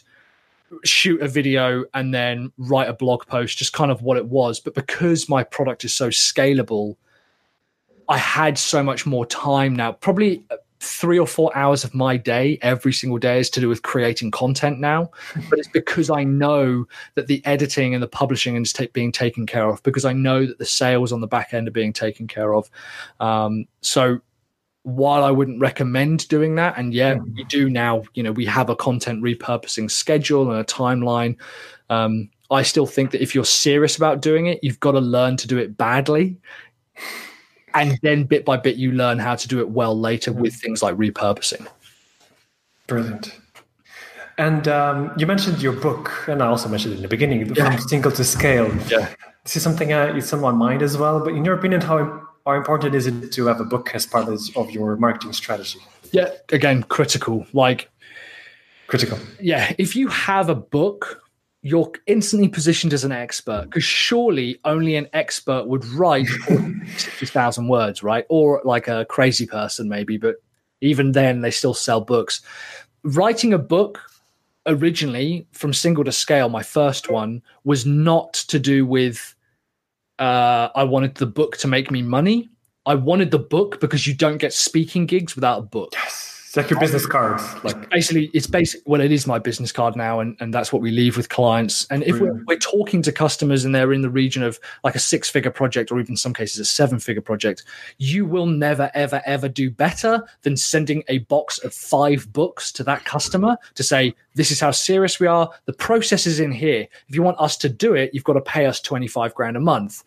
shoot 0.84 1.22
a 1.22 1.28
video 1.28 1.86
and 1.94 2.14
then 2.14 2.52
write 2.58 2.90
a 2.90 2.94
blog 2.94 3.26
post, 3.28 3.58
just 3.58 3.74
kind 3.74 3.92
of 3.92 4.02
what 4.02 4.18
it 4.18 4.28
was. 4.28 4.60
But 4.60 4.76
because 4.76 5.28
my 5.30 5.44
product 5.44 5.84
is 5.86 5.94
so 5.94 6.10
scalable, 6.10 6.96
I 8.08 8.18
had 8.18 8.58
so 8.58 8.84
much 8.84 9.06
more 9.06 9.26
time 9.26 9.76
now. 9.76 9.92
Probably 9.92 10.46
three 10.80 11.18
or 11.18 11.28
four 11.28 11.56
hours 11.56 11.84
of 11.84 11.94
my 11.94 12.18
day 12.18 12.60
every 12.62 12.94
single 12.94 13.18
day 13.18 13.40
is 13.40 13.50
to 13.50 13.60
do 13.60 13.70
with 13.70 13.82
creating 13.82 14.32
content 14.32 14.80
now. 14.80 15.10
But 15.50 15.60
it's 15.60 15.68
because 15.68 16.10
I 16.10 16.24
know 16.24 16.86
that 17.16 17.28
the 17.28 17.42
editing 17.46 17.94
and 17.94 18.04
the 18.04 18.08
publishing 18.08 18.56
is 18.56 18.74
t- 18.74 18.88
being 18.88 19.12
taken 19.12 19.46
care 19.46 19.70
of, 19.70 19.82
because 19.84 20.06
I 20.06 20.14
know 20.14 20.46
that 20.46 20.58
the 20.58 20.66
sales 20.66 21.12
on 21.12 21.22
the 21.22 21.28
back 21.28 21.54
end 21.54 21.68
are 21.68 21.72
being 21.72 21.94
taken 21.94 22.28
care 22.28 22.54
of. 22.54 22.70
Um, 23.20 23.66
so 23.82 24.20
while 24.84 25.24
I 25.24 25.32
wouldn't 25.32 25.60
recommend 25.60 26.28
doing 26.28 26.56
that, 26.56 26.78
and 26.78 26.94
yeah, 26.94 27.16
we 27.16 27.44
do 27.46 27.70
now, 27.70 28.04
you 28.14 28.22
know, 28.22 28.32
we 28.32 28.46
have 28.46 28.70
a 28.70 28.76
content 28.76 29.24
repurposing 29.24 29.90
schedule 29.90 30.52
and 30.52 30.60
a 30.60 30.64
timeline. 30.64 31.38
Um, 31.90 32.30
I 32.52 32.62
still 32.62 32.86
think 32.86 33.12
that 33.12 33.22
if 33.22 33.34
you're 33.34 33.46
serious 33.46 33.98
about 33.98 34.22
doing 34.22 34.46
it, 34.46 34.60
you've 34.62 34.80
got 34.80 34.92
to 34.92 35.00
learn 35.00 35.38
to 35.38 35.48
do 35.48 35.58
it 35.58 35.76
badly. 35.76 36.38
And 37.76 38.00
then 38.02 38.24
bit 38.24 38.46
by 38.46 38.58
bit, 38.58 38.78
you 38.78 38.92
learn 38.92 39.20
how 39.20 39.36
to 39.36 39.48
do 39.48 39.60
it 39.60 39.70
well 39.70 39.98
later 40.00 40.32
with 40.32 40.54
things 40.56 40.82
like 40.82 40.96
repurposing. 40.96 41.68
Brilliant. 42.88 43.38
And 44.38 44.68
um, 44.68 45.14
you 45.18 45.26
mentioned 45.26 45.62
your 45.62 45.74
book, 45.74 46.12
and 46.28 46.42
I 46.42 46.48
also 46.48 46.68
mentioned 46.68 46.94
it 46.94 46.98
in 46.98 47.02
the 47.04 47.08
beginning, 47.08 47.54
yeah. 47.56 47.72
from 47.72 47.88
single 47.88 48.12
to 48.12 48.24
scale. 48.24 48.74
Yeah. 48.88 49.14
This 49.44 49.56
is 49.56 49.64
something 49.64 49.94
uh, 49.94 50.14
it's 50.16 50.34
on 50.34 50.42
my 50.42 50.52
mind 50.52 50.82
as 50.82 50.98
well. 50.98 51.24
But 51.24 51.36
in 51.36 51.46
your 51.46 51.56
opinion, 51.56 51.82
how 51.82 52.22
how 52.46 52.54
important 52.54 52.96
is 52.96 53.08
it 53.08 53.32
to 53.32 53.46
have 53.48 53.60
a 53.60 53.64
book 53.64 53.92
as 53.94 54.06
part 54.06 54.28
of 54.28 54.72
your 54.72 54.98
marketing 54.98 55.34
strategy? 55.34 55.80
Yeah, 56.12 56.32
again, 56.52 56.84
critical. 56.84 57.46
Like 57.54 57.90
critical. 58.88 59.18
Yeah, 59.40 59.74
if 59.78 59.96
you 59.96 60.08
have 60.10 60.50
a 60.50 60.56
book, 60.56 61.22
you're 61.66 61.92
instantly 62.06 62.48
positioned 62.48 62.94
as 62.94 63.04
an 63.04 63.12
expert 63.12 63.64
because 63.64 63.84
surely 63.84 64.60
only 64.66 64.96
an 64.96 65.08
expert 65.14 65.66
would 65.66 65.84
write 65.86 66.28
60,000 66.98 67.68
words, 67.68 68.04
right? 68.04 68.24
Or 68.30 68.62
like 68.64 68.88
a 68.88 69.04
crazy 69.06 69.48
person, 69.48 69.90
maybe, 69.90 70.18
but 70.18 70.36
even 70.82 71.14
then, 71.14 71.42
they 71.42 71.50
still 71.50 71.74
sell 71.74 72.02
books. 72.02 72.42
Writing 73.02 73.52
a 73.52 73.58
book 73.58 74.00
originally 74.68 75.48
from 75.54 75.74
single 75.74 76.04
to 76.04 76.12
scale, 76.12 76.50
my 76.50 76.62
first 76.62 77.10
one 77.10 77.42
was 77.64 77.84
not 77.84 78.34
to 78.34 78.60
do 78.60 78.86
with 78.86 79.34
uh, 80.20 80.70
I 80.76 80.84
wanted 80.84 81.16
the 81.16 81.26
book 81.26 81.58
to 81.58 81.68
make 81.68 81.90
me 81.90 82.04
money. 82.04 82.48
I 82.86 82.94
wanted 82.94 83.32
the 83.32 83.40
book 83.40 83.80
because 83.82 84.06
you 84.06 84.14
don't 84.14 84.38
get 84.38 84.54
speaking 84.54 85.08
gigs 85.08 85.36
without 85.36 85.58
a 85.58 85.64
book. 85.64 85.94
Yes. 85.94 86.25
It's 86.56 86.64
like 86.64 86.70
your 86.70 86.80
business 86.80 87.06
card. 87.06 87.42
Like 87.66 87.90
basically, 87.90 88.32
it's 88.34 88.48
basic. 88.48 88.82
Well, 88.86 89.02
it 89.02 89.12
is 89.12 89.28
my 89.28 89.40
business 89.40 89.74
card 89.74 89.98
now, 89.98 90.22
and, 90.22 90.38
and 90.40 90.54
that's 90.54 90.72
what 90.72 90.82
we 90.82 90.90
leave 90.90 91.18
with 91.18 91.28
clients. 91.28 91.86
And 91.90 92.02
if 92.04 92.18
we're, 92.18 92.42
we're 92.46 92.56
talking 92.56 93.02
to 93.02 93.12
customers 93.12 93.66
and 93.66 93.76
they're 93.76 93.92
in 93.92 94.04
the 94.04 94.10
region 94.10 94.42
of 94.42 94.58
like 94.82 94.96
a 94.96 95.00
six 95.00 95.30
figure 95.30 95.52
project, 95.52 95.92
or 95.92 96.00
even 96.00 96.16
some 96.16 96.34
cases 96.34 96.60
a 96.60 96.64
seven 96.64 97.00
figure 97.00 97.22
project, 97.22 97.66
you 97.98 98.26
will 98.26 98.46
never, 98.46 98.90
ever, 98.94 99.22
ever 99.26 99.50
do 99.50 99.70
better 99.70 100.24
than 100.44 100.56
sending 100.56 101.04
a 101.10 101.18
box 101.18 101.58
of 101.58 101.74
five 101.74 102.32
books 102.32 102.72
to 102.72 102.86
that 102.86 103.04
customer 103.04 103.58
to 103.74 103.84
say, 103.84 104.16
"This 104.36 104.50
is 104.50 104.62
how 104.62 104.72
serious 104.72 105.20
we 105.20 105.28
are. 105.28 105.50
The 105.66 105.74
process 105.74 106.26
is 106.26 106.40
in 106.40 106.54
here. 106.54 106.88
If 107.10 107.16
you 107.16 107.22
want 107.22 107.38
us 107.38 107.58
to 107.58 107.68
do 107.68 107.96
it, 107.96 108.12
you've 108.14 108.24
got 108.24 108.34
to 108.34 108.42
pay 108.42 108.66
us 108.66 108.80
twenty 108.80 109.10
five 109.10 109.36
grand 109.36 109.58
a 109.58 109.60
month." 109.60 110.06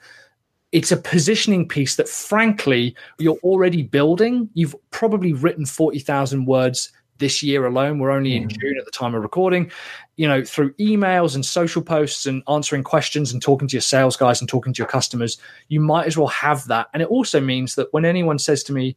It's 0.72 0.92
a 0.92 0.96
positioning 0.96 1.66
piece 1.66 1.96
that 1.96 2.08
frankly 2.08 2.94
you're 3.18 3.38
already 3.42 3.82
building 3.82 4.48
you've 4.54 4.74
probably 4.90 5.32
written 5.32 5.64
40,000 5.64 6.46
words 6.46 6.92
this 7.18 7.42
year 7.42 7.66
alone 7.66 7.98
we're 7.98 8.10
only 8.10 8.36
in 8.36 8.48
mm. 8.48 8.60
June 8.60 8.76
at 8.78 8.84
the 8.84 8.90
time 8.90 9.14
of 9.14 9.22
recording 9.22 9.70
you 10.16 10.28
know 10.28 10.44
through 10.44 10.72
emails 10.74 11.34
and 11.34 11.44
social 11.44 11.82
posts 11.82 12.26
and 12.26 12.42
answering 12.48 12.82
questions 12.82 13.32
and 13.32 13.42
talking 13.42 13.66
to 13.68 13.76
your 13.76 13.82
sales 13.82 14.16
guys 14.16 14.40
and 14.40 14.48
talking 14.48 14.72
to 14.72 14.78
your 14.78 14.88
customers 14.88 15.38
you 15.68 15.80
might 15.80 16.06
as 16.06 16.16
well 16.16 16.28
have 16.28 16.66
that 16.66 16.88
and 16.92 17.02
it 17.02 17.08
also 17.08 17.40
means 17.40 17.74
that 17.74 17.92
when 17.92 18.04
anyone 18.04 18.38
says 18.38 18.62
to 18.62 18.72
me 18.72 18.96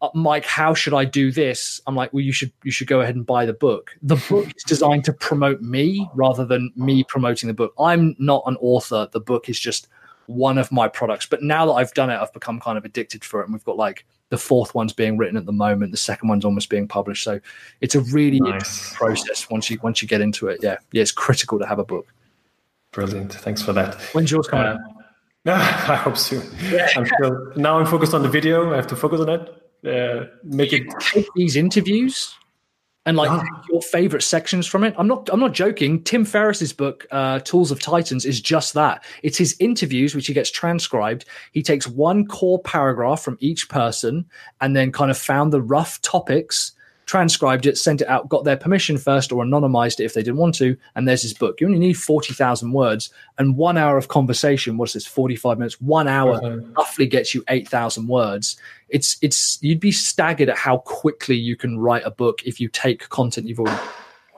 uh, 0.00 0.08
Mike, 0.14 0.46
how 0.46 0.72
should 0.72 0.94
I 0.94 1.04
do 1.04 1.30
this? 1.30 1.78
I'm 1.86 1.94
like, 1.94 2.10
well, 2.14 2.22
you 2.22 2.32
should 2.32 2.50
you 2.62 2.70
should 2.70 2.86
go 2.86 3.02
ahead 3.02 3.16
and 3.16 3.26
buy 3.26 3.44
the 3.44 3.52
book. 3.52 3.90
The 4.02 4.16
book 4.30 4.46
is 4.56 4.62
designed 4.64 5.04
to 5.04 5.12
promote 5.12 5.60
me 5.60 6.08
rather 6.14 6.46
than 6.46 6.72
me 6.74 7.04
promoting 7.04 7.48
the 7.48 7.54
book. 7.54 7.74
I'm 7.78 8.16
not 8.18 8.44
an 8.46 8.56
author. 8.62 9.08
The 9.12 9.20
book 9.20 9.50
is 9.50 9.60
just 9.60 9.88
one 10.26 10.58
of 10.58 10.70
my 10.72 10.88
products. 10.88 11.26
But 11.26 11.42
now 11.42 11.66
that 11.66 11.72
I've 11.72 11.94
done 11.94 12.10
it, 12.10 12.16
I've 12.16 12.32
become 12.32 12.60
kind 12.60 12.78
of 12.78 12.84
addicted 12.84 13.24
for 13.24 13.40
it. 13.40 13.44
And 13.44 13.52
we've 13.52 13.64
got 13.64 13.76
like 13.76 14.04
the 14.30 14.38
fourth 14.38 14.74
one's 14.74 14.92
being 14.92 15.16
written 15.16 15.36
at 15.36 15.46
the 15.46 15.52
moment. 15.52 15.92
The 15.92 15.98
second 15.98 16.28
one's 16.28 16.44
almost 16.44 16.68
being 16.68 16.88
published. 16.88 17.24
So 17.24 17.40
it's 17.80 17.94
a 17.94 18.00
really 18.00 18.40
nice. 18.40 18.94
process 18.94 19.48
once 19.50 19.70
you 19.70 19.78
once 19.82 20.02
you 20.02 20.08
get 20.08 20.20
into 20.20 20.48
it. 20.48 20.60
Yeah, 20.62 20.78
yeah, 20.92 21.02
it's 21.02 21.12
critical 21.12 21.58
to 21.58 21.66
have 21.66 21.78
a 21.78 21.84
book. 21.84 22.06
Brilliant. 22.92 23.34
Thanks 23.34 23.62
for 23.62 23.72
that. 23.72 24.00
When's 24.12 24.30
yours 24.30 24.46
coming? 24.46 24.66
Uh, 24.66 24.78
I 25.46 25.96
hope 25.96 26.16
soon. 26.16 26.42
Yeah. 26.70 26.88
I'm 26.96 27.06
still, 27.06 27.52
now 27.56 27.78
I'm 27.78 27.86
focused 27.86 28.14
on 28.14 28.22
the 28.22 28.28
video. 28.28 28.72
I 28.72 28.76
have 28.76 28.86
to 28.88 28.96
focus 28.96 29.20
on 29.20 29.28
it. 29.28 29.60
Uh, 29.86 30.26
make 30.42 30.72
it 30.72 30.84
take 31.00 31.26
these 31.34 31.56
interviews 31.56 32.34
and 33.06 33.16
like 33.16 33.30
oh. 33.30 33.42
your 33.70 33.82
favorite 33.82 34.22
sections 34.22 34.66
from 34.66 34.84
it. 34.84 34.94
I'm 34.96 35.06
not 35.06 35.28
I'm 35.32 35.40
not 35.40 35.52
joking. 35.52 36.02
Tim 36.02 36.24
Ferriss's 36.24 36.72
book, 36.72 37.06
uh, 37.10 37.40
Tools 37.40 37.70
of 37.70 37.80
Titans, 37.80 38.24
is 38.24 38.40
just 38.40 38.74
that. 38.74 39.04
It's 39.22 39.38
his 39.38 39.56
interviews, 39.60 40.14
which 40.14 40.26
he 40.26 40.32
gets 40.32 40.50
transcribed. 40.50 41.24
He 41.52 41.62
takes 41.62 41.86
one 41.86 42.26
core 42.26 42.60
paragraph 42.62 43.22
from 43.22 43.36
each 43.40 43.68
person 43.68 44.26
and 44.60 44.74
then 44.74 44.92
kind 44.92 45.10
of 45.10 45.18
found 45.18 45.52
the 45.52 45.62
rough 45.62 46.00
topics 46.02 46.72
transcribed 47.06 47.66
it, 47.66 47.76
sent 47.76 48.00
it 48.00 48.08
out, 48.08 48.28
got 48.28 48.44
their 48.44 48.56
permission 48.56 48.98
first, 48.98 49.32
or 49.32 49.44
anonymized 49.44 50.00
it 50.00 50.04
if 50.04 50.14
they 50.14 50.22
didn't 50.22 50.38
want 50.38 50.54
to. 50.56 50.76
And 50.94 51.06
there's 51.06 51.22
his 51.22 51.34
book. 51.34 51.60
You 51.60 51.66
only 51.66 51.78
need 51.78 51.94
40,000 51.94 52.72
words 52.72 53.10
and 53.38 53.56
one 53.56 53.76
hour 53.76 53.96
of 53.96 54.08
conversation. 54.08 54.76
What's 54.76 54.94
this? 54.94 55.06
45 55.06 55.58
minutes, 55.58 55.80
one 55.80 56.08
hour 56.08 56.34
uh-huh. 56.34 56.60
roughly 56.76 57.06
gets 57.06 57.34
you 57.34 57.44
8,000 57.48 58.08
words. 58.08 58.56
It's, 58.88 59.16
it's, 59.22 59.58
you'd 59.62 59.80
be 59.80 59.92
staggered 59.92 60.48
at 60.48 60.56
how 60.56 60.78
quickly 60.78 61.36
you 61.36 61.56
can 61.56 61.78
write 61.78 62.02
a 62.04 62.10
book 62.10 62.42
if 62.44 62.60
you 62.60 62.68
take 62.68 63.08
content 63.08 63.48
you've 63.48 63.60
already. 63.60 63.82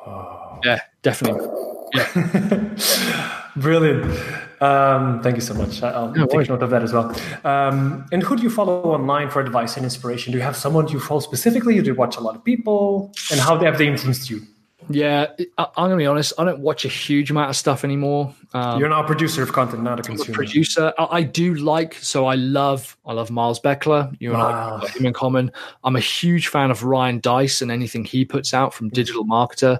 Oh. 0.06 0.60
Yeah, 0.64 0.80
definitely. 1.02 1.48
Yeah. 1.94 3.48
Brilliant. 3.56 4.45
Um, 4.60 5.22
thank 5.22 5.36
you 5.36 5.42
so 5.42 5.54
much. 5.54 5.82
I'll 5.82 6.12
no, 6.12 6.26
take 6.26 6.48
note 6.48 6.62
of 6.62 6.70
that 6.70 6.82
as 6.82 6.92
well. 6.92 7.14
Um, 7.44 8.06
and 8.12 8.22
who 8.22 8.36
do 8.36 8.42
you 8.42 8.50
follow 8.50 8.82
online 8.92 9.30
for 9.30 9.40
advice 9.40 9.76
and 9.76 9.84
inspiration? 9.84 10.32
Do 10.32 10.38
you 10.38 10.44
have 10.44 10.56
someone 10.56 10.88
you 10.88 11.00
follow 11.00 11.20
specifically? 11.20 11.80
do 11.80 11.82
you 11.82 11.94
watch 11.94 12.16
a 12.16 12.20
lot 12.20 12.34
of 12.34 12.44
people? 12.44 13.12
And 13.30 13.40
how 13.40 13.56
they 13.56 13.66
have 13.66 13.78
they 13.78 13.86
influenced 13.86 14.30
you? 14.30 14.42
Yeah, 14.88 15.26
I, 15.58 15.62
am 15.62 15.68
gonna 15.76 15.96
be 15.96 16.06
honest. 16.06 16.32
I 16.38 16.44
don't 16.44 16.60
watch 16.60 16.84
a 16.84 16.88
huge 16.88 17.30
amount 17.30 17.50
of 17.50 17.56
stuff 17.56 17.82
anymore. 17.82 18.32
Um, 18.54 18.78
You're 18.78 18.88
not 18.88 19.04
a 19.04 19.06
producer 19.06 19.42
of 19.42 19.52
content, 19.52 19.82
not 19.82 19.98
a 19.98 20.02
consumer. 20.02 20.30
A 20.30 20.34
producer. 20.34 20.92
I, 20.98 21.06
I, 21.10 21.22
do 21.22 21.54
like. 21.54 21.94
So 21.94 22.26
I 22.26 22.36
love. 22.36 22.96
I 23.04 23.12
love 23.12 23.30
Miles 23.30 23.58
Beckler. 23.58 24.14
You 24.20 24.30
and 24.30 24.38
wow. 24.38 24.80
I 24.82 24.88
him 24.88 25.06
in 25.06 25.12
common. 25.12 25.50
I'm 25.82 25.96
a 25.96 26.00
huge 26.00 26.48
fan 26.48 26.70
of 26.70 26.84
Ryan 26.84 27.18
Deiss 27.18 27.62
and 27.62 27.72
anything 27.72 28.04
he 28.04 28.24
puts 28.24 28.54
out 28.54 28.74
from 28.74 28.88
Digital 28.90 29.24
Marketer. 29.24 29.78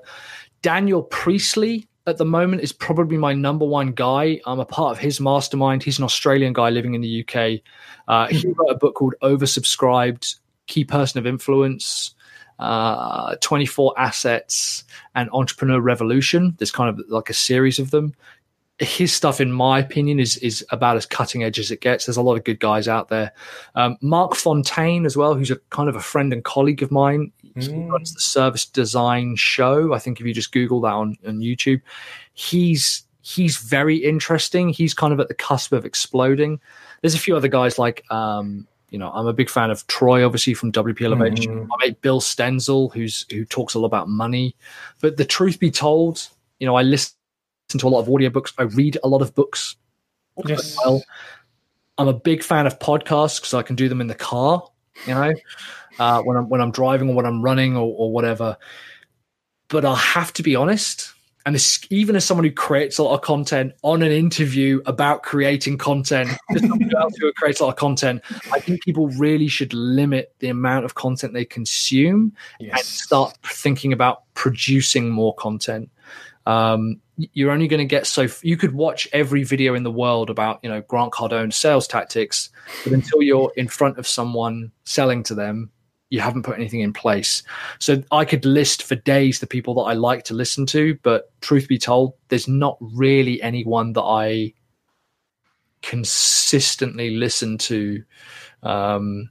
Daniel 0.63 1.03
Priestley 1.03 1.87
at 2.07 2.19
the 2.19 2.25
moment 2.25 2.63
is 2.63 2.73
probably 2.73 3.17
my 3.17 3.33
number 3.33 3.65
one 3.65 3.93
guy. 3.93 4.41
I'm 4.47 4.61
a 4.61 4.65
part 4.65 4.93
of 4.93 4.99
his 4.99 5.21
mastermind. 5.21 5.83
He's 5.83 5.99
an 5.99 6.05
Australian 6.05 6.53
guy 6.53 6.71
living 6.71 6.95
in 6.95 7.01
the 7.01 7.27
UK. 7.27 7.61
Uh, 8.07 8.29
he 8.29 8.47
wrote 8.49 8.71
a 8.71 8.77
book 8.77 8.95
called 8.95 9.15
Oversubscribed 9.23 10.39
Key 10.69 10.85
Person 10.85 11.19
of 11.19 11.27
Influence, 11.27 12.15
uh, 12.61 13.35
24 13.41 13.95
Assets, 13.99 14.85
and 15.15 15.29
Entrepreneur 15.33 15.81
Revolution. 15.81 16.55
There's 16.59 16.71
kind 16.71 16.89
of 16.89 17.05
like 17.09 17.29
a 17.29 17.35
series 17.35 17.79
of 17.79 17.91
them. 17.91 18.15
His 18.79 19.13
stuff, 19.13 19.41
in 19.41 19.53
my 19.53 19.79
opinion, 19.79 20.21
is 20.21 20.37
is 20.39 20.65
about 20.71 20.99
as 20.99 21.07
cutting 21.07 21.43
edge 21.43 21.59
as 21.59 21.71
it 21.71 21.81
gets. 21.81 22.05
There's 22.05 22.19
a 22.19 22.23
lot 22.23 22.37
of 22.37 22.45
good 22.45 22.61
guys 22.61 22.89
out 22.89 23.09
there. 23.09 23.33
Um, 23.75 23.97
Marc 24.03 24.33
Fonteijn 24.33 25.07
as 25.07 25.17
well, 25.17 25.35
who's 25.35 25.51
a 25.51 25.57
kind 25.71 25.89
of 25.89 25.97
a 25.97 26.01
friend 26.01 26.31
and 26.31 26.45
colleague 26.45 26.83
of 26.83 26.91
mine. 26.91 27.33
He 27.57 27.69
Mm. 27.69 27.91
runs 27.91 28.13
the 28.15 28.21
Service 28.21 28.67
Design 28.67 29.35
Show. 29.37 29.95
I 29.95 29.99
think 29.99 30.21
if 30.21 30.27
you 30.27 30.35
just 30.35 30.53
Google 30.53 30.81
that 30.83 30.93
on, 30.93 31.17
on 31.27 31.39
YouTube, 31.41 31.81
he's 32.35 33.03
he's 33.23 33.57
very 33.57 33.97
interesting. 33.97 34.69
He's 34.69 34.95
kind 34.95 35.13
of 35.13 35.19
at 35.21 35.29
the 35.29 35.35
cusp 35.35 35.73
of 35.73 35.85
exploding. 35.85 36.61
There's 37.01 37.15
a 37.15 37.19
few 37.19 37.37
other 37.37 37.49
guys 37.49 37.79
like 37.79 38.05
um, 38.11 38.67
you 38.91 38.99
know, 38.99 39.11
I'm 39.13 39.27
a 39.27 39.33
big 39.33 39.51
fan 39.51 39.71
of 39.71 39.85
Troy, 39.89 40.25
obviously 40.25 40.55
from 40.55 40.71
WP 40.71 41.05
Elevation. 41.05 41.67
Mhm. 41.67 41.69
I 41.73 41.87
mate 41.87 42.01
Bill 42.03 42.21
Stenzel, 42.21 42.93
who's 42.93 43.27
who 43.31 43.45
talks 43.45 43.75
a 43.75 43.79
lot 43.81 43.87
about 43.87 44.09
money. 44.09 44.55
But 45.01 45.17
the 45.17 45.25
truth 45.25 45.59
be 45.59 45.71
told, 45.73 46.29
you 46.61 46.67
know, 46.67 46.77
I 46.77 46.83
listen 46.83 47.13
to 47.79 47.87
a 47.87 47.89
lot 47.89 48.01
of 48.01 48.07
audiobooks. 48.07 48.53
I 48.59 48.63
read 48.63 48.97
a 49.03 49.09
lot 49.09 49.23
of 49.23 49.35
books 49.35 49.75
Yes. 50.47 50.77
well. 50.85 51.03
I'm 51.99 52.09
a 52.09 52.13
big 52.13 52.43
fan 52.45 52.67
of 52.67 52.79
podcasts 52.79 53.41
because 53.41 53.55
I 53.55 53.63
can 53.63 53.75
do 53.75 53.89
them 53.89 54.01
in 54.03 54.07
the 54.07 54.15
car, 54.15 54.63
you 55.07 55.15
know, 55.15 55.35
uh, 55.99 56.23
when 56.23 56.37
I'm 56.37 56.49
when 56.49 56.61
I'm 56.61 56.71
driving 56.71 57.11
or 57.11 57.15
when 57.15 57.27
I'm 57.27 57.43
running 57.43 57.77
or, 57.77 57.95
or 57.97 58.13
whatever. 58.13 58.57
But 59.69 59.85
I 59.85 59.97
have 59.97 60.33
to 60.35 60.43
be 60.43 60.55
honest, 60.55 61.13
and 61.47 61.55
this, 61.55 61.81
even 61.91 62.17
as 62.17 62.25
someone 62.25 62.45
who 62.45 62.51
creates 62.51 62.99
a 62.99 63.05
lot 63.05 63.15
of 63.15 63.21
content 63.23 63.73
on 63.83 64.03
an 64.03 64.11
interview 64.11 64.83
about 64.85 65.23
creating 65.23 65.79
content, 65.79 66.29
someone 66.59 66.91
else 66.97 67.15
who 67.21 67.33
creates 67.35 67.61
a 67.61 67.65
lot 67.65 67.71
of 67.71 67.77
content, 67.77 68.21
I 68.53 68.59
think 68.59 68.83
people 68.83 69.09
really 69.11 69.47
should 69.47 69.73
limit 69.73 70.35
the 70.41 70.49
amount 70.49 70.85
of 70.85 70.97
content 70.97 71.35
they 71.35 71.45
consume 71.45 72.33
and 72.59 72.77
start 72.81 73.39
thinking 73.45 73.93
about 73.93 74.25
producing 74.35 75.09
more 75.09 75.37
content. 75.37 75.89
Um, 76.47 77.01
you're 77.17 77.51
only 77.51 77.67
going 77.67 77.79
to 77.79 77.87
get 77.87 78.07
so 78.07 78.23
f- 78.23 78.45
you 78.45 78.57
could 78.57 78.73
watch 78.73 79.09
every 79.13 79.43
video 79.43 79.75
in 79.75 79.83
the 79.83 79.91
world 79.91 80.31
about 80.31 80.61
you 80.63 80.69
know 80.69 80.83
Grant 80.83 81.13
Cardone 81.13 81.53
sales 81.53 81.87
tactics, 81.87 82.51
but 82.85 82.93
until 82.93 83.23
you're 83.23 83.53
in 83.57 83.69
front 83.69 83.99
of 83.99 84.07
someone 84.07 84.71
selling 84.85 85.23
to 85.25 85.35
them, 85.35 85.71
you 86.11 86.21
haven't 86.21 86.45
put 86.45 86.57
anything 86.57 86.81
in 86.81 86.93
place. 86.93 87.43
So 87.79 88.03
I 88.13 88.25
could 88.25 88.45
list 88.45 88.83
for 88.83 88.95
days 88.95 89.41
the 89.41 89.47
people 89.47 89.75
that 89.75 89.91
I 89.91 89.95
like 89.95 90.25
to 90.25 90.35
listen 90.35 90.67
to, 90.67 90.99
but 91.03 91.33
truth 91.41 91.69
be 91.69 91.79
told, 91.79 92.15
there's 92.29 92.49
not 92.49 92.77
really 92.81 93.43
anyone 93.43 93.93
that 93.95 94.03
I 94.03 94.55
consistently 95.83 97.17
listen 97.17 97.59
to. 97.59 98.05
Um, 98.63 99.31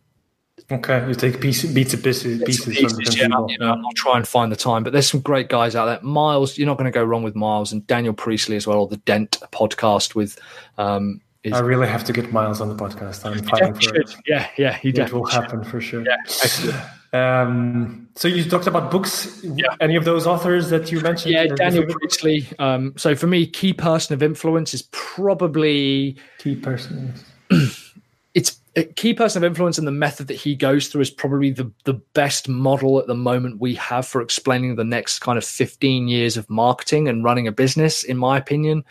Okay, 0.72 1.08
you 1.08 1.14
take 1.14 1.42
pieces, 1.42 1.74
beats 1.74 1.94
and 1.94 2.04
pieces, 2.04 2.42
pieces 2.44 2.64
from 2.64 2.74
pieces, 2.74 3.18
yeah, 3.18 3.28
you 3.48 3.58
know, 3.60 3.74
I'll 3.74 3.94
try 3.94 4.18
and 4.18 4.28
find 4.28 4.52
the 4.52 4.56
time. 4.56 4.84
But 4.84 4.94
there's 4.94 5.10
some 5.10 5.20
great 5.20 5.48
guys 5.50 5.76
out 5.76 5.86
there. 5.86 6.00
Miles, 6.02 6.58
you're 6.58 6.66
not 6.66 6.78
going 6.78 6.92
to 6.92 6.98
go 6.98 7.04
wrong 7.04 7.24
with 7.24 7.36
Miles 7.36 7.72
and 7.72 7.86
Daniel 7.86 8.14
Priestley 8.14 8.56
as 8.56 8.66
well, 8.66 8.80
or 8.80 8.88
the 8.88 8.98
Dent 8.98 9.40
podcast 9.52 10.16
with. 10.16 10.40
Um, 10.78 11.22
is, 11.44 11.54
I 11.54 11.60
really 11.60 11.88
have 11.88 12.04
to 12.06 12.14
get 12.14 12.32
Miles 12.32 12.62
on 12.62 12.70
the 12.70 12.76
podcast. 12.76 13.26
I'm 13.26 13.44
fighting 13.50 13.76
for 13.76 13.96
it. 13.96 14.16
yeah, 14.26 14.50
yeah, 14.58 14.74
he 14.78 14.90
It 14.90 15.14
will 15.14 15.28
should. 15.28 15.44
happen 15.44 15.64
for 15.64 15.80
sure. 15.82 16.04
Yeah. 16.04 16.90
Um, 17.14 18.10
so 18.16 18.28
you 18.28 18.44
talked 18.44 18.68
about 18.68 18.92
books. 18.92 19.42
Yeah. 19.42 19.68
Any 19.80 19.96
of 19.96 20.04
those 20.04 20.28
authors 20.28 20.70
that 20.70 20.92
you 20.92 21.00
mentioned? 21.00 21.34
Yeah, 21.34 21.46
Daniel 21.46 21.86
Priestley. 21.86 22.46
Um, 22.60 22.94
so 22.98 23.16
for 23.16 23.28
me, 23.28 23.48
key 23.48 23.72
person 23.72 24.14
of 24.14 24.22
influence 24.22 24.74
is 24.74 24.82
probably 24.92 26.18
key 26.40 26.56
person. 26.58 27.14
key 28.84 29.14
person 29.14 29.44
of 29.44 29.48
influence 29.48 29.78
and 29.78 29.88
the 29.88 29.92
method 29.92 30.28
that 30.28 30.36
he 30.36 30.56
goes 30.56 30.88
through 30.88 31.02
is 31.02 31.10
probably 31.10 31.52
the, 31.52 31.72
the 31.86 31.94
best 31.94 32.50
model 32.50 33.00
at 33.00 33.08
the 33.08 33.16
moment 33.16 33.60
we 33.60 33.74
have 33.76 34.06
for 34.06 34.22
explaining 34.22 34.76
the 34.76 34.84
next 34.84 35.20
kind 35.20 35.38
of 35.38 35.46
15 35.46 36.08
years 36.08 36.36
of 36.36 36.50
marketing 36.50 37.08
and 37.08 37.24
running 37.24 37.48
a 37.48 37.52
business 37.52 38.04
in 38.04 38.18
my 38.18 38.38
opinion. 38.38 38.84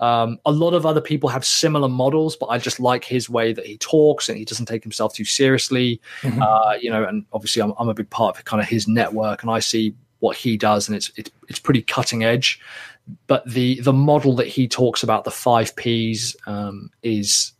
Um, 0.00 0.38
a 0.44 0.52
lot 0.52 0.74
of 0.74 0.86
other 0.86 1.00
people 1.00 1.28
have 1.30 1.44
similar 1.44 1.88
models 1.88 2.36
but 2.36 2.46
i 2.46 2.58
just 2.58 2.78
like 2.80 3.02
his 3.02 3.30
way 3.30 3.54
that 3.54 3.64
he 3.64 3.78
talks 3.78 4.28
and 4.28 4.36
he 4.36 4.44
doesn't 4.44 4.66
take 4.66 4.82
himself 4.82 5.14
too 5.14 5.24
seriously. 5.24 6.00
Mhm. 6.20 6.42
uh, 6.42 6.76
you 6.80 6.90
know 6.90 7.04
and 7.04 7.24
obviously 7.32 7.62
I'm, 7.62 7.72
I'm 7.78 7.88
a 7.88 7.94
big 7.94 8.10
part 8.10 8.36
of 8.36 8.44
kind 8.44 8.62
of 8.62 8.68
his 8.68 8.86
network 8.86 9.42
and 9.42 9.50
i 9.50 9.58
see 9.58 9.94
what 10.20 10.36
he 10.36 10.56
does 10.56 10.88
and 10.88 10.96
it's 10.96 11.10
it's, 11.16 11.30
it's 11.48 11.58
pretty 11.58 11.82
cutting 11.82 12.24
edge. 12.24 12.60
But 13.26 13.48
the 13.48 13.80
the 13.80 13.92
model 13.92 14.34
that 14.36 14.48
he 14.48 14.66
talks 14.66 15.02
about 15.02 15.24
the 15.24 15.30
five 15.30 15.76
p's 15.76 16.36
um, 16.46 16.90
is 17.02 17.52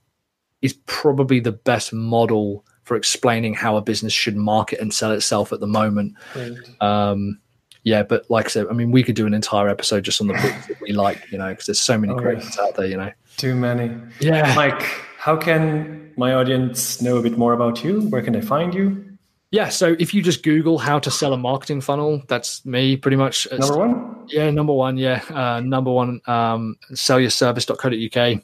is 0.63 0.75
probably 0.87 1.41
the 1.41 1.53
best 1.53 1.93
model 1.93 2.65
for 2.85 2.97
explaining 2.97 3.55
how 3.55 3.77
a 3.77 3.83
business 3.83 4.13
should 4.13 4.37
market 4.37 4.79
and 4.81 4.95
sell 4.95 5.11
itself 5.11 5.53
at 5.53 5.61
the 5.61 5.67
moment. 5.67 6.15
Great. 6.33 6.57
Um, 6.81 7.41
yeah, 7.83 8.03
but 8.03 8.29
like 8.31 8.47
I 8.47 8.49
said, 8.49 8.67
I 8.69 8.73
mean, 8.73 8.91
we 8.91 9.03
could 9.03 9.15
do 9.15 9.27
an 9.27 9.35
entire 9.35 9.69
episode 9.69 10.03
just 10.03 10.21
on 10.21 10.27
the 10.27 10.35
books 10.35 10.67
that 10.67 10.81
we 10.81 10.93
like, 10.93 11.31
you 11.31 11.39
know, 11.39 11.51
because 11.51 11.67
there's 11.67 11.81
so 11.81 11.97
many 11.97 12.13
Oh, 12.13 12.17
great 12.17 12.39
ones 12.39 12.59
out 12.59 12.75
there, 12.75 12.87
you 12.87 12.97
know. 12.97 13.13
Too 13.37 13.55
many. 13.55 13.97
Yeah. 14.21 14.55
Mike, 14.57 14.83
how 15.19 15.37
can 15.37 16.13
my 16.17 16.35
audience 16.35 17.01
know 17.01 17.17
a 17.17 17.23
bit 17.23 17.39
more 17.39 17.53
about 17.53 17.85
you? 17.85 18.01
Where 18.09 18.23
can 18.23 18.33
they 18.33 18.41
find 18.41 18.75
you? 18.75 19.05
Yeah. 19.53 19.69
So 19.69 19.95
if 20.01 20.13
you 20.13 20.23
just 20.23 20.43
Google 20.43 20.79
how 20.79 20.99
to 20.99 21.11
sell 21.11 21.33
a 21.33 21.37
marketing 21.37 21.81
funnel, 21.81 22.23
that's 22.27 22.65
me 22.67 22.97
pretty 22.97 23.17
much. 23.17 23.47
Number 23.53 23.79
one. 23.79 24.27
Yeah, 24.29 24.51
number 24.51 24.73
one. 24.73 24.97
Yeah, 24.97 25.23
uh, 25.31 25.61
number 25.61 25.93
one. 25.93 26.21
Um, 26.27 26.77
sellyourservice.co.uk. 26.93 28.43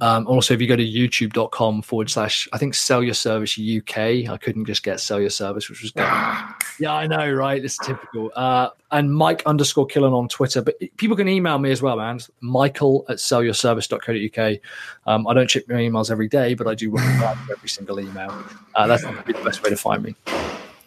Um, 0.00 0.26
also, 0.26 0.54
if 0.54 0.60
you 0.60 0.66
go 0.66 0.76
to 0.76 0.84
youtube.com 0.84 1.82
forward 1.82 2.10
slash, 2.10 2.48
I 2.52 2.58
think 2.58 2.74
sell 2.74 3.02
your 3.02 3.14
service 3.14 3.58
UK, 3.58 4.28
I 4.28 4.36
couldn't 4.40 4.64
just 4.64 4.82
get 4.82 5.00
sell 5.00 5.20
your 5.20 5.30
service, 5.30 5.68
which 5.68 5.82
was 5.82 5.90
good. 5.92 6.08
Yeah, 6.80 6.94
I 6.94 7.08
know, 7.08 7.28
right? 7.32 7.64
It's 7.64 7.76
typical. 7.76 8.30
Uh, 8.36 8.70
and 8.92 9.12
Mike 9.12 9.42
underscore 9.46 9.88
Killen 9.88 10.12
on 10.12 10.28
Twitter. 10.28 10.62
But 10.62 10.76
people 10.96 11.16
can 11.16 11.28
email 11.28 11.58
me 11.58 11.72
as 11.72 11.82
well, 11.82 11.96
man. 11.96 12.16
It's 12.16 12.30
Michael 12.40 13.04
at 13.08 13.16
sellyourservice.co.uk. 13.16 14.58
Um, 15.04 15.26
I 15.26 15.34
don't 15.34 15.48
check 15.48 15.68
my 15.68 15.74
emails 15.74 16.08
every 16.08 16.28
day, 16.28 16.54
but 16.54 16.68
I 16.68 16.76
do 16.76 16.92
reply 16.92 17.34
to 17.34 17.52
every 17.52 17.68
single 17.68 17.98
email. 17.98 18.30
Uh, 18.76 18.86
that's 18.86 19.02
probably 19.02 19.32
the 19.32 19.42
best 19.42 19.60
way 19.64 19.70
to 19.70 19.76
find 19.76 20.04
me. 20.04 20.14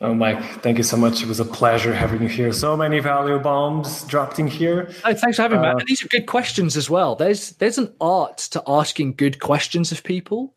Oh, 0.02 0.16
Mike, 0.16 0.44
thank 0.64 0.80
you 0.80 0.84
so 0.84 0.98
much. 0.98 1.22
It 1.22 1.28
was 1.28 1.40
a 1.40 1.46
pleasure 1.46 1.94
having 1.94 2.24
you 2.24 2.28
here. 2.28 2.52
So 2.52 2.76
many 2.76 3.00
value 3.00 3.38
bombs 3.38 4.04
dropped 4.06 4.40
in 4.40 4.48
here. 4.48 4.90
Oh, 5.06 5.14
thanks 5.14 5.36
for 5.36 5.44
having 5.44 5.60
me, 5.60 5.68
man. 5.68 5.76
Uh, 5.76 5.80
And 5.80 5.88
these 5.88 6.04
are 6.04 6.08
good 6.08 6.26
questions 6.26 6.76
as 6.76 6.90
well. 6.90 7.16
There's 7.16 7.52
there's 7.52 7.78
an 7.78 7.94
art 8.02 8.40
to 8.40 8.64
asking 8.66 9.14
good 9.14 9.40
questions 9.40 9.92
of 9.92 10.04
people. 10.04 10.56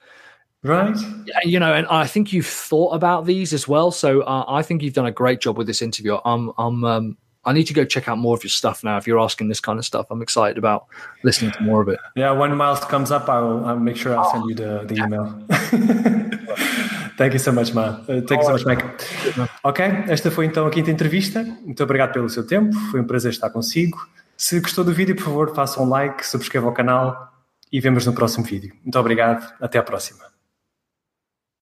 Right? 0.63 0.97
Yeah, 1.27 1.41
you 1.45 1.61
know, 1.61 1.75
and 1.75 1.87
I 1.89 2.07
think 2.07 2.33
you've 2.33 2.47
thought 2.47 2.95
about 2.95 3.27
these 3.27 3.53
as 3.53 3.69
well. 3.69 3.91
So 3.91 4.23
uh, 4.23 4.47
I 4.49 4.63
think 4.63 4.81
you've 4.81 4.95
done 4.95 5.05
a 5.05 5.13
great 5.13 5.41
job 5.41 5.59
with 5.59 5.67
this 5.67 5.83
interview. 5.83 6.17
I'm, 6.25 6.53
I'm, 6.57 6.85
um, 6.85 7.19
I 7.47 7.53
need 7.53 7.67
to 7.67 7.75
go 7.75 7.85
check 7.85 8.09
out 8.09 8.19
more 8.19 8.37
of 8.37 8.43
your 8.43 8.51
stuff 8.51 8.83
now. 8.83 8.97
If 8.97 9.07
you're 9.07 9.21
asking 9.21 9.49
this 9.49 9.61
kind 9.61 9.79
of 9.79 9.85
stuff, 9.85 10.07
I'm 10.11 10.23
excited 10.23 10.59
about 10.59 10.87
listening 11.23 11.53
to 11.53 11.63
more 11.63 11.83
of 11.83 11.89
it. 11.89 11.99
Yeah, 12.17 12.33
when 12.33 12.57
Miles 12.57 12.81
comes 12.81 13.11
up, 13.11 13.29
I'll, 13.29 13.65
I'll 13.67 13.79
make 13.79 13.97
sure 13.97 14.17
I'll 14.17 14.31
send 14.31 14.45
you 14.49 14.55
the, 14.55 14.85
the 14.87 14.97
email. 15.03 15.27
thank 17.17 17.33
you 17.33 17.39
so 17.39 17.53
much, 17.53 17.75
man. 17.75 18.05
Uh, 18.09 18.21
thank 18.27 18.43
you 18.43 18.45
so 18.45 18.53
much, 18.53 18.65
Mike. 18.65 18.85
Ok, 19.63 19.85
esta 20.09 20.31
foi 20.31 20.47
então 20.47 20.67
a 20.67 20.71
quinta 20.71 20.91
entrevista. 20.91 21.43
Muito 21.43 21.83
obrigado 21.83 22.13
pelo 22.13 22.29
seu 22.29 22.47
tempo. 22.47 22.75
Foi 22.91 23.01
um 23.01 23.07
prazer 23.07 23.31
estar 23.31 23.51
consigo. 23.51 23.99
Se 24.37 24.61
gostou 24.61 24.85
do 24.85 24.93
vídeo, 24.93 25.15
por 25.15 25.25
favor, 25.25 25.55
faça 25.55 25.81
um 25.81 25.89
like, 25.89 26.27
subscreva 26.27 26.69
o 26.69 26.73
canal 26.73 27.33
e 27.71 27.81
vemos 27.81 28.07
no 28.07 28.13
próximo 28.13 28.45
vídeo. 28.45 28.73
Muito 28.83 28.99
obrigado. 28.99 29.53
Até 29.61 29.79
à 29.79 29.83
próxima. 29.83 30.34